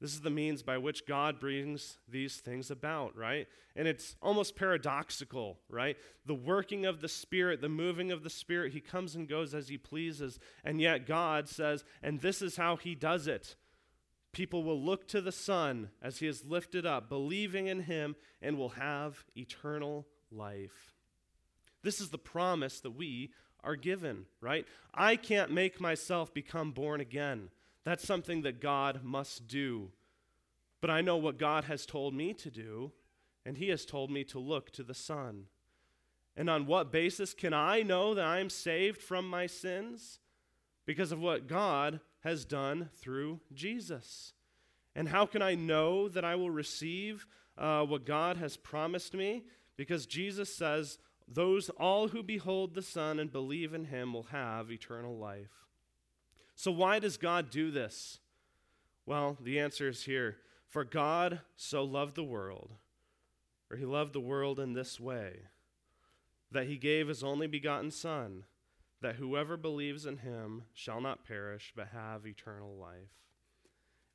This 0.00 0.12
is 0.12 0.20
the 0.20 0.30
means 0.30 0.62
by 0.62 0.76
which 0.78 1.06
God 1.06 1.40
brings 1.40 1.98
these 2.06 2.36
things 2.36 2.70
about, 2.70 3.16
right? 3.16 3.46
And 3.74 3.88
it's 3.88 4.16
almost 4.20 4.54
paradoxical, 4.54 5.58
right? 5.70 5.96
The 6.26 6.34
working 6.34 6.84
of 6.84 7.00
the 7.00 7.08
Spirit, 7.08 7.62
the 7.62 7.68
moving 7.68 8.12
of 8.12 8.22
the 8.22 8.30
Spirit, 8.30 8.72
He 8.72 8.80
comes 8.80 9.14
and 9.14 9.28
goes 9.28 9.54
as 9.54 9.68
He 9.68 9.78
pleases. 9.78 10.38
And 10.64 10.80
yet 10.80 11.06
God 11.06 11.48
says, 11.48 11.82
and 12.02 12.20
this 12.20 12.42
is 12.42 12.56
how 12.56 12.76
He 12.76 12.94
does 12.94 13.26
it 13.26 13.56
People 14.36 14.64
will 14.64 14.78
look 14.78 15.08
to 15.08 15.22
the 15.22 15.32
Son 15.32 15.88
as 16.02 16.18
he 16.18 16.26
is 16.26 16.44
lifted 16.44 16.84
up, 16.84 17.08
believing 17.08 17.68
in 17.68 17.84
him, 17.84 18.14
and 18.42 18.58
will 18.58 18.68
have 18.68 19.24
eternal 19.34 20.06
life. 20.30 20.92
This 21.82 22.02
is 22.02 22.10
the 22.10 22.18
promise 22.18 22.80
that 22.80 22.90
we 22.90 23.30
are 23.64 23.76
given, 23.76 24.26
right? 24.42 24.66
I 24.92 25.16
can't 25.16 25.50
make 25.52 25.80
myself 25.80 26.34
become 26.34 26.72
born 26.72 27.00
again. 27.00 27.48
That's 27.86 28.04
something 28.04 28.42
that 28.42 28.60
God 28.60 29.04
must 29.04 29.46
do. 29.46 29.92
But 30.80 30.90
I 30.90 31.02
know 31.02 31.16
what 31.16 31.38
God 31.38 31.64
has 31.64 31.86
told 31.86 32.14
me 32.14 32.34
to 32.34 32.50
do, 32.50 32.90
and 33.44 33.56
He 33.56 33.68
has 33.68 33.86
told 33.86 34.10
me 34.10 34.24
to 34.24 34.40
look 34.40 34.72
to 34.72 34.82
the 34.82 34.92
Son. 34.92 35.44
And 36.36 36.50
on 36.50 36.66
what 36.66 36.90
basis 36.90 37.32
can 37.32 37.54
I 37.54 37.82
know 37.82 38.12
that 38.12 38.24
I 38.24 38.40
am 38.40 38.50
saved 38.50 39.00
from 39.00 39.30
my 39.30 39.46
sins? 39.46 40.18
Because 40.84 41.12
of 41.12 41.20
what 41.20 41.46
God 41.46 42.00
has 42.24 42.44
done 42.44 42.90
through 42.96 43.38
Jesus. 43.54 44.32
And 44.96 45.08
how 45.08 45.24
can 45.24 45.40
I 45.40 45.54
know 45.54 46.08
that 46.08 46.24
I 46.24 46.34
will 46.34 46.50
receive 46.50 47.24
uh, 47.56 47.84
what 47.84 48.04
God 48.04 48.36
has 48.38 48.56
promised 48.56 49.14
me? 49.14 49.44
Because 49.76 50.06
Jesus 50.06 50.52
says, 50.52 50.98
Those 51.28 51.68
all 51.70 52.08
who 52.08 52.24
behold 52.24 52.74
the 52.74 52.82
Son 52.82 53.20
and 53.20 53.30
believe 53.30 53.72
in 53.74 53.84
him 53.84 54.12
will 54.12 54.24
have 54.24 54.72
eternal 54.72 55.16
life. 55.16 55.65
So, 56.56 56.72
why 56.72 56.98
does 56.98 57.16
God 57.16 57.50
do 57.50 57.70
this? 57.70 58.18
Well, 59.04 59.36
the 59.40 59.60
answer 59.60 59.88
is 59.88 60.04
here. 60.04 60.38
For 60.68 60.82
God 60.82 61.40
so 61.54 61.84
loved 61.84 62.16
the 62.16 62.24
world, 62.24 62.72
or 63.70 63.76
he 63.76 63.84
loved 63.84 64.12
the 64.12 64.20
world 64.20 64.58
in 64.58 64.72
this 64.72 64.98
way, 64.98 65.42
that 66.50 66.66
he 66.66 66.76
gave 66.76 67.06
his 67.06 67.22
only 67.22 67.46
begotten 67.46 67.90
Son 67.90 68.44
that 69.02 69.16
whoever 69.16 69.56
believes 69.56 70.06
in 70.06 70.18
him 70.18 70.64
shall 70.72 71.00
not 71.00 71.24
perish, 71.24 71.72
but 71.76 71.88
have 71.88 72.26
eternal 72.26 72.74
life. 72.76 73.12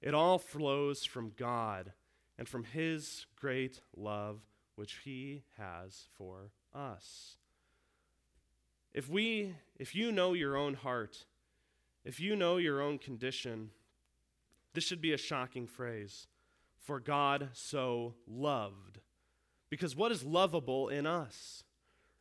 It 0.01 0.13
all 0.13 0.39
flows 0.39 1.05
from 1.05 1.33
God 1.37 1.93
and 2.37 2.47
from 2.47 2.63
his 2.63 3.27
great 3.35 3.81
love, 3.95 4.41
which 4.75 5.01
he 5.05 5.43
has 5.57 6.07
for 6.17 6.51
us. 6.73 7.37
If 8.93 9.07
we 9.07 9.55
if 9.77 9.95
you 9.95 10.11
know 10.11 10.33
your 10.33 10.57
own 10.57 10.73
heart, 10.73 11.25
if 12.03 12.19
you 12.19 12.35
know 12.35 12.57
your 12.57 12.81
own 12.81 12.97
condition, 12.97 13.69
this 14.73 14.83
should 14.83 15.01
be 15.01 15.13
a 15.13 15.17
shocking 15.17 15.67
phrase. 15.67 16.27
For 16.79 16.99
God 16.99 17.49
so 17.53 18.15
loved. 18.27 18.99
Because 19.69 19.95
what 19.95 20.11
is 20.11 20.23
lovable 20.23 20.89
in 20.89 21.05
us? 21.05 21.63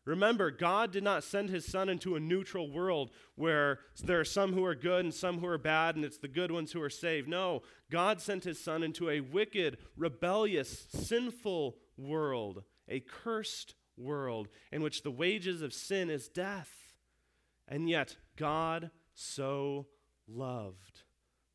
Remember, 0.04 0.50
God 0.50 0.92
did 0.92 1.04
not 1.04 1.24
send 1.24 1.50
his 1.50 1.66
son 1.66 1.88
into 1.88 2.16
a 2.16 2.20
neutral 2.20 2.70
world 2.70 3.10
where 3.36 3.80
there 4.02 4.20
are 4.20 4.24
some 4.24 4.52
who 4.52 4.64
are 4.64 4.74
good 4.74 5.04
and 5.04 5.14
some 5.14 5.38
who 5.38 5.46
are 5.46 5.58
bad, 5.58 5.94
and 5.94 6.04
it's 6.04 6.18
the 6.18 6.28
good 6.28 6.50
ones 6.50 6.72
who 6.72 6.82
are 6.82 6.90
saved. 6.90 7.28
No, 7.28 7.62
God 7.90 8.20
sent 8.20 8.44
his 8.44 8.62
son 8.62 8.82
into 8.82 9.10
a 9.10 9.20
wicked, 9.20 9.78
rebellious, 9.96 10.86
sinful 10.90 11.76
world, 11.96 12.64
a 12.88 13.00
cursed 13.00 13.74
world 13.96 14.48
in 14.72 14.82
which 14.82 15.02
the 15.02 15.10
wages 15.10 15.60
of 15.60 15.74
sin 15.74 16.08
is 16.08 16.28
death. 16.28 16.94
And 17.68 17.88
yet, 17.88 18.16
God 18.36 18.90
so 19.20 19.86
loved 20.26 21.02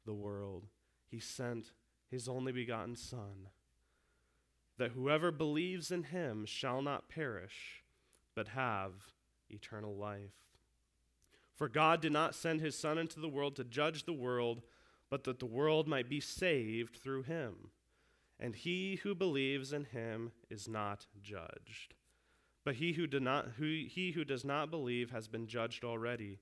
the 0.06 0.14
world, 0.14 0.68
he 1.10 1.20
sent 1.20 1.72
his 2.10 2.28
only 2.28 2.52
begotten 2.52 2.96
Son, 2.96 3.50
that 4.78 4.92
whoever 4.92 5.32
believes 5.32 5.92
in 5.92 6.04
him 6.04 6.46
shall 6.46 6.82
not 6.82 7.10
perish 7.10 7.84
but 8.36 8.50
have 8.50 8.92
eternal 9.50 9.96
life. 9.96 10.36
For 11.56 11.70
God 11.70 12.02
did 12.02 12.12
not 12.12 12.36
send 12.36 12.62
his 12.62 12.78
Son 12.78 12.98
into 12.98 13.20
the 13.20 13.30
world 13.30 13.56
to 13.56 13.64
judge 13.64 14.04
the 14.04 14.14
world, 14.14 14.62
but 15.10 15.24
that 15.24 15.40
the 15.40 15.46
world 15.46 15.88
might 15.88 16.10
be 16.10 16.20
saved 16.20 16.98
through 16.98 17.24
him. 17.24 17.72
And 18.40 18.54
he 18.56 19.00
who 19.04 19.16
believes 19.16 19.72
in 19.72 19.86
him 19.86 20.34
is 20.50 20.68
not 20.68 21.08
judged. 21.22 21.96
But 22.66 22.76
he 22.76 22.94
who, 22.94 23.08
not, 23.20 23.54
who, 23.58 23.86
he 23.88 24.12
who 24.14 24.26
does 24.26 24.44
not 24.44 24.70
believe 24.70 25.12
has 25.12 25.30
been 25.30 25.48
judged 25.48 25.86
already, 25.86 26.40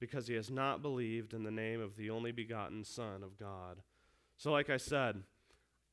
because 0.00 0.26
he 0.26 0.34
has 0.34 0.50
not 0.50 0.82
believed 0.82 1.34
in 1.34 1.42
the 1.42 1.50
name 1.50 1.80
of 1.80 1.96
the 1.96 2.10
only 2.10 2.32
begotten 2.32 2.84
Son 2.84 3.22
of 3.22 3.38
God. 3.38 3.82
So, 4.36 4.52
like 4.52 4.70
I 4.70 4.76
said, 4.76 5.22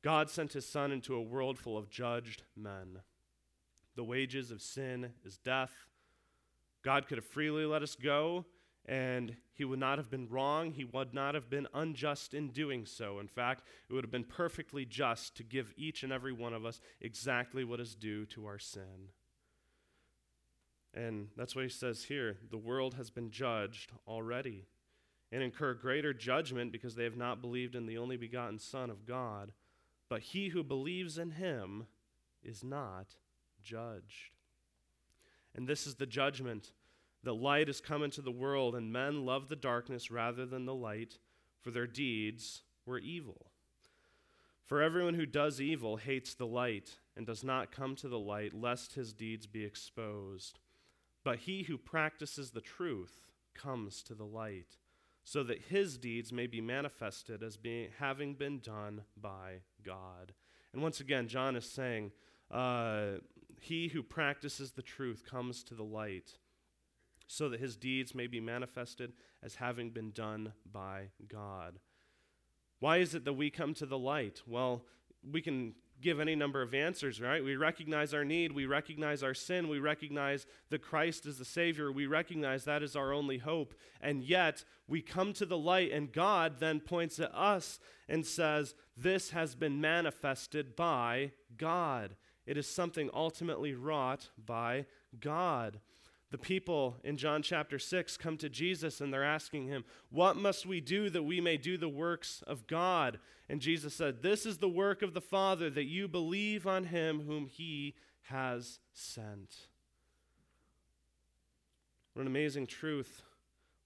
God 0.03 0.29
sent 0.29 0.53
his 0.53 0.67
Son 0.67 0.91
into 0.91 1.15
a 1.15 1.21
world 1.21 1.57
full 1.57 1.77
of 1.77 1.89
judged 1.89 2.43
men. 2.55 2.99
The 3.95 4.03
wages 4.03 4.51
of 4.51 4.61
sin 4.61 5.13
is 5.25 5.37
death. 5.37 5.73
God 6.83 7.07
could 7.07 7.17
have 7.17 7.25
freely 7.25 7.65
let 7.65 7.81
us 7.81 7.95
go, 7.95 8.45
and 8.85 9.35
he 9.53 9.65
would 9.65 9.79
not 9.79 9.97
have 9.97 10.11
been 10.11 10.29
wrong. 10.29 10.71
He 10.71 10.83
would 10.83 11.13
not 11.13 11.33
have 11.33 11.49
been 11.49 11.67
unjust 11.73 12.35
in 12.35 12.49
doing 12.49 12.85
so. 12.85 13.19
In 13.19 13.27
fact, 13.27 13.63
it 13.89 13.93
would 13.93 14.03
have 14.03 14.11
been 14.11 14.23
perfectly 14.23 14.85
just 14.85 15.35
to 15.37 15.43
give 15.43 15.73
each 15.75 16.03
and 16.03 16.13
every 16.13 16.33
one 16.33 16.53
of 16.53 16.65
us 16.65 16.79
exactly 17.01 17.63
what 17.63 17.79
is 17.79 17.95
due 17.95 18.25
to 18.27 18.45
our 18.45 18.59
sin. 18.59 19.09
And 20.95 21.27
that's 21.35 21.55
what 21.55 21.65
he 21.65 21.69
says 21.69 22.05
here 22.05 22.37
the 22.49 22.57
world 22.57 22.95
has 22.95 23.09
been 23.09 23.29
judged 23.29 23.91
already 24.07 24.65
and 25.31 25.43
incur 25.43 25.73
greater 25.73 26.13
judgment 26.13 26.71
because 26.71 26.95
they 26.95 27.03
have 27.03 27.17
not 27.17 27.41
believed 27.41 27.75
in 27.75 27.85
the 27.85 27.97
only 27.97 28.15
begotten 28.15 28.57
Son 28.57 28.89
of 28.89 29.05
God. 29.05 29.51
But 30.07 30.21
he 30.21 30.49
who 30.49 30.63
believes 30.63 31.17
in 31.17 31.31
him 31.31 31.87
is 32.43 32.63
not 32.63 33.15
judged. 33.61 34.37
And 35.53 35.67
this 35.67 35.85
is 35.85 35.95
the 35.95 36.05
judgment 36.05 36.71
the 37.23 37.33
light 37.33 37.67
has 37.67 37.81
come 37.81 38.03
into 38.03 38.21
the 38.21 38.31
world, 38.31 38.75
and 38.75 38.93
men 38.93 39.25
love 39.25 39.49
the 39.49 39.55
darkness 39.55 40.11
rather 40.11 40.45
than 40.45 40.65
the 40.65 40.75
light, 40.75 41.17
for 41.59 41.71
their 41.71 41.87
deeds 41.87 42.61
were 42.85 42.99
evil. 42.99 43.47
For 44.63 44.79
everyone 44.79 45.15
who 45.15 45.25
does 45.25 45.59
evil 45.59 45.97
hates 45.97 46.35
the 46.35 46.45
light 46.45 46.97
and 47.17 47.25
does 47.25 47.43
not 47.43 47.71
come 47.71 47.95
to 47.95 48.07
the 48.07 48.19
light, 48.19 48.53
lest 48.53 48.93
his 48.93 49.11
deeds 49.11 49.47
be 49.47 49.65
exposed. 49.65 50.59
But 51.25 51.39
he 51.39 51.63
who 51.63 51.77
practices 51.79 52.51
the 52.51 52.61
truth 52.61 53.19
comes 53.55 54.03
to 54.03 54.13
the 54.13 54.25
light, 54.25 54.77
so 55.23 55.43
that 55.43 55.63
his 55.69 55.97
deeds 55.97 56.31
may 56.31 56.45
be 56.45 56.61
manifested 56.61 57.41
as 57.41 57.57
being, 57.57 57.89
having 57.97 58.35
been 58.35 58.59
done 58.59 59.01
by 59.19 59.61
God. 59.83 60.33
And 60.71 60.83
once 60.83 60.99
again, 60.99 61.27
John 61.27 61.55
is 61.55 61.65
saying, 61.65 62.11
uh, 62.51 63.17
He 63.59 63.87
who 63.87 64.03
practices 64.03 64.73
the 64.73 64.83
truth 64.83 65.23
comes 65.25 65.63
to 65.63 65.73
the 65.73 65.83
light, 65.83 66.37
so 67.25 67.49
that 67.49 67.59
his 67.59 67.75
deeds 67.75 68.13
may 68.13 68.27
be 68.27 68.39
manifested 68.39 69.13
as 69.41 69.55
having 69.55 69.89
been 69.89 70.11
done 70.11 70.53
by 70.71 71.07
God. 71.27 71.79
Why 72.79 72.97
is 72.97 73.15
it 73.15 73.25
that 73.25 73.33
we 73.33 73.49
come 73.49 73.73
to 73.75 73.87
the 73.87 73.97
light? 73.97 74.43
Well, 74.45 74.83
we 75.27 75.41
can 75.41 75.73
give 76.05 76.19
any 76.19 76.35
number 76.35 76.61
of 76.61 76.75
answers, 76.75 77.19
right? 77.19 77.43
We 77.43 77.55
recognize 77.55 78.13
our 78.13 78.23
need, 78.23 78.51
we 78.51 78.67
recognize 78.67 79.23
our 79.23 79.33
sin, 79.33 79.67
we 79.67 79.79
recognize 79.79 80.45
that 80.69 80.83
Christ 80.83 81.25
is 81.25 81.39
the 81.39 81.45
Savior, 81.45 81.91
we 81.91 82.05
recognize 82.05 82.63
that 82.63 82.83
is 82.83 82.95
our 82.95 83.11
only 83.11 83.39
hope. 83.39 83.73
And 83.99 84.23
yet, 84.23 84.63
we 84.87 85.01
come 85.01 85.33
to 85.33 85.47
the 85.47 85.57
light, 85.57 85.91
and 85.91 86.13
God 86.13 86.59
then 86.59 86.79
points 86.79 87.19
at 87.19 87.33
us 87.33 87.79
and 88.07 88.23
says, 88.23 88.75
This 88.95 89.31
has 89.31 89.55
been 89.55 89.81
manifested 89.81 90.75
by 90.75 91.31
God. 91.57 92.15
It 92.45 92.55
is 92.55 92.67
something 92.67 93.09
ultimately 93.11 93.73
wrought 93.73 94.29
by 94.37 94.85
God. 95.19 95.79
The 96.31 96.37
people 96.37 96.97
in 97.03 97.17
John 97.17 97.41
chapter 97.41 97.77
6 97.77 98.17
come 98.17 98.37
to 98.37 98.49
Jesus 98.49 98.99
and 98.99 99.13
they're 99.13 99.23
asking 99.23 99.67
him, 99.67 99.85
What 100.09 100.35
must 100.35 100.65
we 100.65 100.81
do 100.81 101.09
that 101.11 101.23
we 101.23 101.39
may 101.39 101.57
do 101.57 101.77
the 101.77 101.89
works 101.89 102.43
of 102.47 102.67
God? 102.67 103.19
And 103.47 103.61
Jesus 103.61 103.93
said, 103.93 104.21
This 104.21 104.45
is 104.45 104.57
the 104.57 104.67
work 104.67 105.01
of 105.01 105.13
the 105.13 105.21
Father, 105.21 105.69
that 105.69 105.85
you 105.85 106.07
believe 106.07 106.65
on 106.65 106.85
him 106.85 107.21
whom 107.27 107.45
he 107.45 107.95
has 108.23 108.79
sent. 108.91 109.67
What 112.13 112.21
an 112.21 112.27
amazing 112.27 112.67
truth. 112.67 113.21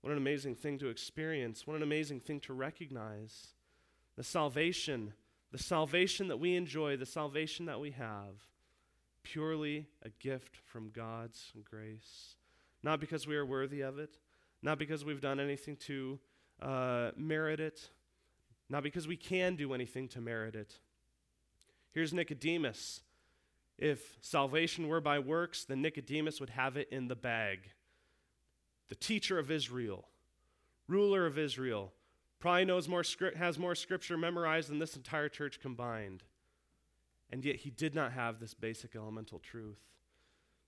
What 0.01 0.11
an 0.11 0.17
amazing 0.17 0.55
thing 0.55 0.79
to 0.79 0.87
experience. 0.87 1.67
What 1.67 1.75
an 1.75 1.83
amazing 1.83 2.21
thing 2.21 2.39
to 2.41 2.53
recognize. 2.53 3.47
The 4.15 4.23
salvation, 4.23 5.13
the 5.51 5.57
salvation 5.57 6.29
that 6.29 6.37
we 6.37 6.55
enjoy, 6.55 6.95
the 6.95 7.05
salvation 7.05 7.65
that 7.65 7.81
we 7.81 7.91
have, 7.91 8.35
purely 9.31 9.85
a 10.03 10.09
gift 10.19 10.57
from 10.65 10.89
God's 10.89 11.51
grace. 11.63 12.35
Not 12.81 12.99
because 12.99 13.27
we 13.27 13.35
are 13.35 13.45
worthy 13.45 13.81
of 13.81 13.99
it, 13.99 14.17
not 14.61 14.79
because 14.79 15.05
we've 15.05 15.21
done 15.21 15.39
anything 15.39 15.75
to 15.87 16.19
uh, 16.61 17.11
merit 17.15 17.59
it, 17.59 17.89
not 18.69 18.83
because 18.83 19.07
we 19.07 19.17
can 19.17 19.55
do 19.55 19.73
anything 19.73 20.07
to 20.09 20.21
merit 20.21 20.55
it. 20.55 20.75
Here's 21.91 22.13
Nicodemus. 22.13 23.01
If 23.77 24.17
salvation 24.21 24.87
were 24.87 25.01
by 25.01 25.19
works, 25.19 25.63
then 25.63 25.81
Nicodemus 25.81 26.39
would 26.39 26.51
have 26.51 26.75
it 26.77 26.89
in 26.91 27.07
the 27.07 27.15
bag. 27.15 27.59
The 28.89 28.95
teacher 28.95 29.39
of 29.39 29.51
Israel, 29.51 30.05
ruler 30.87 31.25
of 31.25 31.37
Israel, 31.37 31.93
probably 32.39 32.65
knows 32.65 32.87
more 32.87 33.03
has 33.37 33.59
more 33.59 33.75
scripture 33.75 34.17
memorized 34.17 34.69
than 34.69 34.79
this 34.79 34.95
entire 34.95 35.29
church 35.29 35.59
combined. 35.59 36.23
And 37.31 37.45
yet 37.45 37.57
he 37.57 37.69
did 37.69 37.93
not 37.93 38.13
have 38.13 38.39
this 38.39 38.53
basic 38.53 38.95
elemental 38.95 39.39
truth. 39.39 39.79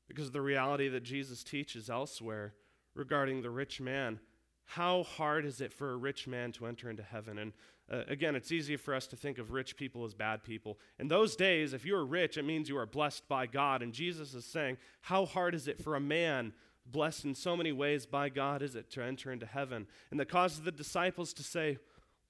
Because 0.07 0.32
the 0.32 0.41
reality 0.41 0.89
that 0.89 1.03
Jesus 1.03 1.43
teaches 1.43 1.89
elsewhere 1.89 2.53
regarding 2.93 3.41
the 3.41 3.49
rich 3.49 3.80
man, 3.80 4.20
how 4.66 5.03
hard 5.03 5.45
is 5.45 5.62
it 5.62 5.74
for 5.74 5.91
a 5.91 5.97
rich 5.97 6.28
man 6.28 6.51
to 6.53 6.66
enter 6.66 6.89
into 6.89 7.03
heaven? 7.03 7.38
And 7.38 7.53
uh, 7.91 8.03
again, 8.07 8.36
it's 8.36 8.51
easy 8.51 8.78
for 8.78 8.93
us 8.93 9.07
to 9.07 9.16
think 9.16 9.38
of 9.38 9.51
rich 9.51 9.76
people 9.76 10.05
as 10.05 10.14
bad 10.14 10.43
people. 10.43 10.80
In 10.99 11.07
those 11.07 11.36
days, 11.36 11.74
if 11.74 11.86
you 11.86 11.95
are 11.95 12.05
rich, 12.05 12.38
it 12.38 12.45
means 12.45 12.70
you 12.70 12.78
are 12.78 12.86
blessed 12.86 13.28
by 13.28 13.47
God. 13.47 13.82
And 13.82 13.91
Jesus 13.91 14.34
is 14.34 14.45
saying, 14.45 14.78
how 15.01 15.26
hard 15.26 15.55
is 15.55 15.68
it 15.68 15.84
for 15.84 15.95
a 15.95 15.99
man 15.99 16.53
blessed 16.86 17.26
in 17.26 17.36
so 17.36 17.55
many 17.55 17.72
ways 17.72 18.05
by 18.05 18.30
God 18.30 18.62
is 18.62 18.76
it 18.76 18.89
to 18.91 19.03
enter 19.03 19.32
into 19.32 19.45
heaven? 19.45 19.88
And 20.09 20.20
that 20.20 20.30
causes 20.30 20.62
the 20.62 20.72
disciples 20.72 21.34
to 21.34 21.43
say, 21.43 21.78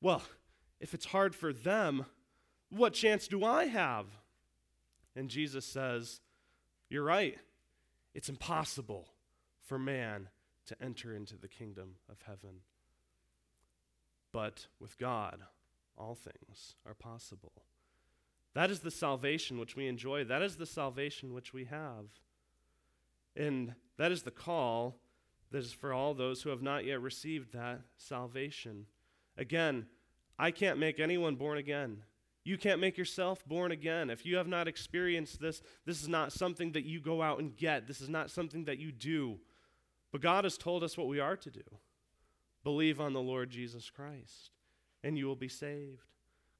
well, 0.02 0.24
if 0.80 0.94
it's 0.94 1.06
hard 1.06 1.36
for 1.36 1.54
them, 1.54 2.06
what 2.70 2.94
chance 2.94 3.28
do 3.28 3.44
I 3.44 3.66
have? 3.66 4.08
And 5.16 5.30
Jesus 5.30 5.66
says, 5.66 6.22
You're 6.90 7.04
right. 7.04 7.38
It's 8.14 8.30
impossible 8.30 9.08
for 9.66 9.80
man 9.80 10.30
to 10.68 10.82
enter 10.82 11.16
into 11.16 11.38
the 11.38 11.48
kingdom 11.48 11.96
of 12.10 12.22
heaven. 12.26 12.62
But 14.32 14.68
with 14.80 14.98
God, 14.98 15.40
all 15.98 16.16
things 16.16 16.76
are 16.86 16.94
possible. 16.94 17.54
That 18.54 18.70
is 18.70 18.80
the 18.80 18.92
salvation 18.92 19.60
which 19.60 19.76
we 19.76 19.88
enjoy. 19.88 20.24
That 20.26 20.42
is 20.42 20.58
the 20.58 20.66
salvation 20.66 21.34
which 21.34 21.54
we 21.54 21.66
have. 21.66 22.06
And 23.36 23.76
that 23.98 24.12
is 24.12 24.24
the 24.24 24.32
call 24.32 24.98
that 25.52 25.60
is 25.60 25.72
for 25.72 25.94
all 25.94 26.14
those 26.14 26.42
who 26.42 26.50
have 26.50 26.62
not 26.62 26.86
yet 26.86 27.02
received 27.02 27.54
that 27.54 27.82
salvation. 27.98 28.86
Again, 29.38 29.86
I 30.38 30.52
can't 30.52 30.80
make 30.80 31.00
anyone 31.00 31.36
born 31.36 31.58
again. 31.58 32.04
You 32.44 32.58
can't 32.58 32.82
make 32.82 32.98
yourself 32.98 33.46
born 33.46 33.72
again. 33.72 34.10
If 34.10 34.26
you 34.26 34.38
have 34.38 34.48
not 34.48 34.68
experienced 34.68 35.40
this, 35.40 35.62
this 35.86 36.02
is 36.02 36.08
not 36.08 36.34
something 36.34 36.72
that 36.72 36.86
you 36.86 37.00
go 37.00 37.22
out 37.22 37.40
and 37.40 37.56
get. 37.56 37.88
This 37.88 38.02
is 38.02 38.10
not 38.10 38.32
something 38.32 38.66
that 38.66 38.80
you 38.80 38.92
do. 38.92 39.40
But 40.12 40.22
God 40.22 40.44
has 40.44 40.58
told 40.58 40.84
us 40.84 40.98
what 40.98 41.08
we 41.08 41.20
are 41.20 41.38
to 41.38 41.52
do 41.52 41.64
believe 42.64 43.02
on 43.02 43.14
the 43.14 43.22
Lord 43.22 43.50
Jesus 43.50 43.90
Christ, 43.90 44.52
and 45.04 45.18
you 45.18 45.26
will 45.26 45.36
be 45.36 45.48
saved. 45.48 46.04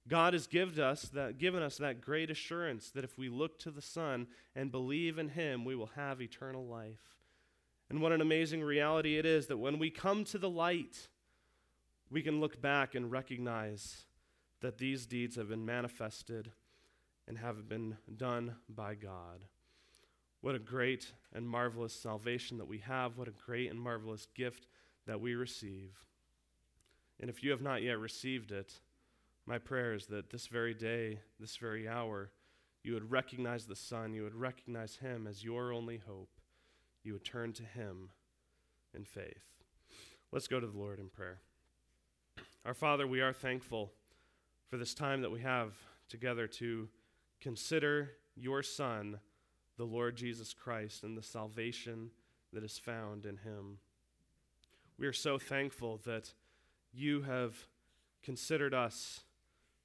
God 0.08 0.34
has 0.34 0.48
given 0.48 0.84
us 0.84 1.04
that, 1.14 1.38
given 1.38 1.62
us 1.62 1.78
that 1.78 2.02
great 2.02 2.32
assurance 2.32 2.90
that 2.92 3.04
if 3.04 3.20
we 3.20 3.30
look 3.30 3.60
to 3.60 3.70
the 3.70 3.84
Son 3.84 4.26
and 4.56 4.72
believe 4.72 5.20
in 5.20 5.30
Him, 5.30 5.64
we 5.64 5.76
will 5.76 5.92
have 5.96 6.22
eternal 6.22 6.66
life. 6.66 7.20
And 7.90 8.02
what 8.02 8.12
an 8.12 8.22
amazing 8.22 8.64
reality 8.64 9.18
it 9.18 9.26
is 9.26 9.48
that 9.48 9.58
when 9.58 9.78
we 9.78 9.92
come 9.92 10.24
to 10.26 10.40
the 10.40 10.50
light, 10.50 11.10
we 12.10 12.24
can 12.24 12.40
look 12.40 12.60
back 12.62 12.96
and 12.96 13.12
recognize 13.12 14.06
that 14.62 14.78
these 14.78 15.06
deeds 15.06 15.36
have 15.36 15.50
been 15.50 15.66
manifested 15.66 16.52
and 17.28 17.38
have 17.38 17.68
been 17.68 17.98
done 18.16 18.56
by 18.70 18.96
God. 18.96 19.46
What 20.42 20.56
a 20.56 20.60
great 20.60 21.14
and 21.34 21.48
marvelous 21.48 21.94
salvation 21.94 22.58
that 22.58 22.68
we 22.68 22.80
have. 22.80 23.18
What 23.18 23.28
a 23.28 23.32
great 23.32 23.70
and 23.70 23.80
marvelous 23.80 24.28
gift 24.34 24.68
that 25.06 25.22
we 25.22 25.36
receive. 25.36 26.06
And 27.20 27.30
if 27.30 27.44
you 27.44 27.52
have 27.52 27.62
not 27.62 27.84
yet 27.84 28.00
received 28.00 28.52
it, 28.52 28.80
my 29.46 29.58
prayer 29.58 29.94
is 29.94 30.08
that 30.08 30.30
this 30.30 30.48
very 30.48 30.74
day, 30.74 31.20
this 31.40 31.58
very 31.58 31.88
hour, 31.88 32.32
you 32.84 32.94
would 32.94 33.12
recognize 33.12 33.66
the 33.66 33.76
Son, 33.76 34.14
you 34.14 34.24
would 34.24 34.36
recognize 34.36 34.98
Him 34.98 35.28
as 35.28 35.44
your 35.44 35.72
only 35.72 35.98
hope. 35.98 36.40
You 37.04 37.14
would 37.14 37.26
turn 37.26 37.54
to 37.54 37.64
Him 37.64 38.10
in 38.96 39.06
faith. 39.06 39.44
Let's 40.32 40.48
go 40.48 40.60
to 40.60 40.68
the 40.68 40.78
Lord 40.78 41.00
in 41.00 41.10
prayer. 41.10 41.42
Our 42.66 42.74
Father, 42.74 43.06
we 43.06 43.22
are 43.22 43.34
thankful 43.34 43.92
for 44.72 44.78
this 44.78 44.94
time 44.94 45.22
that 45.22 45.30
we 45.30 45.42
have 45.42 45.74
together 46.08 46.48
to 46.48 46.88
consider 47.42 48.12
your 48.38 48.64
Son, 48.64 49.20
the 49.76 49.84
Lord 49.84 50.16
Jesus 50.16 50.54
Christ, 50.54 51.04
and 51.04 51.18
the 51.18 51.22
salvation 51.22 52.10
that 52.54 52.64
is 52.64 52.78
found 52.78 53.26
in 53.26 53.36
him. 53.36 53.80
We 54.98 55.08
are 55.08 55.14
so 55.14 55.38
thankful 55.38 56.00
that 56.06 56.32
you 56.94 57.24
have 57.24 57.54
considered 58.24 58.74
us 58.74 59.26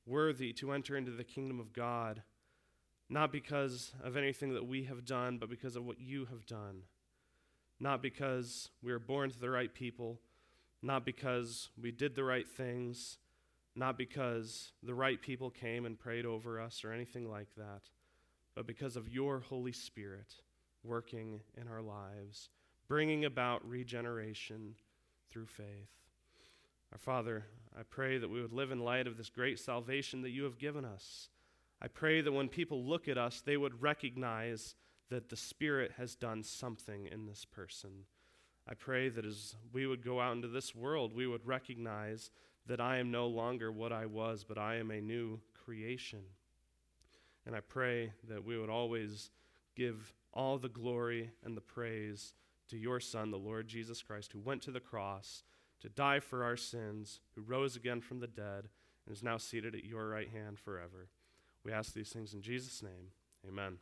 worthy 0.06 0.52
to 0.52 0.70
enter 0.70 0.96
into 0.96 1.10
the 1.10 1.24
kingdom 1.24 1.58
of 1.58 1.72
God, 1.72 2.22
not 3.08 3.32
because 3.32 3.92
of 4.04 4.16
anything 4.16 4.54
that 4.54 4.68
we 4.68 4.84
have 4.84 5.04
done, 5.04 5.38
but 5.38 5.50
because 5.50 5.74
of 5.74 5.84
what 5.84 6.00
you 6.00 6.26
have 6.26 6.46
done. 6.46 6.82
Not 7.80 8.02
because 8.02 8.70
we 8.84 8.92
were 8.92 9.00
born 9.00 9.30
to 9.30 9.40
the 9.40 9.50
right 9.50 9.74
people, 9.74 10.20
not 10.80 11.04
because 11.04 11.70
we 11.80 11.90
did 11.90 12.14
the 12.14 12.22
right 12.22 12.48
things, 12.48 13.18
not 13.76 13.98
because 13.98 14.72
the 14.82 14.94
right 14.94 15.20
people 15.20 15.50
came 15.50 15.84
and 15.84 15.98
prayed 15.98 16.24
over 16.24 16.60
us 16.60 16.84
or 16.84 16.92
anything 16.92 17.30
like 17.30 17.54
that, 17.56 17.82
but 18.54 18.66
because 18.66 18.96
of 18.96 19.08
your 19.08 19.40
Holy 19.40 19.72
Spirit 19.72 20.34
working 20.82 21.40
in 21.60 21.68
our 21.68 21.82
lives, 21.82 22.48
bringing 22.88 23.24
about 23.24 23.68
regeneration 23.68 24.74
through 25.30 25.46
faith. 25.46 25.90
Our 26.92 26.98
Father, 26.98 27.44
I 27.78 27.82
pray 27.82 28.16
that 28.18 28.30
we 28.30 28.40
would 28.40 28.52
live 28.52 28.70
in 28.70 28.78
light 28.78 29.06
of 29.06 29.16
this 29.16 29.28
great 29.28 29.58
salvation 29.58 30.22
that 30.22 30.30
you 30.30 30.44
have 30.44 30.58
given 30.58 30.84
us. 30.84 31.28
I 31.82 31.88
pray 31.88 32.22
that 32.22 32.32
when 32.32 32.48
people 32.48 32.82
look 32.84 33.08
at 33.08 33.18
us, 33.18 33.42
they 33.44 33.56
would 33.56 33.82
recognize 33.82 34.74
that 35.10 35.28
the 35.28 35.36
Spirit 35.36 35.92
has 35.98 36.14
done 36.14 36.42
something 36.42 37.06
in 37.06 37.26
this 37.26 37.44
person. 37.44 37.90
I 38.68 38.74
pray 38.74 39.08
that 39.08 39.24
as 39.24 39.54
we 39.72 39.86
would 39.86 40.04
go 40.04 40.20
out 40.20 40.34
into 40.34 40.48
this 40.48 40.74
world, 40.74 41.14
we 41.14 41.26
would 41.26 41.46
recognize 41.46 42.30
that 42.66 42.80
I 42.80 42.98
am 42.98 43.10
no 43.10 43.26
longer 43.26 43.70
what 43.70 43.92
I 43.92 44.06
was, 44.06 44.44
but 44.44 44.58
I 44.58 44.76
am 44.76 44.90
a 44.90 45.00
new 45.00 45.40
creation. 45.64 46.22
And 47.46 47.54
I 47.54 47.60
pray 47.60 48.12
that 48.28 48.44
we 48.44 48.58
would 48.58 48.70
always 48.70 49.30
give 49.76 50.12
all 50.32 50.58
the 50.58 50.68
glory 50.68 51.30
and 51.44 51.56
the 51.56 51.60
praise 51.60 52.34
to 52.68 52.76
your 52.76 52.98
Son, 52.98 53.30
the 53.30 53.36
Lord 53.36 53.68
Jesus 53.68 54.02
Christ, 54.02 54.32
who 54.32 54.40
went 54.40 54.62
to 54.62 54.70
the 54.70 54.80
cross 54.80 55.44
to 55.80 55.88
die 55.88 56.20
for 56.20 56.42
our 56.42 56.56
sins, 56.56 57.20
who 57.34 57.42
rose 57.42 57.76
again 57.76 58.00
from 58.00 58.20
the 58.20 58.26
dead, 58.26 58.68
and 59.06 59.14
is 59.14 59.22
now 59.22 59.36
seated 59.36 59.74
at 59.74 59.84
your 59.84 60.08
right 60.08 60.30
hand 60.30 60.58
forever. 60.58 61.08
We 61.64 61.72
ask 61.72 61.92
these 61.94 62.10
things 62.10 62.34
in 62.34 62.42
Jesus' 62.42 62.82
name. 62.82 63.12
Amen. 63.46 63.78